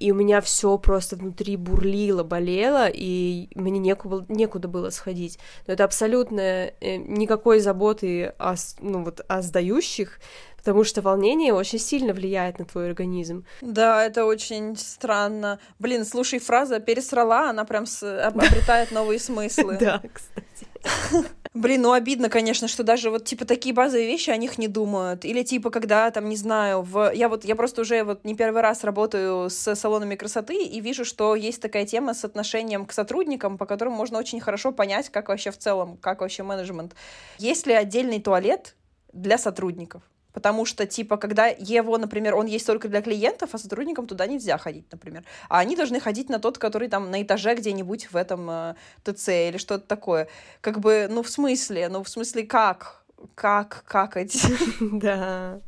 и 0.00 0.12
у 0.12 0.14
меня 0.14 0.40
все 0.40 0.78
просто 0.78 1.16
внутри 1.16 1.56
бурлило, 1.56 2.22
болело, 2.22 2.88
и 2.90 3.48
мне 3.54 3.78
некуда, 3.78 4.24
некуда 4.28 4.66
было 4.66 4.88
сходить. 4.90 5.38
Но 5.66 5.74
это 5.74 5.84
абсолютно 5.84 6.40
э, 6.40 6.96
никакой 6.96 7.60
заботы 7.60 8.32
о, 8.38 8.54
ну, 8.80 9.04
вот, 9.04 9.20
о 9.28 9.42
сдающих, 9.42 10.18
потому 10.60 10.84
что 10.84 11.02
волнение 11.02 11.52
очень 11.52 11.78
сильно 11.78 12.12
влияет 12.12 12.58
на 12.58 12.64
твой 12.64 12.86
организм. 12.86 13.44
Да, 13.60 14.04
это 14.04 14.24
очень 14.24 14.76
странно. 14.76 15.58
Блин, 15.78 16.04
слушай, 16.04 16.38
фраза 16.38 16.80
«пересрала», 16.80 17.50
она 17.50 17.64
прям 17.64 17.86
с... 17.86 18.02
обретает 18.24 18.92
новые 18.92 19.18
смыслы. 19.18 19.78
Да, 19.80 20.02
кстати. 20.12 20.66
Блин, 21.54 21.82
ну 21.82 21.92
обидно, 21.92 22.28
конечно, 22.28 22.68
что 22.68 22.84
даже 22.84 23.10
вот, 23.10 23.24
типа, 23.24 23.44
такие 23.44 23.74
базовые 23.74 24.06
вещи 24.06 24.30
о 24.30 24.36
них 24.36 24.56
не 24.58 24.68
думают. 24.68 25.24
Или, 25.24 25.42
типа, 25.42 25.70
когда, 25.70 26.10
там, 26.10 26.28
не 26.28 26.36
знаю, 26.36 26.82
в... 26.82 27.12
Я 27.12 27.28
вот, 27.28 27.44
я 27.44 27.56
просто 27.56 27.80
уже 27.80 28.04
вот 28.04 28.24
не 28.24 28.36
первый 28.36 28.62
раз 28.62 28.84
работаю 28.84 29.50
с 29.50 29.74
салонами 29.74 30.14
красоты 30.14 30.62
и 30.62 30.80
вижу, 30.80 31.04
что 31.04 31.34
есть 31.34 31.60
такая 31.60 31.86
тема 31.86 32.14
с 32.14 32.24
отношением 32.24 32.86
к 32.86 32.92
сотрудникам, 32.92 33.58
по 33.58 33.66
которым 33.66 33.94
можно 33.94 34.18
очень 34.18 34.40
хорошо 34.40 34.70
понять, 34.70 35.08
как 35.08 35.28
вообще 35.28 35.50
в 35.50 35.58
целом, 35.58 35.96
как 35.96 36.20
вообще 36.20 36.44
менеджмент. 36.44 36.94
Есть 37.38 37.66
ли 37.66 37.72
отдельный 37.72 38.20
туалет 38.20 38.76
для 39.12 39.36
сотрудников? 39.36 40.02
Потому 40.32 40.64
что, 40.64 40.86
типа, 40.86 41.16
когда 41.16 41.46
его, 41.46 41.98
например, 41.98 42.34
он 42.36 42.46
есть 42.46 42.66
только 42.66 42.88
для 42.88 43.02
клиентов, 43.02 43.50
а 43.52 43.58
сотрудникам 43.58 44.06
туда 44.06 44.26
нельзя 44.26 44.58
ходить, 44.58 44.86
например. 44.92 45.24
А 45.48 45.58
они 45.58 45.76
должны 45.76 46.00
ходить 46.00 46.28
на 46.28 46.38
тот, 46.38 46.58
который 46.58 46.88
там 46.88 47.10
на 47.10 47.22
этаже 47.22 47.54
где-нибудь 47.54 48.12
в 48.12 48.16
этом 48.16 48.48
э, 48.50 48.74
ТЦ 49.04 49.28
или 49.28 49.58
что-то 49.58 49.86
такое. 49.86 50.28
Как 50.60 50.80
бы, 50.80 51.08
ну, 51.10 51.22
в 51.22 51.28
смысле? 51.28 51.88
Ну, 51.88 52.02
в 52.04 52.08
смысле, 52.08 52.44
как? 52.44 53.02
Как 53.34 53.84
какать? 53.86 54.36
Да. 54.80 55.60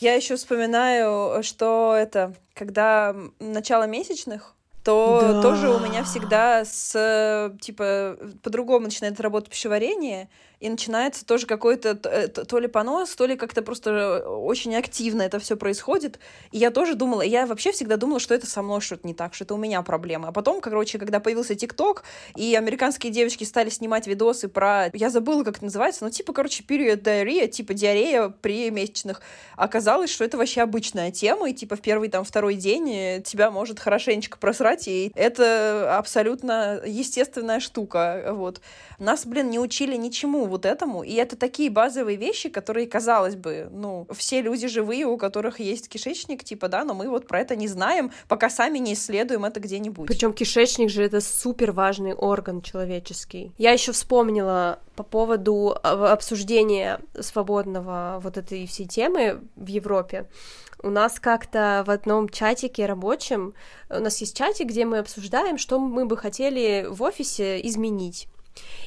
Я 0.00 0.14
еще 0.14 0.36
вспоминаю, 0.36 1.42
что 1.42 1.96
это, 1.98 2.34
когда 2.54 3.16
начало 3.40 3.88
месячных, 3.88 4.54
то 4.84 5.20
да. 5.20 5.42
тоже 5.42 5.70
у 5.70 5.80
меня 5.80 6.04
всегда 6.04 6.64
с, 6.64 7.52
типа, 7.60 8.16
по-другому 8.42 8.86
начинает 8.86 9.20
работать 9.20 9.50
пищеварение, 9.50 10.28
и 10.60 10.68
начинается 10.68 11.24
тоже 11.24 11.46
какой-то 11.46 11.98
э, 12.04 12.28
то 12.28 12.58
ли 12.58 12.66
понос, 12.66 13.14
то 13.14 13.26
ли 13.26 13.36
как-то 13.36 13.62
просто 13.62 14.28
очень 14.28 14.74
активно 14.74 15.22
это 15.22 15.38
все 15.38 15.56
происходит. 15.56 16.18
И 16.50 16.58
я 16.58 16.70
тоже 16.70 16.94
думала, 16.94 17.22
я 17.22 17.46
вообще 17.46 17.70
всегда 17.70 17.96
думала, 17.96 18.18
что 18.18 18.34
это 18.34 18.46
со 18.46 18.62
мной 18.62 18.80
что-то 18.80 19.06
не 19.06 19.14
так, 19.14 19.34
что 19.34 19.44
это 19.44 19.54
у 19.54 19.56
меня 19.56 19.82
проблемы. 19.82 20.28
А 20.28 20.32
потом, 20.32 20.60
короче, 20.60 20.98
когда 20.98 21.20
появился 21.20 21.54
ТикТок, 21.54 22.02
и 22.36 22.56
американские 22.56 23.12
девочки 23.12 23.44
стали 23.44 23.68
снимать 23.68 24.06
видосы 24.06 24.48
про... 24.48 24.90
Я 24.92 25.10
забыла, 25.10 25.44
как 25.44 25.56
это 25.56 25.64
называется, 25.64 26.04
но 26.04 26.10
типа, 26.10 26.32
короче, 26.32 26.64
период 26.64 27.02
диарея, 27.02 27.46
типа 27.46 27.74
диарея 27.74 28.28
при 28.28 28.70
месячных. 28.70 29.22
Оказалось, 29.56 30.10
что 30.10 30.24
это 30.24 30.36
вообще 30.36 30.62
обычная 30.62 31.12
тема, 31.12 31.50
и 31.50 31.54
типа 31.54 31.76
в 31.76 31.80
первый 31.80 32.08
там 32.08 32.24
второй 32.24 32.56
день 32.56 32.90
э, 32.90 33.22
тебя 33.24 33.52
может 33.52 33.78
хорошенечко 33.78 34.38
просрать, 34.38 34.88
и 34.88 35.12
это 35.14 35.96
абсолютно 35.96 36.80
естественная 36.84 37.60
штука, 37.60 38.30
вот. 38.32 38.60
Нас, 38.98 39.24
блин, 39.24 39.50
не 39.50 39.60
учили 39.60 39.94
ничему 39.94 40.47
вот 40.48 40.66
этому, 40.66 41.02
и 41.02 41.14
это 41.14 41.36
такие 41.36 41.70
базовые 41.70 42.16
вещи, 42.16 42.48
которые, 42.48 42.86
казалось 42.86 43.36
бы, 43.36 43.68
ну, 43.70 44.06
все 44.16 44.40
люди 44.40 44.66
живые, 44.66 45.06
у 45.06 45.16
которых 45.16 45.60
есть 45.60 45.88
кишечник, 45.88 46.44
типа, 46.44 46.68
да, 46.68 46.84
но 46.84 46.94
мы 46.94 47.08
вот 47.08 47.26
про 47.26 47.40
это 47.40 47.56
не 47.56 47.68
знаем, 47.68 48.10
пока 48.28 48.50
сами 48.50 48.78
не 48.78 48.94
исследуем 48.94 49.44
это 49.44 49.60
где-нибудь. 49.60 50.08
Причем 50.08 50.32
кишечник 50.32 50.90
же 50.90 51.02
это 51.02 51.20
супер 51.20 51.72
важный 51.72 52.14
орган 52.14 52.62
человеческий. 52.62 53.52
Я 53.58 53.72
еще 53.72 53.92
вспомнила 53.92 54.80
по 54.96 55.02
поводу 55.02 55.76
а, 55.82 56.12
обсуждения 56.12 57.00
свободного 57.20 58.20
вот 58.22 58.36
этой 58.36 58.66
всей 58.66 58.86
темы 58.86 59.40
в 59.56 59.66
Европе. 59.66 60.26
У 60.80 60.90
нас 60.90 61.18
как-то 61.18 61.82
в 61.86 61.90
одном 61.90 62.28
чатике 62.28 62.86
рабочем, 62.86 63.54
у 63.90 63.98
нас 63.98 64.20
есть 64.20 64.36
чатик, 64.36 64.68
где 64.68 64.84
мы 64.84 64.98
обсуждаем, 64.98 65.58
что 65.58 65.80
мы 65.80 66.06
бы 66.06 66.16
хотели 66.16 66.86
в 66.88 67.02
офисе 67.02 67.60
изменить. 67.66 68.28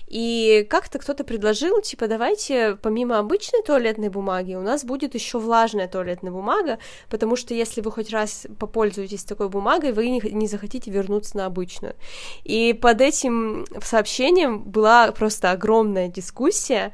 И 0.07 0.67
как-то 0.69 0.99
кто-то 0.99 1.23
предложил, 1.23 1.81
типа, 1.81 2.07
давайте 2.07 2.77
помимо 2.81 3.17
обычной 3.17 3.63
туалетной 3.63 4.09
бумаги 4.09 4.55
у 4.55 4.61
нас 4.61 4.83
будет 4.83 5.15
еще 5.15 5.39
влажная 5.39 5.87
туалетная 5.87 6.31
бумага, 6.31 6.79
потому 7.09 7.37
что 7.37 7.53
если 7.53 7.79
вы 7.79 7.91
хоть 7.91 8.11
раз 8.11 8.45
попользуетесь 8.59 9.23
такой 9.23 9.47
бумагой, 9.47 9.93
вы 9.93 10.09
не, 10.09 10.47
захотите 10.47 10.91
вернуться 10.91 11.37
на 11.37 11.45
обычную. 11.45 11.95
И 12.43 12.73
под 12.73 12.99
этим 12.99 13.65
сообщением 13.81 14.63
была 14.63 15.13
просто 15.13 15.51
огромная 15.51 16.09
дискуссия, 16.09 16.91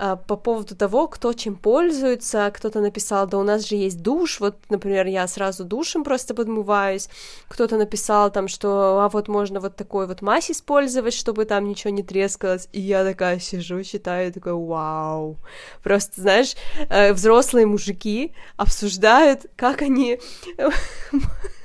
а, 0.00 0.14
по 0.14 0.36
поводу 0.36 0.76
того, 0.76 1.08
кто 1.08 1.32
чем 1.32 1.56
пользуется. 1.56 2.52
Кто-то 2.54 2.80
написал, 2.80 3.26
да 3.26 3.36
у 3.38 3.42
нас 3.42 3.66
же 3.66 3.74
есть 3.74 4.00
душ, 4.00 4.38
вот, 4.38 4.56
например, 4.70 5.06
я 5.06 5.26
сразу 5.26 5.64
душем 5.64 6.04
просто 6.04 6.34
подмываюсь. 6.34 7.08
Кто-то 7.48 7.76
написал 7.76 8.30
там, 8.30 8.46
что 8.46 9.00
а 9.00 9.08
вот 9.08 9.26
можно 9.26 9.58
вот 9.58 9.74
такой 9.74 10.06
вот 10.06 10.22
мазь 10.22 10.52
использовать, 10.52 11.14
чтобы 11.14 11.46
там 11.46 11.68
ничего 11.68 11.92
не 11.92 12.04
трескалось. 12.04 12.68
И 12.72 12.80
я 12.80 13.02
такая 13.02 13.40
сижу, 13.40 13.82
читаю, 13.82 14.32
такой, 14.32 14.52
вау. 14.52 15.36
Просто, 15.82 16.20
знаешь, 16.20 16.54
э, 16.88 17.12
взрослые 17.12 17.66
мужики 17.66 18.34
обсуждают, 18.56 19.46
как 19.56 19.82
они 19.82 20.20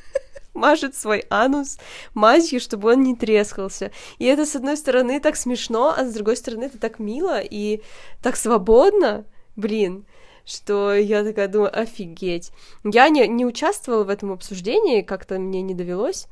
мажет 0.64 0.96
свой 0.96 1.26
анус 1.30 1.78
мазью, 2.14 2.60
чтобы 2.60 2.92
он 2.92 3.02
не 3.02 3.16
трескался. 3.16 3.92
И 4.20 4.26
это, 4.26 4.46
с 4.46 4.56
одной 4.56 4.78
стороны, 4.78 5.20
так 5.20 5.36
смешно, 5.36 5.94
а 5.96 6.06
с 6.06 6.14
другой 6.14 6.38
стороны, 6.38 6.66
это 6.66 6.80
так 6.80 7.00
мило 7.00 7.40
и 7.42 7.82
так 8.22 8.36
свободно, 8.36 9.26
блин, 9.56 10.06
что 10.46 10.94
я 10.94 11.24
такая 11.24 11.48
думаю, 11.48 11.78
офигеть. 11.78 12.52
Я 12.84 13.10
не, 13.10 13.28
не 13.28 13.46
участвовала 13.46 14.04
в 14.04 14.10
этом 14.10 14.32
обсуждении, 14.32 15.02
как-то 15.02 15.40
мне 15.40 15.62
не 15.62 15.74
довелось, 15.74 16.28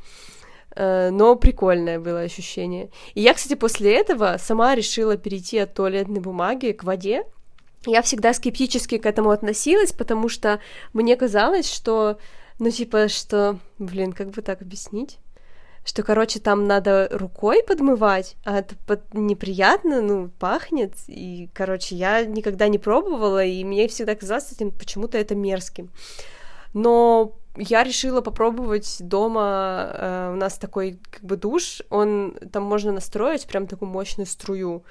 э, 0.75 1.09
но 1.11 1.35
прикольное 1.35 1.99
было 1.99 2.21
ощущение. 2.21 2.89
И 3.13 3.21
я, 3.21 3.33
кстати, 3.33 3.55
после 3.55 3.95
этого 3.95 4.37
сама 4.37 4.75
решила 4.75 5.17
перейти 5.17 5.59
от 5.59 5.73
туалетной 5.73 6.19
бумаги 6.19 6.71
к 6.71 6.83
воде. 6.83 7.25
Я 7.87 8.03
всегда 8.03 8.33
скептически 8.33 8.99
к 8.99 9.07
этому 9.07 9.31
относилась, 9.31 9.91
потому 9.91 10.29
что 10.29 10.59
мне 10.93 11.15
казалось, 11.15 11.71
что 11.71 12.19
ну, 12.59 12.69
типа, 12.69 13.07
что, 13.07 13.59
блин, 13.79 14.13
как 14.13 14.29
бы 14.29 14.41
так 14.41 14.61
объяснить? 14.61 15.19
Что, 15.83 16.03
короче, 16.03 16.39
там 16.39 16.67
надо 16.67 17.09
рукой 17.11 17.63
подмывать, 17.63 18.35
а 18.43 18.59
это 18.59 18.75
под... 18.85 19.13
неприятно, 19.13 20.01
ну, 20.01 20.29
пахнет. 20.39 20.93
И, 21.07 21.49
короче, 21.53 21.95
я 21.95 22.23
никогда 22.23 22.67
не 22.67 22.77
пробовала, 22.77 23.43
и 23.43 23.63
мне 23.63 23.87
всегда 23.87 24.13
казалось 24.13 24.51
этим 24.51 24.69
почему-то 24.69 25.17
это 25.17 25.33
мерзким. 25.33 25.89
Но 26.73 27.33
я 27.57 27.83
решила 27.83 28.21
попробовать 28.21 28.97
дома. 28.99 29.89
Э, 29.93 30.31
у 30.33 30.35
нас 30.35 30.57
такой 30.57 30.99
как 31.09 31.23
бы 31.23 31.35
душ, 31.35 31.81
он 31.89 32.37
там 32.51 32.63
можно 32.63 32.91
настроить 32.91 33.47
прям 33.47 33.67
такую 33.67 33.89
мощную 33.89 34.27
струю. 34.27 34.83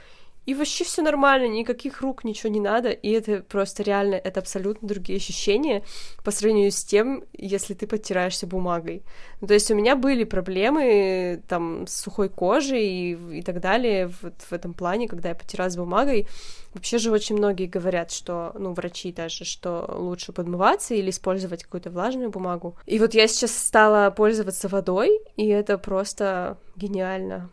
И 0.46 0.54
вообще 0.54 0.84
все 0.84 1.02
нормально, 1.02 1.46
никаких 1.46 2.00
рук, 2.00 2.24
ничего 2.24 2.50
не 2.50 2.60
надо, 2.60 2.88
и 2.90 3.10
это 3.10 3.42
просто 3.42 3.82
реально, 3.82 4.14
это 4.14 4.40
абсолютно 4.40 4.88
другие 4.88 5.18
ощущения 5.18 5.84
по 6.24 6.30
сравнению 6.30 6.72
с 6.72 6.82
тем, 6.82 7.24
если 7.36 7.74
ты 7.74 7.86
подтираешься 7.86 8.46
бумагой. 8.46 9.02
Ну, 9.40 9.46
то 9.46 9.54
есть 9.54 9.70
у 9.70 9.74
меня 9.74 9.96
были 9.96 10.24
проблемы 10.24 11.42
там 11.46 11.86
с 11.86 12.00
сухой 12.00 12.30
кожей 12.30 12.84
и, 12.84 13.38
и 13.38 13.42
так 13.42 13.60
далее 13.60 14.10
вот 14.22 14.34
в 14.38 14.52
этом 14.52 14.72
плане, 14.72 15.08
когда 15.08 15.28
я 15.28 15.34
подтиралась 15.34 15.76
бумагой. 15.76 16.26
Вообще 16.72 16.98
же 16.98 17.10
очень 17.10 17.36
многие 17.36 17.66
говорят, 17.66 18.10
что, 18.10 18.52
ну, 18.58 18.72
врачи 18.72 19.12
даже, 19.12 19.44
что 19.44 19.92
лучше 19.94 20.32
подмываться 20.32 20.94
или 20.94 21.10
использовать 21.10 21.64
какую-то 21.64 21.90
влажную 21.90 22.30
бумагу. 22.30 22.76
И 22.86 22.98
вот 22.98 23.12
я 23.12 23.28
сейчас 23.28 23.56
стала 23.56 24.10
пользоваться 24.10 24.68
водой, 24.68 25.20
и 25.36 25.46
это 25.48 25.78
просто 25.78 26.56
гениально. 26.76 27.50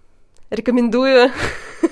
Рекомендую. 0.50 1.32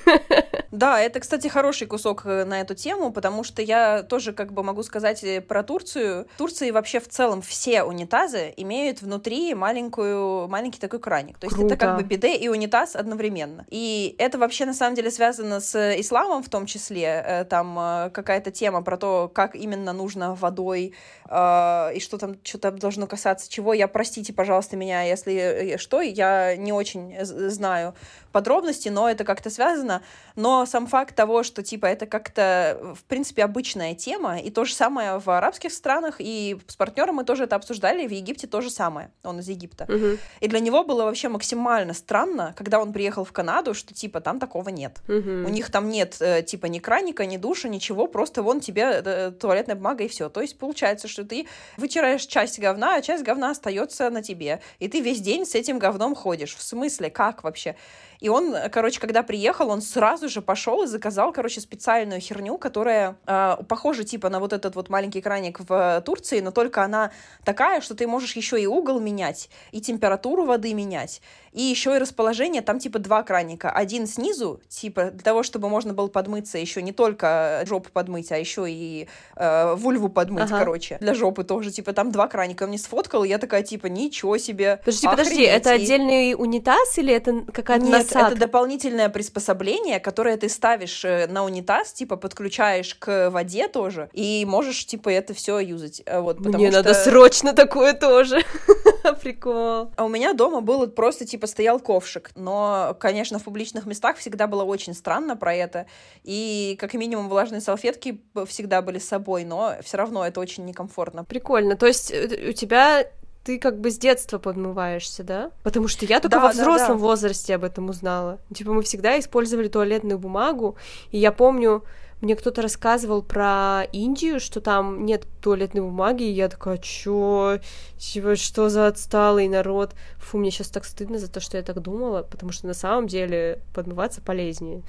Да, 0.76 1.00
это, 1.00 1.22
кстати, 1.22 1.48
хороший 1.48 1.88
кусок 1.88 2.26
э, 2.26 2.44
на 2.44 2.60
эту 2.60 2.76
тему, 2.76 3.12
потому 3.12 3.46
что 3.46 3.62
я 3.62 4.04
тоже 4.04 4.34
как 4.34 4.52
бы 4.52 4.62
могу 4.62 4.84
сказать 4.84 5.24
э, 5.24 5.40
про 5.40 5.64
Турцию. 5.64 6.28
В 6.36 6.38
Турции 6.38 6.72
вообще 6.72 7.00
в 7.00 7.08
целом 7.08 7.42
все 7.42 7.84
унитазы 7.84 8.54
имеют 8.58 9.02
внутри 9.02 9.54
маленькую, 9.54 10.50
маленький 10.50 10.80
такой 10.80 11.00
краник. 11.00 11.38
То 11.38 11.46
есть 11.46 11.56
Круто. 11.56 11.76
это 11.76 11.86
как 11.86 11.98
бы 11.98 12.04
биде 12.04 12.36
и 12.36 12.50
унитаз 12.50 12.98
одновременно. 12.98 13.66
И 13.70 14.16
это 14.18 14.38
вообще 14.38 14.66
на 14.66 14.74
самом 14.74 14.96
деле 14.96 15.12
связано 15.12 15.62
с 15.62 15.76
исламом 15.98 16.44
в 16.44 16.50
том 16.50 16.66
числе. 16.66 17.24
Э, 17.26 17.46
там 17.46 17.76
какая-то 18.12 18.52
тема 18.52 18.82
про 18.82 18.98
то, 18.98 19.32
как 19.34 19.56
именно 19.56 19.94
нужно 19.94 20.36
водой 20.36 20.94
и 21.28 22.00
что 22.00 22.18
там 22.20 22.38
что-то 22.44 22.72
должно 22.72 23.08
касаться 23.08 23.50
чего. 23.50 23.74
Я, 23.74 23.88
простите, 23.88 24.34
пожалуйста, 24.34 24.78
меня, 24.78 25.04
если 25.04 25.78
что, 25.78 26.02
я 26.02 26.56
не 26.56 26.72
очень 26.72 27.16
знаю 27.24 27.96
подробности, 28.36 28.90
но 28.90 29.10
это 29.10 29.24
как-то 29.24 29.50
связано. 29.50 30.02
Но 30.36 30.66
сам 30.66 30.88
факт 30.88 31.16
того, 31.16 31.44
что, 31.44 31.64
типа, 31.64 31.86
это 31.86 32.06
как-то, 32.06 32.78
в 32.94 33.06
принципе, 33.06 33.46
обычная 33.46 33.96
тема, 33.96 34.40
и 34.40 34.50
то 34.50 34.66
же 34.66 34.74
самое 34.74 35.20
в 35.20 35.30
арабских 35.30 35.72
странах, 35.72 36.16
и 36.20 36.58
с 36.68 36.76
партнером 36.76 37.16
мы 37.16 37.24
тоже 37.24 37.46
это 37.46 37.56
обсуждали, 37.56 38.04
и 38.04 38.08
в 38.08 38.12
Египте 38.12 38.46
то 38.46 38.60
же 38.60 38.70
самое. 38.70 39.10
Он 39.24 39.40
из 39.40 39.48
Египта. 39.48 39.86
Угу. 39.86 40.18
И 40.42 40.48
для 40.50 40.60
него 40.60 40.84
было 40.84 41.06
вообще 41.06 41.30
максимально 41.30 41.94
странно, 41.94 42.54
когда 42.58 42.82
он 42.82 42.92
приехал 42.92 43.24
в 43.24 43.32
Канаду, 43.32 43.74
что, 43.74 43.94
типа, 43.94 44.20
там 44.20 44.40
такого 44.40 44.68
нет. 44.68 45.00
Угу. 45.08 45.48
У 45.48 45.50
них 45.50 45.72
там 45.72 45.88
нет, 45.88 46.18
э, 46.20 46.44
типа, 46.44 46.66
ни 46.66 46.80
краника, 46.80 47.26
ни 47.26 47.38
душа, 47.38 47.70
ничего, 47.70 48.08
просто 48.08 48.44
вон 48.44 48.60
тебе 48.60 49.02
э, 49.06 49.32
туалетная 49.32 49.78
бумага 49.78 50.04
и 50.04 50.10
все. 50.10 50.28
То 50.28 50.42
есть 50.42 50.60
получается, 50.60 51.08
что 51.08 51.24
ты 51.24 51.48
вытираешь 51.78 52.26
часть 52.26 52.60
говна, 52.60 52.96
а 52.96 53.02
часть 53.02 53.24
говна 53.24 53.52
остается 53.52 54.10
на 54.10 54.22
тебе. 54.22 54.60
И 54.80 54.90
ты 54.90 55.00
весь 55.00 55.22
день 55.22 55.46
с 55.46 55.56
этим 55.56 55.80
говном 55.80 56.16
ходишь. 56.16 56.54
В 56.58 56.62
смысле, 56.62 57.10
как 57.10 57.46
вообще? 57.46 57.78
И 58.26 58.28
он, 58.28 58.56
короче, 58.72 59.00
когда 59.00 59.22
приехал, 59.22 59.70
он 59.70 59.84
сразу 59.84 60.30
же 60.30 60.42
пошел 60.42 60.82
и 60.82 60.88
заказал, 60.88 61.32
короче, 61.32 61.62
специальную 61.62 62.20
херню, 62.20 62.58
которая 62.58 63.18
э, 63.28 63.58
похожа 63.70 64.04
типа 64.04 64.30
на 64.30 64.40
вот 64.40 64.52
этот 64.52 64.76
вот 64.76 64.90
маленький 64.90 65.22
краник 65.22 65.60
в 65.60 66.02
Турции, 66.04 66.40
но 66.40 66.50
только 66.50 66.84
она 66.84 67.12
такая, 67.44 67.82
что 67.82 67.94
ты 67.94 68.08
можешь 68.08 68.36
еще 68.36 68.60
и 68.60 68.66
угол 68.66 69.00
менять, 69.00 69.52
и 69.72 69.80
температуру 69.80 70.44
воды 70.44 70.74
менять, 70.74 71.22
и 71.56 71.62
еще 71.62 71.96
и 71.96 72.00
расположение, 72.00 72.64
там 72.64 72.80
типа 72.80 72.98
два 72.98 73.22
краника. 73.22 73.70
Один 73.70 74.08
снизу, 74.08 74.60
типа 74.70 75.12
для 75.12 75.22
того, 75.22 75.44
чтобы 75.44 75.70
можно 75.70 75.94
было 75.94 76.08
подмыться, 76.08 76.58
еще 76.58 76.82
не 76.82 76.94
только 76.94 77.64
жопу 77.68 77.92
подмыть, 77.94 78.32
а 78.32 78.38
еще 78.38 78.66
и 78.68 79.08
э, 79.36 79.76
вульву 79.76 80.10
подмыть, 80.10 80.46
ага. 80.46 80.58
короче. 80.58 80.98
Для 81.00 81.14
жопы 81.14 81.44
тоже, 81.44 81.72
типа 81.72 81.94
там 81.94 82.12
два 82.12 82.28
краника. 82.28 82.64
Он 82.64 82.70
мне 82.70 82.80
сфоткал, 82.80 83.24
и 83.24 83.30
я 83.30 83.38
такая, 83.38 83.62
типа, 83.62 83.86
ничего 83.86 84.40
себе. 84.40 84.82
Подожди, 84.84 85.08
охренеть. 85.08 85.28
подожди, 85.28 85.44
это 85.44 85.72
отдельный 85.72 86.34
унитаз 86.34 86.98
или 86.98 87.14
это 87.14 87.46
какая-то 87.54 87.86
Нет, 87.86 88.15
насадка? 88.16 88.38
это 88.38 88.48
дополнительное 88.48 89.10
приспособление, 89.10 90.00
которое 90.00 90.38
ты 90.38 90.50
ставишь 90.50 91.04
э, 91.06 91.28
на 91.28 91.44
унитаз, 91.44 91.94
типа 91.94 92.18
подключаешь 92.18 92.96
к 92.96 93.30
воде 93.30 93.68
тоже, 93.68 94.10
и 94.14 94.46
можешь, 94.46 94.86
типа, 94.86 95.10
это 95.10 95.34
все 95.34 95.60
юзать. 95.60 96.02
Э, 96.06 96.20
вот, 96.20 96.40
Мне 96.40 96.72
что... 96.72 96.78
надо 96.78 96.94
срочно 96.94 97.54
такое 97.54 97.94
тоже. 97.94 98.42
Прикол. 99.22 99.92
А 99.96 100.06
у 100.06 100.10
меня 100.10 100.34
дома 100.34 100.62
было 100.62 100.88
просто, 100.88 101.26
типа, 101.26 101.48
стоял 101.48 101.80
ковшик. 101.80 102.32
Но, 102.36 102.96
конечно, 103.00 103.40
в 103.40 103.44
публичных 103.44 103.86
местах 103.86 104.18
всегда 104.18 104.48
было 104.48 104.64
очень 104.64 104.94
странно 104.94 105.36
про 105.36 105.54
это. 105.54 105.86
И, 106.24 106.78
как 106.80 106.94
минимум, 106.94 107.30
влажные 107.30 107.62
салфетки 107.62 108.22
всегда 108.48 108.82
были 108.82 109.00
с 109.00 109.08
собой, 109.08 109.44
но 109.44 109.76
все 109.84 109.98
равно 109.98 110.26
это 110.26 110.40
очень 110.40 110.66
некомфортно. 110.66 111.24
Прикольно. 111.24 111.76
То 111.76 111.86
есть 111.86 112.12
э, 112.12 112.50
у 112.50 112.54
тебя 112.54 113.06
ты 113.46 113.60
как 113.60 113.80
бы 113.80 113.92
с 113.92 113.98
детства 114.00 114.40
подмываешься, 114.40 115.24
да? 115.24 115.52
Потому 115.64 115.88
что 115.88 116.06
я 116.06 116.20
только 116.20 116.38
да, 116.38 116.44
во 116.44 116.50
взрослом 116.50 116.88
да, 116.88 116.94
да. 116.96 117.00
возрасте 117.00 117.56
об 117.56 117.64
этом 117.64 117.90
узнала. 117.90 118.40
Типа 118.54 118.74
мы 118.74 118.82
всегда 118.82 119.20
использовали 119.20 119.68
туалетную 119.68 120.18
бумагу, 120.18 120.78
и 121.12 121.20
я 121.20 121.32
помню, 121.32 121.84
мне 122.22 122.36
кто-то 122.36 122.64
рассказывал 122.64 123.22
про 123.22 123.84
Индию, 123.92 124.40
что 124.40 124.62
там 124.62 125.06
нет 125.06 125.28
туалетной 125.42 125.82
бумаги, 125.82 126.24
и 126.24 126.32
я 126.32 126.50
такая, 126.50 126.80
чё? 126.80 127.60
Чего, 128.00 128.36
что 128.36 128.70
за 128.70 128.88
отсталый 128.88 129.48
народ? 129.48 129.94
Фу, 130.18 130.40
мне 130.40 130.50
сейчас 130.50 130.70
так 130.70 130.84
стыдно 130.84 131.20
за 131.20 131.30
то, 131.32 131.40
что 131.40 131.58
я 131.58 131.64
так 131.64 131.80
думала, 131.82 132.24
потому 132.24 132.52
что 132.52 132.66
на 132.66 132.74
самом 132.74 133.06
деле 133.06 133.62
подмываться 133.76 134.22
полезнее 134.22 134.82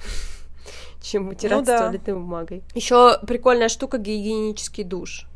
чем 1.01 1.29
вытираться 1.29 1.73
ну, 1.73 1.77
да. 1.77 1.83
туалетной 1.83 2.13
бумагой. 2.15 2.63
Еще 2.73 3.19
прикольная 3.27 3.69
штука 3.69 3.99
гигиенический 3.99 4.83
душ 4.83 5.27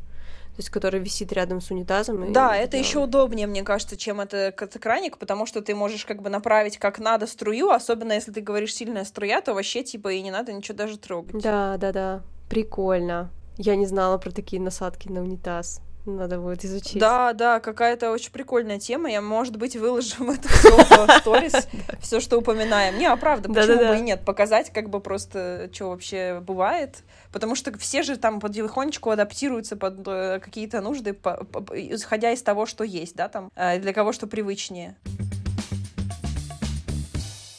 есть 0.61 0.69
который 0.69 0.99
висит 0.99 1.33
рядом 1.33 1.59
с 1.59 1.71
унитазом. 1.71 2.31
Да, 2.31 2.55
это 2.55 2.77
еще 2.77 2.99
удобнее, 2.99 3.47
мне 3.47 3.63
кажется, 3.63 3.97
чем 3.97 4.21
это 4.21 4.51
краник, 4.51 5.17
потому 5.17 5.45
что 5.45 5.61
ты 5.61 5.75
можешь 5.75 6.05
как 6.05 6.21
бы 6.21 6.29
направить 6.29 6.77
как 6.77 6.99
надо 6.99 7.27
струю, 7.27 7.69
особенно 7.69 8.13
если 8.13 8.31
ты 8.31 8.41
говоришь 8.41 8.73
сильная 8.73 9.03
струя, 9.03 9.41
то 9.41 9.53
вообще 9.53 9.83
типа 9.83 10.13
и 10.13 10.21
не 10.21 10.31
надо 10.31 10.53
ничего 10.53 10.77
даже 10.77 10.97
трогать. 10.97 11.41
Да, 11.41 11.77
да, 11.77 11.91
да, 11.91 12.21
прикольно. 12.49 13.29
Я 13.57 13.75
не 13.75 13.85
знала 13.85 14.17
про 14.17 14.31
такие 14.31 14.61
насадки 14.61 15.09
на 15.09 15.21
унитаз. 15.21 15.81
Надо 16.05 16.39
будет 16.39 16.65
изучить. 16.65 16.99
Да, 16.99 17.33
да, 17.33 17.59
какая-то 17.59 18.11
очень 18.11 18.31
прикольная 18.31 18.79
тема. 18.79 19.09
Я, 19.09 19.21
может 19.21 19.57
быть, 19.57 19.75
все 19.75 19.85
в 19.85 21.19
сторис, 21.19 21.67
все, 22.01 22.19
что 22.19 22.39
упоминаем. 22.39 22.97
Не, 22.97 23.05
а 23.05 23.15
правда, 23.15 23.49
почему 23.49 23.87
бы 23.87 23.97
и 23.97 24.01
нет? 24.01 24.25
Показать, 24.25 24.71
как 24.71 24.89
бы 24.89 24.99
просто, 24.99 25.69
что 25.71 25.89
вообще 25.89 26.41
бывает. 26.41 27.03
Потому 27.31 27.55
что 27.55 27.77
все 27.77 28.01
же 28.01 28.17
там 28.17 28.39
потихонечку 28.39 29.11
адаптируются 29.11 29.77
под 29.77 30.05
э, 30.07 30.39
какие-то 30.39 30.81
нужды, 30.81 31.11
исходя 31.11 32.31
из 32.31 32.41
того, 32.41 32.65
что 32.65 32.83
есть, 32.83 33.15
да, 33.15 33.29
там, 33.29 33.51
э, 33.55 33.79
для 33.79 33.93
кого 33.93 34.11
что 34.11 34.25
привычнее. 34.25 34.95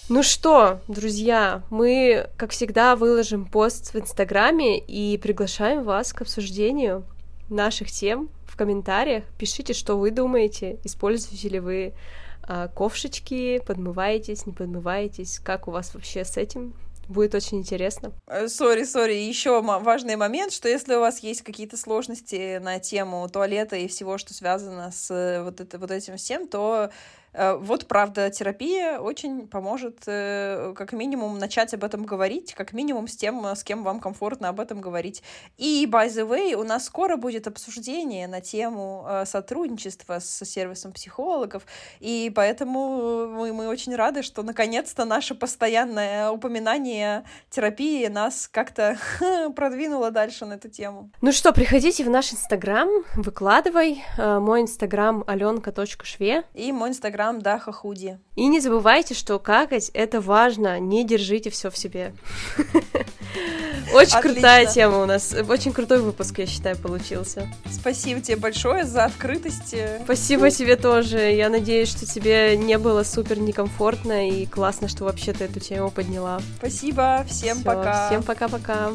Ну 0.09 0.23
что, 0.23 0.81
друзья, 0.89 1.63
мы, 1.71 2.29
как 2.37 2.51
всегда, 2.51 2.97
выложим 2.97 3.47
пост 3.47 3.95
в 3.95 3.99
Инстаграме 3.99 4.79
и 4.79 5.17
приглашаем 5.17 5.85
вас 5.85 6.13
к 6.13 6.21
обсуждению 6.21 7.07
наших 7.53 7.91
тем 7.91 8.31
в 8.47 8.57
комментариях. 8.57 9.25
Пишите, 9.39 9.73
что 9.73 9.97
вы 9.97 10.11
думаете, 10.11 10.79
используете 10.85 11.49
ли 11.49 11.61
вы 11.61 11.95
а, 12.43 12.69
ковшечки, 12.69 13.61
подмываетесь, 13.67 14.47
не 14.47 14.53
подмываетесь, 14.53 15.39
как 15.39 15.69
у 15.69 15.71
вас 15.71 15.95
вообще 15.95 16.25
с 16.25 16.37
этим 16.37 16.75
Будет 17.09 17.35
очень 17.35 17.59
интересно. 17.59 18.13
Э, 18.29 18.47
сори, 18.47 18.85
сори. 18.85 19.15
Еще 19.15 19.61
важный 19.61 20.15
момент, 20.15 20.53
что 20.53 20.69
если 20.69 20.95
у 20.95 21.01
вас 21.01 21.19
есть 21.19 21.43
какие-то 21.43 21.77
сложности 21.77 22.59
на 22.59 22.79
тему 22.79 23.29
туалета 23.29 23.77
и 23.77 23.89
всего, 23.89 24.19
что 24.19 24.33
связано 24.33 24.91
с 24.93 25.11
э, 25.11 25.43
вот, 25.43 25.61
это, 25.61 25.79
вот 25.79 25.91
этим 25.91 26.17
всем, 26.17 26.47
то 26.47 26.91
Э, 26.91 26.91
вот, 27.35 27.87
правда, 27.87 28.31
терапия 28.31 28.99
очень 28.99 29.47
поможет 29.49 30.03
э, 30.07 30.75
как 30.77 30.93
минимум 30.93 31.39
начать 31.39 31.73
об 31.73 31.83
этом 31.83 32.05
говорить, 32.05 32.53
как 32.55 32.75
минимум 32.75 33.09
с 33.09 33.17
тем, 33.17 33.45
с 33.47 33.65
кем 33.65 33.85
вам 33.85 34.01
комфортно 34.01 34.51
об 34.51 34.61
этом 34.61 34.81
говорить. 34.81 35.23
И, 35.57 35.87
by 35.91 36.09
the 36.09 36.29
way, 36.29 36.55
у 36.55 36.63
нас 36.63 36.85
скоро 36.85 37.17
будет 37.17 37.47
обсуждение 37.47 38.29
на 38.29 38.41
тему 38.43 39.07
э, 39.09 39.25
сотрудничества 39.25 40.19
с 40.19 40.45
сервисом 40.45 40.93
психологов, 40.93 41.63
и 42.01 42.31
поэтому 42.35 43.29
мы, 43.29 43.53
мы 43.53 43.69
очень 43.69 43.97
рады, 43.97 44.23
что 44.23 44.43
наконец-то 44.43 45.07
наше 45.07 45.35
постоянное 45.35 46.31
упоминание 46.31 47.25
терапии 47.49 48.07
нас 48.09 48.47
как-то 48.47 48.99
продвинуло 49.57 50.11
дальше 50.11 50.45
на 50.45 50.55
эту 50.55 50.69
тему. 50.69 51.11
Ну 51.23 51.33
что, 51.33 51.53
приходите 51.53 52.05
в 52.05 52.11
наш 52.11 52.33
инстаграм, 52.33 52.89
выкладывай. 53.15 54.03
Мой 54.19 54.63
инстаграм 54.63 55.25
аленка.шве. 55.27 56.45
И 56.55 56.73
мой 56.73 56.91
инстаграм 56.91 57.22
Инстаграм 57.23 57.41
Даха 57.41 57.73
Худи. 57.73 58.19
И 58.35 58.47
не 58.47 58.61
забывайте, 58.61 59.15
что 59.15 59.39
какать— 59.39 59.91
это 59.95 60.21
важно, 60.21 60.81
не 60.81 61.05
держите 61.07 61.51
все 61.51 61.71
в 61.71 61.77
себе. 61.77 62.15
Очень 63.95 64.21
крутая 64.21 64.67
тема 64.67 65.03
у 65.03 65.07
нас, 65.07 65.35
очень 65.49 65.73
крутой 65.73 66.01
выпуск, 66.01 66.39
я 66.39 66.47
считаю, 66.47 66.77
получился. 66.79 67.49
Спасибо 67.71 68.21
тебе 68.21 68.37
большое 68.37 68.85
за 68.85 69.05
открытость. 69.05 69.75
Спасибо 70.05 70.51
тебе 70.51 70.77
тоже, 70.77 71.19
я 71.19 71.51
надеюсь, 71.51 71.89
что 71.89 72.07
тебе 72.07 72.57
не 72.57 72.79
было 72.79 73.03
супер 73.03 73.39
некомфортно 73.39 74.31
и 74.31 74.47
классно, 74.47 74.89
что 74.89 75.05
вообще 75.05 75.33
ты 75.33 75.45
эту 75.45 75.61
тему 75.61 75.91
подняла. 75.91 76.41
Спасибо, 76.59 77.25
всем 77.29 77.63
пока. 77.63 78.09
Всем 78.09 78.23
пока-пока. 78.23 78.93